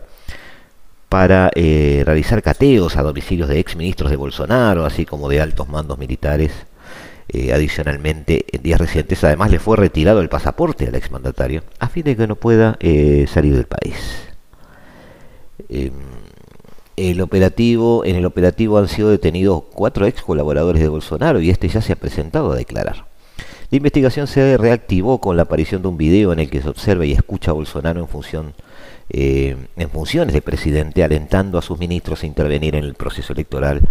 para 1.10 1.52
eh, 1.56 2.04
realizar 2.06 2.42
cateos 2.42 2.96
a 2.96 3.04
domicilios 3.04 3.50
de 3.50 3.60
exministros 3.60 4.12
de 4.12 4.18
Bolsonaro, 4.18 4.86
así 4.86 5.06
como 5.06 5.30
de 5.30 5.42
altos 5.42 5.68
mandos 5.68 5.98
militares. 5.98 6.52
Eh, 7.30 7.54
adicionalmente, 7.54 8.46
en 8.52 8.62
días 8.62 8.80
recientes, 8.80 9.24
además 9.24 9.50
le 9.50 9.60
fue 9.60 9.78
retirado 9.78 10.22
el 10.22 10.30
pasaporte 10.30 10.88
al 10.88 10.96
exmandatario 10.96 11.64
a 11.80 11.90
fin 11.90 12.04
de 12.04 12.16
que 12.16 12.28
no 12.28 12.36
pueda 12.36 12.78
eh, 12.80 13.26
salir 13.28 13.56
del 13.56 13.66
país. 13.66 13.96
Em, 15.70 15.92
el 16.98 17.22
operativo, 17.22 18.06
en 18.06 18.16
el 18.16 18.26
operativo 18.26 18.78
han 18.78 18.88
sido 18.88 19.10
detenidos 19.10 19.64
cuatro 19.74 20.06
ex 20.06 20.22
colaboradores 20.22 20.82
de 20.82 20.88
Bolsonaro 20.88 21.42
y 21.42 21.50
este 21.50 21.68
ya 21.68 21.82
se 21.82 21.94
ha 21.94 21.98
presentado 21.98 22.52
a 22.52 22.56
declarar. 22.56 23.08
La 23.72 23.78
investigación 23.78 24.28
se 24.28 24.58
reactivó 24.58 25.20
con 25.20 25.36
la 25.36 25.44
aparición 25.44 25.82
de 25.82 25.88
un 25.88 25.98
video 25.98 26.32
en 26.32 26.40
el 26.40 26.50
que 26.50 26.62
se 26.62 26.70
observa 26.70 27.06
y 27.06 27.12
escucha 27.12 27.52
a 27.52 27.56
Bolsonaro 27.56 28.00
en 28.00 28.08
función 28.08 28.54
eh, 29.10 29.56
en 29.76 29.90
funciones 29.90 30.34
de 30.34 30.42
presidente, 30.42 31.04
alentando 31.04 31.58
a 31.58 31.62
sus 31.62 31.78
ministros 31.78 32.24
a 32.24 32.28
intervenir 32.28 32.76
en 32.76 32.84
el 32.84 32.96
proceso 32.96 33.34
electoral 33.34 33.82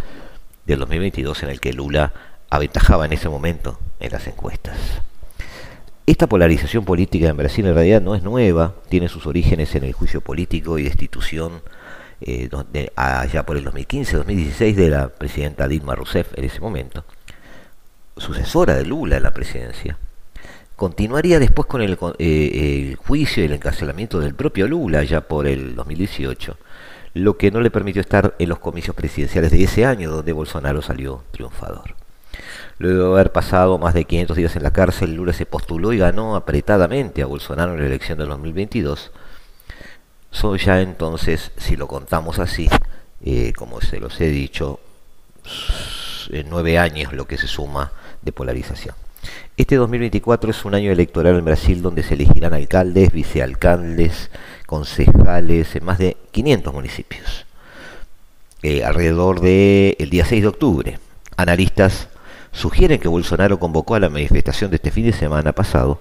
del 0.67 0.79
2022 0.79 1.43
en 1.43 1.51
el 1.51 1.61
que 1.61 1.73
Lula 1.73 2.13
aventajaba 2.51 3.07
en 3.07 3.13
ese 3.13 3.29
momento 3.29 3.79
en 4.01 4.13
las 4.13 4.27
encuestas. 4.27 4.77
Esta 6.07 6.27
polarización 6.27 6.85
política 6.85 7.29
en 7.29 7.37
Brasil 7.37 7.67
en 7.67 7.75
realidad 7.75 8.03
no 8.03 8.15
es 8.15 8.23
nueva, 8.23 8.75
tiene 8.89 9.09
sus 9.09 9.27
orígenes 9.27 9.75
en 9.75 9.85
el 9.85 9.93
juicio 9.93 10.21
político 10.21 10.79
y 10.79 10.83
destitución 10.85 11.63
eh, 12.21 12.51
allá 12.97 13.47
por 13.47 13.57
el 13.57 13.65
2015-2016 13.67 14.75
de 14.75 14.89
la 14.91 15.09
presidenta 15.09 15.67
Dilma 15.67 15.95
Rousseff 15.95 16.37
en 16.37 16.45
ese 16.45 16.61
momento, 16.61 17.05
sucesora 18.17 18.75
de 18.75 18.85
Lula 18.85 19.17
en 19.17 19.23
la 19.23 19.33
presidencia, 19.33 19.99
Continuaría 20.77 21.39
después 21.39 21.67
con 21.67 21.83
el, 21.83 21.97
eh, 22.19 22.97
juicio 22.99 23.43
y 23.43 23.47
el 23.47 23.53
encarcelamiento 23.53 24.19
del 24.19 24.35
propio 24.35 24.67
Lula 24.67 25.05
ya 25.05 25.21
por 25.21 25.47
el 25.47 25.77
2018, 25.77 26.57
lo 27.15 27.37
que 27.37 27.53
no 27.53 27.61
le 27.61 27.71
permitió 27.71 28.01
estar 28.01 28.35
en 28.41 28.49
los 28.49 28.59
comicios 28.59 28.97
presidenciales 28.97 29.53
de 29.53 29.63
ese 29.63 29.87
año 29.87 30.11
donde 30.11 30.33
Bolsonaro 30.33 30.83
salió 30.83 31.23
triunfador. 31.31 31.95
Luego 32.79 33.05
de 33.05 33.13
haber 33.13 33.33
pasado 33.33 33.79
más 33.79 33.95
de 33.95 34.05
500 34.05 34.37
días 34.37 34.57
en 34.57 34.63
la 34.63 34.73
cárcel, 34.73 35.15
Lula 35.15 35.33
se 35.33 35.47
postuló 35.47 35.93
y 35.93 35.99
ganó 35.99 36.35
apretadamente 36.35 37.23
a 37.23 37.27
Bolsonaro 37.27 37.73
en 37.75 37.81
la 37.81 37.87
elección 37.87 38.19
del 38.19 38.29
2022. 38.29 39.13
Son 40.31 40.59
ya 40.59 40.81
entonces, 40.81 41.53
si 41.57 41.77
lo 41.77 41.87
contamos 41.87 42.41
así, 42.41 42.69
eh, 43.25 43.53
como 43.55 43.81
se 43.81 44.01
los 44.01 44.21
he 44.21 44.27
dicho, 44.27 44.81
nueve 46.49 46.79
años 46.79 47.13
lo 47.13 47.27
que 47.27 47.39
se 47.39 47.47
suma 47.47 47.93
de 48.23 48.33
polarización. 48.33 48.97
Este 49.57 49.77
2024 49.77 50.51
es 50.51 50.65
un 50.65 50.75
año 50.75 50.91
electoral 50.91 51.37
en 51.37 51.45
Brasil 51.45 51.81
donde 51.81 52.03
se 52.03 52.15
elegirán 52.15 52.55
alcaldes, 52.55 53.13
vicealcaldes, 53.13 54.31
concejales 54.67 55.77
en 55.77 55.85
más 55.85 55.99
de 55.99 56.17
500 56.33 56.75
municipios. 56.75 57.47
Eh, 58.63 58.83
alrededor 58.83 59.41
del 59.41 59.95
el 59.99 60.11
día 60.11 60.25
6 60.25 60.43
de 60.43 60.49
octubre. 60.49 60.99
Analistas 61.37 62.09
sugieren 62.55 63.01
que 63.01 63.09
Bolsonaro 63.09 63.59
convocó 63.59 63.97
a 63.97 64.01
la 64.01 64.09
manifestación 64.09 64.71
de 64.71 64.77
este 64.77 64.91
fin 64.91 65.05
de 65.05 65.13
semana 65.13 65.53
pasado 65.53 66.01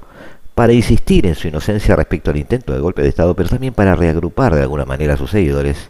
para 0.56 0.72
insistir 0.72 1.26
en 1.26 1.36
su 1.36 1.48
inocencia 1.48 1.96
respecto 1.96 2.32
al 2.32 2.38
intento 2.38 2.74
de 2.74 2.80
golpe 2.80 3.02
de 3.02 3.10
Estado, 3.10 3.36
pero 3.36 3.50
también 3.50 3.74
para 3.74 3.96
reagrupar 3.96 4.54
de 4.56 4.62
alguna 4.62 4.86
manera 4.86 5.16
a 5.16 5.18
sus 5.18 5.32
seguidores 5.32 5.90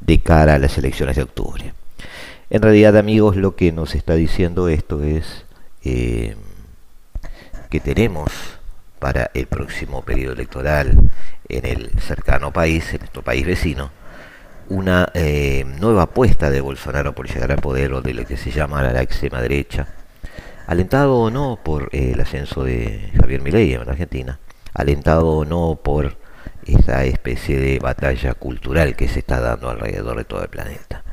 de 0.00 0.20
cara 0.20 0.54
a 0.54 0.58
las 0.58 0.78
elecciones 0.78 1.16
de 1.16 1.22
octubre. 1.24 1.74
En 2.48 2.62
realidad, 2.62 2.96
amigos, 2.96 3.34
lo 3.36 3.56
que 3.56 3.72
nos 3.72 3.96
está 3.96 4.14
diciendo 4.14 4.68
esto 4.68 5.02
es 5.02 5.44
eh, 5.84 6.36
que 7.68 7.80
tenemos 7.80 8.30
para 9.00 9.30
el 9.34 9.46
próximo 9.46 10.02
periodo 10.02 10.34
electoral 10.34 11.10
en 11.48 11.66
el 11.66 11.90
cercano 12.00 12.52
país, 12.52 12.92
en 12.92 13.00
nuestro 13.00 13.22
país 13.22 13.44
vecino, 13.44 13.90
una 14.68 15.08
eh, 15.14 15.64
nueva 15.80 16.02
apuesta 16.02 16.50
de 16.50 16.60
Bolsonaro 16.60 17.14
por 17.14 17.28
llegar 17.28 17.50
al 17.50 17.58
poder 17.58 17.92
o 17.92 18.02
de 18.02 18.14
lo 18.14 18.24
que 18.24 18.36
se 18.36 18.52
llama 18.52 18.82
la 18.82 19.02
extrema 19.02 19.40
derecha, 19.40 19.88
alentado 20.66 21.16
o 21.18 21.30
no 21.30 21.58
por 21.62 21.88
eh, 21.92 22.12
el 22.14 22.20
ascenso 22.20 22.64
de 22.64 23.10
Javier 23.20 23.42
Milei 23.42 23.74
en 23.74 23.88
Argentina, 23.88 24.38
alentado 24.74 25.28
o 25.28 25.44
no 25.44 25.80
por 25.82 26.16
esa 26.64 27.04
especie 27.04 27.58
de 27.58 27.78
batalla 27.78 28.34
cultural 28.34 28.96
que 28.96 29.08
se 29.08 29.20
está 29.20 29.40
dando 29.40 29.70
alrededor 29.70 30.18
de 30.18 30.24
todo 30.24 30.42
el 30.42 30.48
planeta 30.48 31.04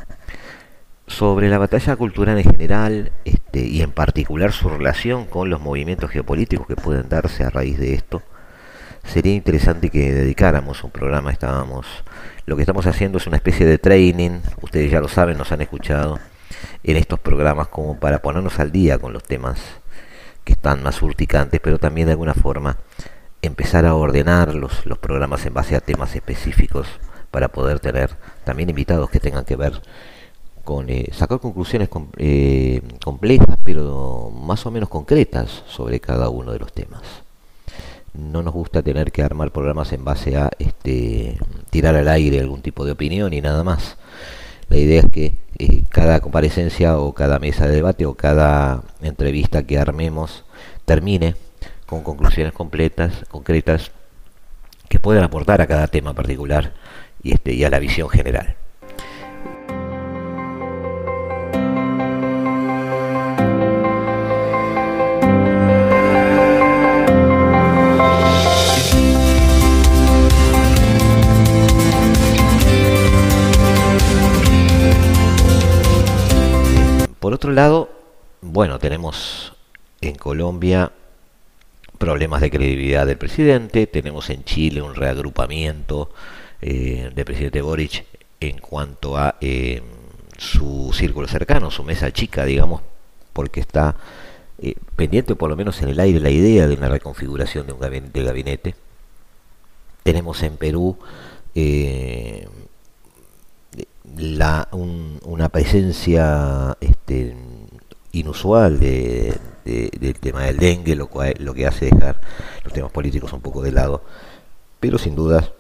sobre 1.08 1.50
la 1.50 1.58
batalla 1.58 1.96
cultural 1.96 2.38
en 2.38 2.50
general 2.50 3.12
este, 3.26 3.60
y 3.60 3.82
en 3.82 3.92
particular 3.92 4.52
su 4.52 4.70
relación 4.70 5.26
con 5.26 5.50
los 5.50 5.62
movimientos 5.62 6.10
geopolíticos 6.10 6.68
que 6.68 6.76
pueden 6.76 7.10
darse 7.10 7.44
a 7.44 7.50
raíz 7.50 7.78
de 7.78 7.94
esto, 7.94 8.22
sería 9.04 9.34
interesante 9.34 9.90
que 9.90 10.12
dedicáramos 10.12 10.84
un 10.84 10.92
programa. 10.92 11.32
Estábamos, 11.32 11.86
lo 12.46 12.56
que 12.56 12.62
estamos 12.64 12.88
haciendo 12.88 13.18
es 13.18 13.28
una 13.28 13.38
especie 13.38 13.66
de 13.66 13.78
training, 13.78 14.40
ustedes 14.62 14.92
ya 14.92 15.02
lo 15.02 15.08
saben, 15.08 15.38
nos 15.38 15.52
han 15.52 15.62
escuchado 15.62 16.20
en 16.84 16.98
estos 16.98 17.20
programas 17.20 17.68
como 17.68 18.00
para 18.00 18.22
ponernos 18.22 18.60
al 18.60 18.72
día 18.72 18.98
con 18.98 19.14
los 19.14 19.24
temas 19.24 19.60
que 20.44 20.54
están 20.54 20.84
más 20.84 21.02
urticantes, 21.02 21.60
pero 21.62 21.80
también 21.80 22.08
de 22.08 22.14
alguna 22.14 22.34
forma 22.34 22.78
empezar 23.42 23.86
a 23.86 23.96
ordenar 23.96 24.54
los, 24.54 24.86
los 24.86 24.98
programas 24.98 25.46
en 25.46 25.54
base 25.54 25.76
a 25.76 25.82
temas 25.82 26.16
específicos 26.16 26.88
para 27.32 27.48
poder 27.48 27.80
tener 27.80 28.12
también 28.44 28.70
invitados 28.70 29.10
que 29.10 29.20
tengan 29.20 29.46
que 29.46 29.56
ver 29.56 29.82
con 30.64 30.90
eh, 30.90 31.10
sacar 31.12 31.40
conclusiones 31.40 31.90
eh, 32.18 32.82
complejas 33.04 33.58
pero 33.64 34.32
más 34.32 34.66
o 34.66 34.72
menos 34.72 34.90
concretas 34.90 35.64
sobre 35.68 36.00
cada 36.00 36.30
uno 36.30 36.52
de 36.52 36.60
los 36.60 36.72
temas. 36.72 37.02
No 38.14 38.44
nos 38.44 38.54
gusta 38.54 38.82
tener 38.82 39.12
que 39.12 39.24
armar 39.24 39.52
programas 39.52 39.92
en 39.92 40.06
base 40.06 40.38
a 40.38 40.52
este, 40.60 41.38
tirar 41.70 41.96
al 41.96 42.08
aire 42.08 42.40
algún 42.40 42.62
tipo 42.62 42.86
de 42.86 42.92
opinión 42.92 43.34
y 43.34 43.42
nada 43.42 43.64
más. 43.64 43.98
La 44.74 44.80
idea 44.80 45.02
es 45.02 45.12
que 45.12 45.38
eh, 45.60 45.84
cada 45.90 46.20
comparecencia 46.20 46.98
o 46.98 47.14
cada 47.14 47.38
mesa 47.38 47.68
de 47.68 47.76
debate 47.76 48.08
o 48.08 48.16
cada 48.16 48.82
entrevista 49.04 49.68
que 49.68 49.78
armemos 49.78 50.46
termine 50.86 51.36
con 51.86 52.02
conclusiones 52.02 52.54
completas, 52.54 53.24
concretas, 53.30 53.92
que 54.90 55.00
pueden 55.00 55.24
aportar 55.24 55.62
a 55.62 55.68
cada 55.68 55.86
tema 55.86 56.16
particular 56.16 56.74
y, 57.22 57.34
este, 57.34 57.54
y 57.54 57.64
a 57.64 57.70
la 57.70 57.78
visión 57.78 58.10
general. 58.10 58.56
Por 77.24 77.34
otro 77.34 77.54
lado, 77.54 77.90
bueno, 78.42 78.80
tenemos 78.80 79.54
en 80.02 80.16
Colombia 80.16 80.92
problemas 81.98 82.42
de 82.42 82.52
credibilidad 82.52 83.06
del 83.06 83.18
presidente, 83.18 83.88
tenemos 83.88 84.30
en 84.30 84.44
Chile 84.44 84.82
un 84.82 84.94
reagrupamiento 84.94 86.12
eh, 86.62 87.12
del 87.16 87.24
presidente 87.24 87.62
Boric 87.62 88.04
en 88.42 88.58
cuanto 88.58 89.18
a 89.18 89.36
eh, 89.40 89.82
su 90.38 90.92
círculo 90.94 91.30
cercano, 91.30 91.72
su 91.72 91.86
mesa 91.86 92.12
chica, 92.12 92.44
digamos, 92.44 92.82
porque 93.32 93.62
está 93.62 93.96
eh, 94.62 94.76
pendiente 94.98 95.34
por 95.36 95.50
lo 95.50 95.56
menos 95.56 95.82
en 95.82 95.88
el 95.88 96.02
aire 96.02 96.20
la 96.20 96.30
idea 96.30 96.68
de 96.68 96.76
una 96.76 96.90
reconfiguración 96.90 97.68
de 97.68 97.72
un 97.72 97.80
gabinete. 97.80 98.22
gabinete. 98.22 98.76
Tenemos 100.04 100.44
en 100.44 100.58
Perú 100.58 100.98
la, 104.18 104.68
una 104.72 105.50
presencia 105.50 106.78
este, 106.80 107.36
inusual 108.12 108.80
de, 108.80 109.38
del 109.66 110.20
tema 110.20 110.44
del 110.44 110.58
dengue, 110.58 110.96
lo, 110.96 111.08
cual, 111.08 111.34
lo 111.40 111.54
que 111.54 111.68
hace 111.68 111.86
dejar 111.86 112.22
los 112.64 112.74
temas 112.74 112.92
políticos 112.92 113.34
un 113.34 113.42
poco 113.42 113.62
de 113.62 113.72
lado. 113.72 114.04
Pero 114.80 114.98
sin 114.98 115.16
dudas, 115.16 115.52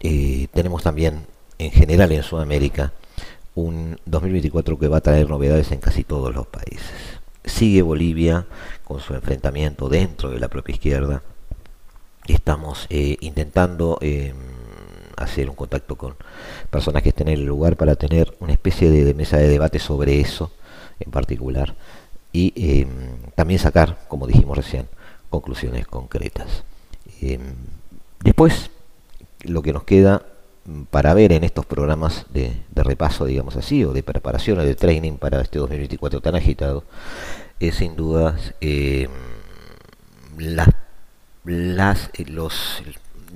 eh, 0.00 0.48
tenemos 0.52 0.82
también 0.82 1.26
en 1.58 1.70
general 1.70 2.12
en 2.12 2.22
Sudamérica 2.22 2.92
un 3.54 3.98
2024 4.06 4.78
que 4.78 4.88
va 4.88 4.98
a 4.98 5.02
traer 5.02 5.28
novedades 5.28 5.72
en 5.72 5.80
casi 5.80 6.04
todos 6.04 6.34
los 6.34 6.46
países. 6.46 6.90
Sigue 7.44 7.82
Bolivia 7.82 8.46
con 8.84 9.00
su 9.00 9.14
enfrentamiento 9.14 9.88
dentro 9.88 10.30
de 10.30 10.40
la 10.40 10.48
propia 10.48 10.74
izquierda. 10.74 11.22
Estamos 12.26 12.86
eh, 12.90 13.16
intentando 13.20 13.98
em, 14.00 14.34
hacer 15.20 15.48
un 15.48 15.56
contacto 15.56 15.96
con 15.96 16.16
personas 16.70 17.02
que 17.02 17.10
estén 17.10 17.28
en 17.28 17.34
el 17.34 17.44
lugar 17.44 17.76
para 17.76 17.94
tener 17.94 18.34
una 18.40 18.52
especie 18.52 18.90
de 18.90 19.14
mesa 19.14 19.36
de 19.36 19.48
debate 19.48 19.78
sobre 19.78 20.20
eso 20.20 20.50
en 20.98 21.10
particular 21.10 21.74
y 22.32 22.52
em, 22.56 22.88
también 23.34 23.58
sacar, 23.58 23.98
como 24.08 24.26
dijimos 24.26 24.56
recién, 24.56 24.88
conclusiones 25.30 25.86
concretas. 25.86 26.64
Em, 27.20 27.54
después, 28.22 28.70
lo 29.42 29.62
que 29.62 29.72
nos 29.72 29.84
queda 29.84 30.22
mm, 30.64 30.82
para 30.84 31.14
ver 31.14 31.32
en 31.32 31.44
estos 31.44 31.66
programas 31.66 32.26
de, 32.30 32.62
repaso, 32.74 33.24
digamos 33.24 33.56
así, 33.56 33.84
o 33.84 33.92
de 33.92 34.02
preparación 34.02 34.58
o 34.58 34.64
de 34.64 34.74
training 34.74 35.14
para 35.14 35.40
este 35.40 35.58
2024 35.58 36.20
tan 36.20 36.34
agitado, 36.36 36.84
es 37.58 37.76
sin 37.76 37.96
dudas 37.96 38.54
em, 38.60 39.10
las, 40.38 40.68
las, 41.44 42.10
eh, 42.14 42.24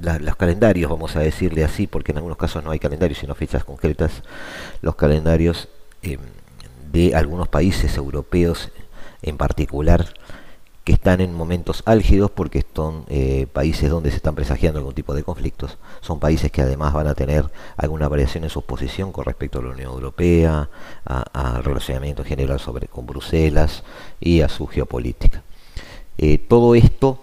los, 0.01 0.20
los 0.20 0.36
calendarios, 0.36 0.90
vamos 0.90 1.16
a 1.16 1.20
decirle 1.20 1.64
así, 1.64 1.86
porque 1.86 2.12
en 2.12 2.18
algunos 2.18 2.38
casos 2.38 2.62
no 2.64 2.70
hay 2.70 2.78
calendarios, 2.78 3.18
sino 3.18 3.34
fechas 3.34 3.64
concretas, 3.64 4.22
los 4.82 4.95
calendarios 4.95 5.68
de 6.92 7.14
algunos 7.14 7.49
países 7.49 7.97
europeos 7.97 8.70
en 9.22 9.36
particular 9.36 10.14
que 10.84 10.92
están 10.92 11.22
en 11.22 11.34
momentos 11.34 11.82
álgidos 11.86 12.30
porque 12.30 12.64
son 12.74 13.05
eh, 13.09 13.47
países 13.51 13.88
donde 13.88 14.11
se 14.11 14.16
están 14.16 14.34
presagiando 14.34 14.78
algún 14.78 14.95
tipo 14.95 15.14
de 15.14 15.22
conflictos. 15.22 15.78
Son 16.03 16.20
países 16.20 16.53
que 16.53 16.61
además 16.61 16.92
van 16.92 17.07
a 17.07 17.14
tener 17.14 17.51
alguna 17.78 18.07
variación 18.07 18.45
en 18.45 18.51
su 18.51 18.62
posición 18.62 19.11
con 19.11 19.24
respecto 19.24 19.59
a 19.59 19.62
la 19.62 19.70
Unión 19.70 19.92
Europea, 19.92 20.68
al 21.05 21.64
relacionamiento 21.64 22.22
general 22.22 22.61
sobre, 22.61 22.86
con 22.86 23.07
Bruselas 23.07 23.82
y 24.20 24.42
a 24.42 24.51
su 24.51 24.66
geopolítica. 24.66 25.42
Eh, 26.18 26.36
todo 26.36 26.74
esto 26.74 27.18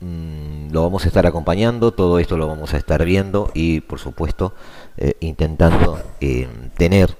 mm, 0.00 0.72
lo 0.72 0.82
vamos 0.82 1.04
a 1.04 1.08
estar 1.08 1.26
acompañando, 1.26 1.92
todo 1.92 2.18
esto 2.18 2.36
lo 2.36 2.46
vamos 2.46 2.74
a 2.74 2.76
estar 2.76 3.04
viendo 3.04 3.50
y 3.54 3.80
por 3.80 3.98
supuesto 3.98 4.52
eh, 4.96 5.14
intentando 5.20 6.00
tener 6.76 7.16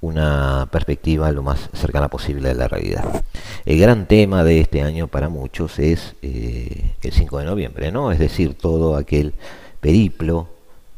una 0.00 0.68
perspectiva 0.70 1.30
lo 1.32 1.42
más 1.42 1.68
cercana 1.72 2.08
posible 2.08 2.48
de 2.48 2.54
la 2.54 2.68
realidad. 2.68 3.22
El 3.64 3.80
gran 3.80 4.06
tema 4.06 4.44
de 4.44 4.60
este 4.60 4.82
año 4.82 5.08
para 5.08 5.28
muchos 5.28 5.78
es 5.78 6.14
eh, 6.22 6.94
el 7.02 7.12
5 7.12 7.38
de 7.38 7.44
noviembre, 7.44 7.92
¿no? 7.92 8.12
Es 8.12 8.18
decir, 8.18 8.54
todo 8.54 8.96
aquel 8.96 9.34
periplo 9.80 10.48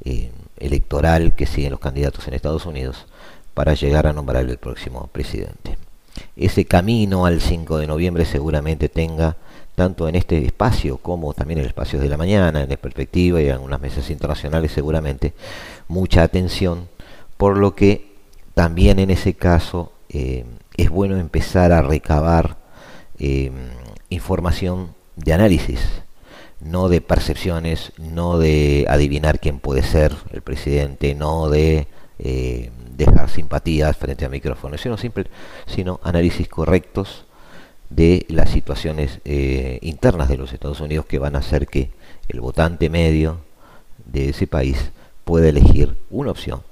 eh, 0.05 0.31
electoral 0.59 1.35
que 1.35 1.47
siguen 1.47 1.73
los 1.73 1.81
candidatos 1.81 2.27
en 2.29 2.35
Estados 2.35 2.67
Unidos 2.67 3.07
para 3.55 3.75
llegar 3.75 4.07
a 4.07 4.13
nombrar 4.13 4.45
el 4.45 4.59
próximo 4.59 5.09
presidente. 5.13 5.79
Ese 6.37 6.65
camino 6.65 7.27
al 7.27 7.41
5 7.41 7.79
de 7.79 7.87
noviembre 7.87 8.25
seguramente 8.25 8.89
tenga 8.89 9.37
tanto 9.79 10.09
en 10.09 10.17
este 10.17 10.45
espacio 10.45 10.99
como 10.99 11.33
también 11.35 11.59
en 11.59 11.63
el 11.63 11.69
espacio 11.69 12.01
de 12.01 12.09
la 12.09 12.17
mañana, 12.17 12.65
en 12.65 12.79
perspectiva 12.79 13.41
y 13.41 13.47
en 13.47 13.53
algunas 13.53 13.81
mesas 13.81 14.11
internacionales 14.11 14.73
seguramente, 14.73 15.35
mucha 15.87 16.25
atención, 16.25 16.89
por 17.37 17.57
lo 17.57 17.77
que 17.77 18.17
también 18.55 18.99
en 18.99 19.11
ese 19.11 19.35
caso 19.35 19.93
eh, 20.09 20.45
es 20.77 20.91
bueno 20.91 21.17
empezar 21.17 21.71
a 21.71 21.81
recabar 21.81 22.57
eh, 23.21 23.53
información 24.09 24.97
de 25.15 25.33
análisis, 25.33 25.79
no 26.61 26.89
de 26.89 27.01
percepciones, 27.01 27.93
no 27.99 28.37
de 28.37 28.85
adivinar 28.89 29.39
quién 29.39 29.61
puede 29.61 29.85
ser 29.85 30.13
el 30.33 30.43
presidente, 30.43 31.15
no 31.15 31.49
de 31.49 31.87
eh, 32.19 32.73
dejar 32.97 33.31
simpatías 33.31 33.97
frente 33.97 34.25
a 34.25 34.29
micrófonos, 34.29 34.81
sino, 34.81 34.97
simple, 34.97 35.27
sino 35.69 36.01
análisis 36.03 36.49
correctos 36.49 37.28
de 37.91 38.27
las 38.29 38.51
situaciones 38.51 39.21
internas 39.81 40.29
de 40.29 40.37
los 40.37 40.53
Estados 40.53 40.81
Unidos 40.81 41.07
que 41.07 41.19
van 41.19 41.37
a 41.37 41.41
hacer 41.41 41.67
que 41.67 41.91
el 42.29 42.41
votante 42.41 42.91
medio 42.91 43.39
de 44.05 44.31
ese 44.31 44.47
país 44.47 44.91
pueda 45.25 45.49
elegir 45.49 45.97
una 46.11 46.31
opción 46.31 46.63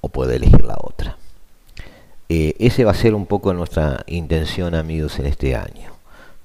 o 0.00 0.08
puede 0.08 0.36
elegir 0.36 0.64
la 0.64 0.76
otra. 0.80 1.16
Eh, 2.28 2.54
ese 2.58 2.84
va 2.84 2.90
a 2.90 2.94
ser 2.94 3.14
un 3.14 3.26
poco 3.26 3.54
nuestra 3.54 4.04
intención, 4.06 4.74
amigos, 4.74 5.18
en 5.18 5.26
este 5.26 5.56
año. 5.56 5.92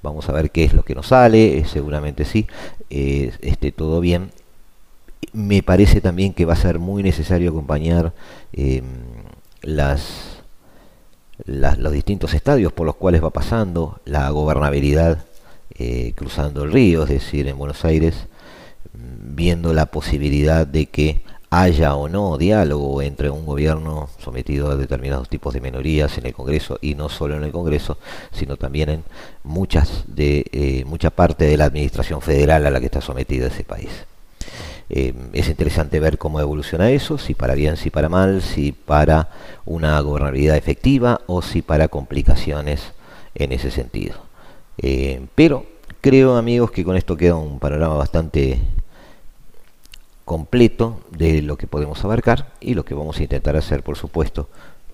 Vamos 0.01 0.30
a 0.30 0.34
ver 0.34 0.51
qué 0.51 0.63
es 0.63 0.74
lo 0.74 0.84
que 0.84 0.95
nos 0.95 1.07
sale, 1.07 1.57
eh, 1.57 1.65
seguramente 1.65 2.26
sí, 2.26 2.47
eh, 2.89 3.32
esté 3.41 3.71
todo 3.71 3.99
bien. 3.99 4.32
Me 5.34 5.63
parece 5.63 5.99
también 6.01 6.34
que 6.34 6.45
va 6.45 6.53
a 6.53 6.57
ser 6.57 6.80
muy 6.80 7.03
necesario 7.03 7.49
acompañar 7.49 8.13
em, 8.53 8.84
los 11.45 11.91
distintos 11.91 12.34
estadios 12.34 12.71
por 12.73 12.86
los 12.86 12.95
cuales 12.95 13.23
va 13.23 13.31
pasando 13.31 13.99
la 14.05 14.29
gobernabilidad 14.29 15.25
cruzando 16.15 16.63
el 16.63 16.71
río, 16.71 17.03
es 17.03 17.09
decir, 17.09 17.47
en 17.47 17.57
Buenos 17.57 17.84
Aires, 17.84 18.27
viendo 18.93 19.73
la 19.73 19.88
posibilidad 19.88 20.67
de 20.67 20.86
que 20.86 21.23
haya 21.53 21.93
o 21.93 22.09
no 22.09 22.38
diálogo 22.38 23.03
entre 23.03 23.29
un 23.29 23.45
gobierno 23.45 24.09
sometido 24.17 24.71
a 24.71 24.75
determinados 24.75 25.29
tipos 25.29 25.53
de 25.53 25.61
minorías 25.61 26.17
en 26.17 26.25
el 26.25 26.34
Congreso 26.34 26.79
y 26.81 26.95
no 26.95 27.09
solo 27.09 27.36
en 27.36 27.43
el 27.43 27.51
Congreso, 27.51 27.99
sino 28.31 28.57
también 28.57 28.89
en 28.89 29.03
muchas 29.43 30.03
de 30.07 30.45
eh, 30.51 30.84
mucha 30.86 31.11
parte 31.11 31.45
de 31.45 31.57
la 31.57 31.65
administración 31.65 32.21
federal 32.21 32.65
a 32.65 32.71
la 32.71 32.79
que 32.79 32.88
está 32.88 33.01
sometida 33.01 33.47
ese 33.47 33.63
país. 33.63 33.91
Eh, 34.95 35.15
es 35.33 35.49
interesante 35.49 35.99
ver 35.99 36.19
cómo 36.19 36.39
evoluciona 36.39 36.91
eso, 36.91 37.17
si 37.17 37.33
para 37.33 37.55
bien, 37.55 37.77
si 37.77 37.89
para 37.89 38.09
mal, 38.09 38.43
si 38.43 38.73
para 38.73 39.31
una 39.65 39.99
gobernabilidad 40.01 40.55
efectiva 40.55 41.21
o 41.25 41.41
si 41.41 41.63
para 41.63 41.87
complicaciones 41.87 42.93
en 43.33 43.53
ese 43.53 43.71
sentido. 43.71 44.17
Eh, 44.77 45.25
pero 45.33 45.65
creo, 45.99 46.35
amigos, 46.35 46.69
que 46.69 46.83
con 46.83 46.95
esto 46.95 47.17
queda 47.17 47.35
un 47.35 47.57
panorama 47.57 47.95
bastante 47.95 48.59
completo 50.25 50.99
de 51.09 51.41
lo 51.41 51.57
que 51.57 51.65
podemos 51.65 52.05
abarcar 52.05 52.53
y 52.61 52.75
lo 52.75 52.85
que 52.85 52.93
vamos 52.93 53.17
a 53.19 53.23
intentar 53.23 53.55
hacer, 53.55 53.81
por 53.81 53.97
supuesto, 53.97 54.47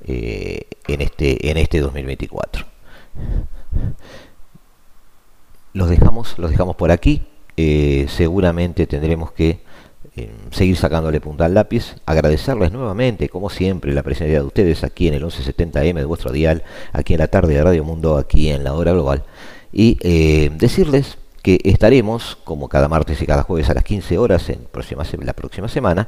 eh, 0.05 0.61
en, 0.87 1.01
este, 1.01 1.51
en 1.51 1.57
este 1.57 1.81
2024. 1.81 2.65
Los 5.73 5.89
dejamos, 5.89 6.39
los 6.39 6.51
dejamos 6.51 6.77
por 6.77 6.89
aquí. 6.89 7.23
Eh, 7.57 8.05
seguramente 8.07 8.87
tendremos 8.87 9.33
que 9.33 9.59
seguir 10.51 10.75
sacándole 10.75 11.21
punta 11.21 11.45
al 11.45 11.53
lápiz. 11.53 11.95
Agradecerles 12.05 12.71
nuevamente, 12.71 13.29
como 13.29 13.49
siempre, 13.49 13.93
la 13.93 14.03
presencia 14.03 14.39
de 14.39 14.45
ustedes 14.45 14.83
aquí 14.83 15.07
en 15.07 15.15
el 15.15 15.23
1170M 15.23 15.95
de 15.95 16.05
vuestro 16.05 16.31
dial, 16.31 16.63
aquí 16.93 17.13
en 17.13 17.19
la 17.19 17.27
tarde 17.27 17.53
de 17.53 17.63
Radio 17.63 17.83
Mundo, 17.83 18.17
aquí 18.17 18.49
en 18.49 18.63
la 18.63 18.73
hora 18.73 18.91
global. 18.91 19.23
Y 19.71 19.97
decirles 20.57 21.17
que 21.41 21.59
estaremos, 21.63 22.37
como 22.43 22.67
cada 22.67 22.87
martes 22.87 23.21
y 23.21 23.25
cada 23.25 23.43
jueves 23.43 23.69
a 23.69 23.73
las 23.73 23.83
15 23.83 24.17
horas 24.17 24.49
en 24.49 24.59
próxima, 24.71 25.03
la 25.23 25.33
próxima 25.33 25.67
semana, 25.67 26.07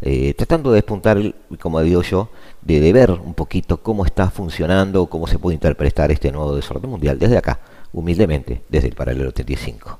eh, 0.00 0.34
tratando 0.34 0.70
de 0.70 0.76
despuntar, 0.76 1.18
como 1.60 1.80
digo 1.82 2.02
yo, 2.02 2.30
de, 2.62 2.92
ver 2.92 3.10
un 3.10 3.34
poquito 3.34 3.82
cómo 3.82 4.04
está 4.04 4.30
funcionando, 4.30 5.06
cómo 5.06 5.26
se 5.26 5.38
puede 5.38 5.54
interpretar 5.54 6.10
este 6.10 6.32
nuevo 6.32 6.56
desorden 6.56 6.90
mundial 6.90 7.18
desde 7.18 7.36
acá, 7.36 7.60
humildemente, 7.92 8.62
desde 8.68 8.88
el 8.88 8.94
paralelo 8.94 9.28
85. 9.28 9.98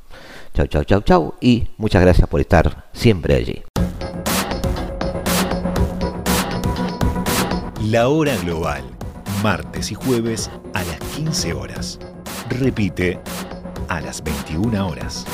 Chau, 0.53 0.67
chau, 0.67 0.85
chau, 0.85 1.01
chau 1.01 1.35
y 1.41 1.69
muchas 1.79 2.03
gracias 2.03 2.29
por 2.29 2.41
estar 2.41 2.89
siempre 2.93 3.35
allí. 3.35 3.63
La 7.83 8.09
hora 8.09 8.37
global, 8.37 8.85
martes 9.43 9.91
y 9.91 9.95
jueves 9.95 10.51
a 10.75 10.83
las 10.85 10.99
15 11.17 11.55
horas. 11.55 11.99
Repite 12.49 13.19
a 13.89 14.01
las 14.01 14.23
21 14.23 14.87
horas. 14.87 15.25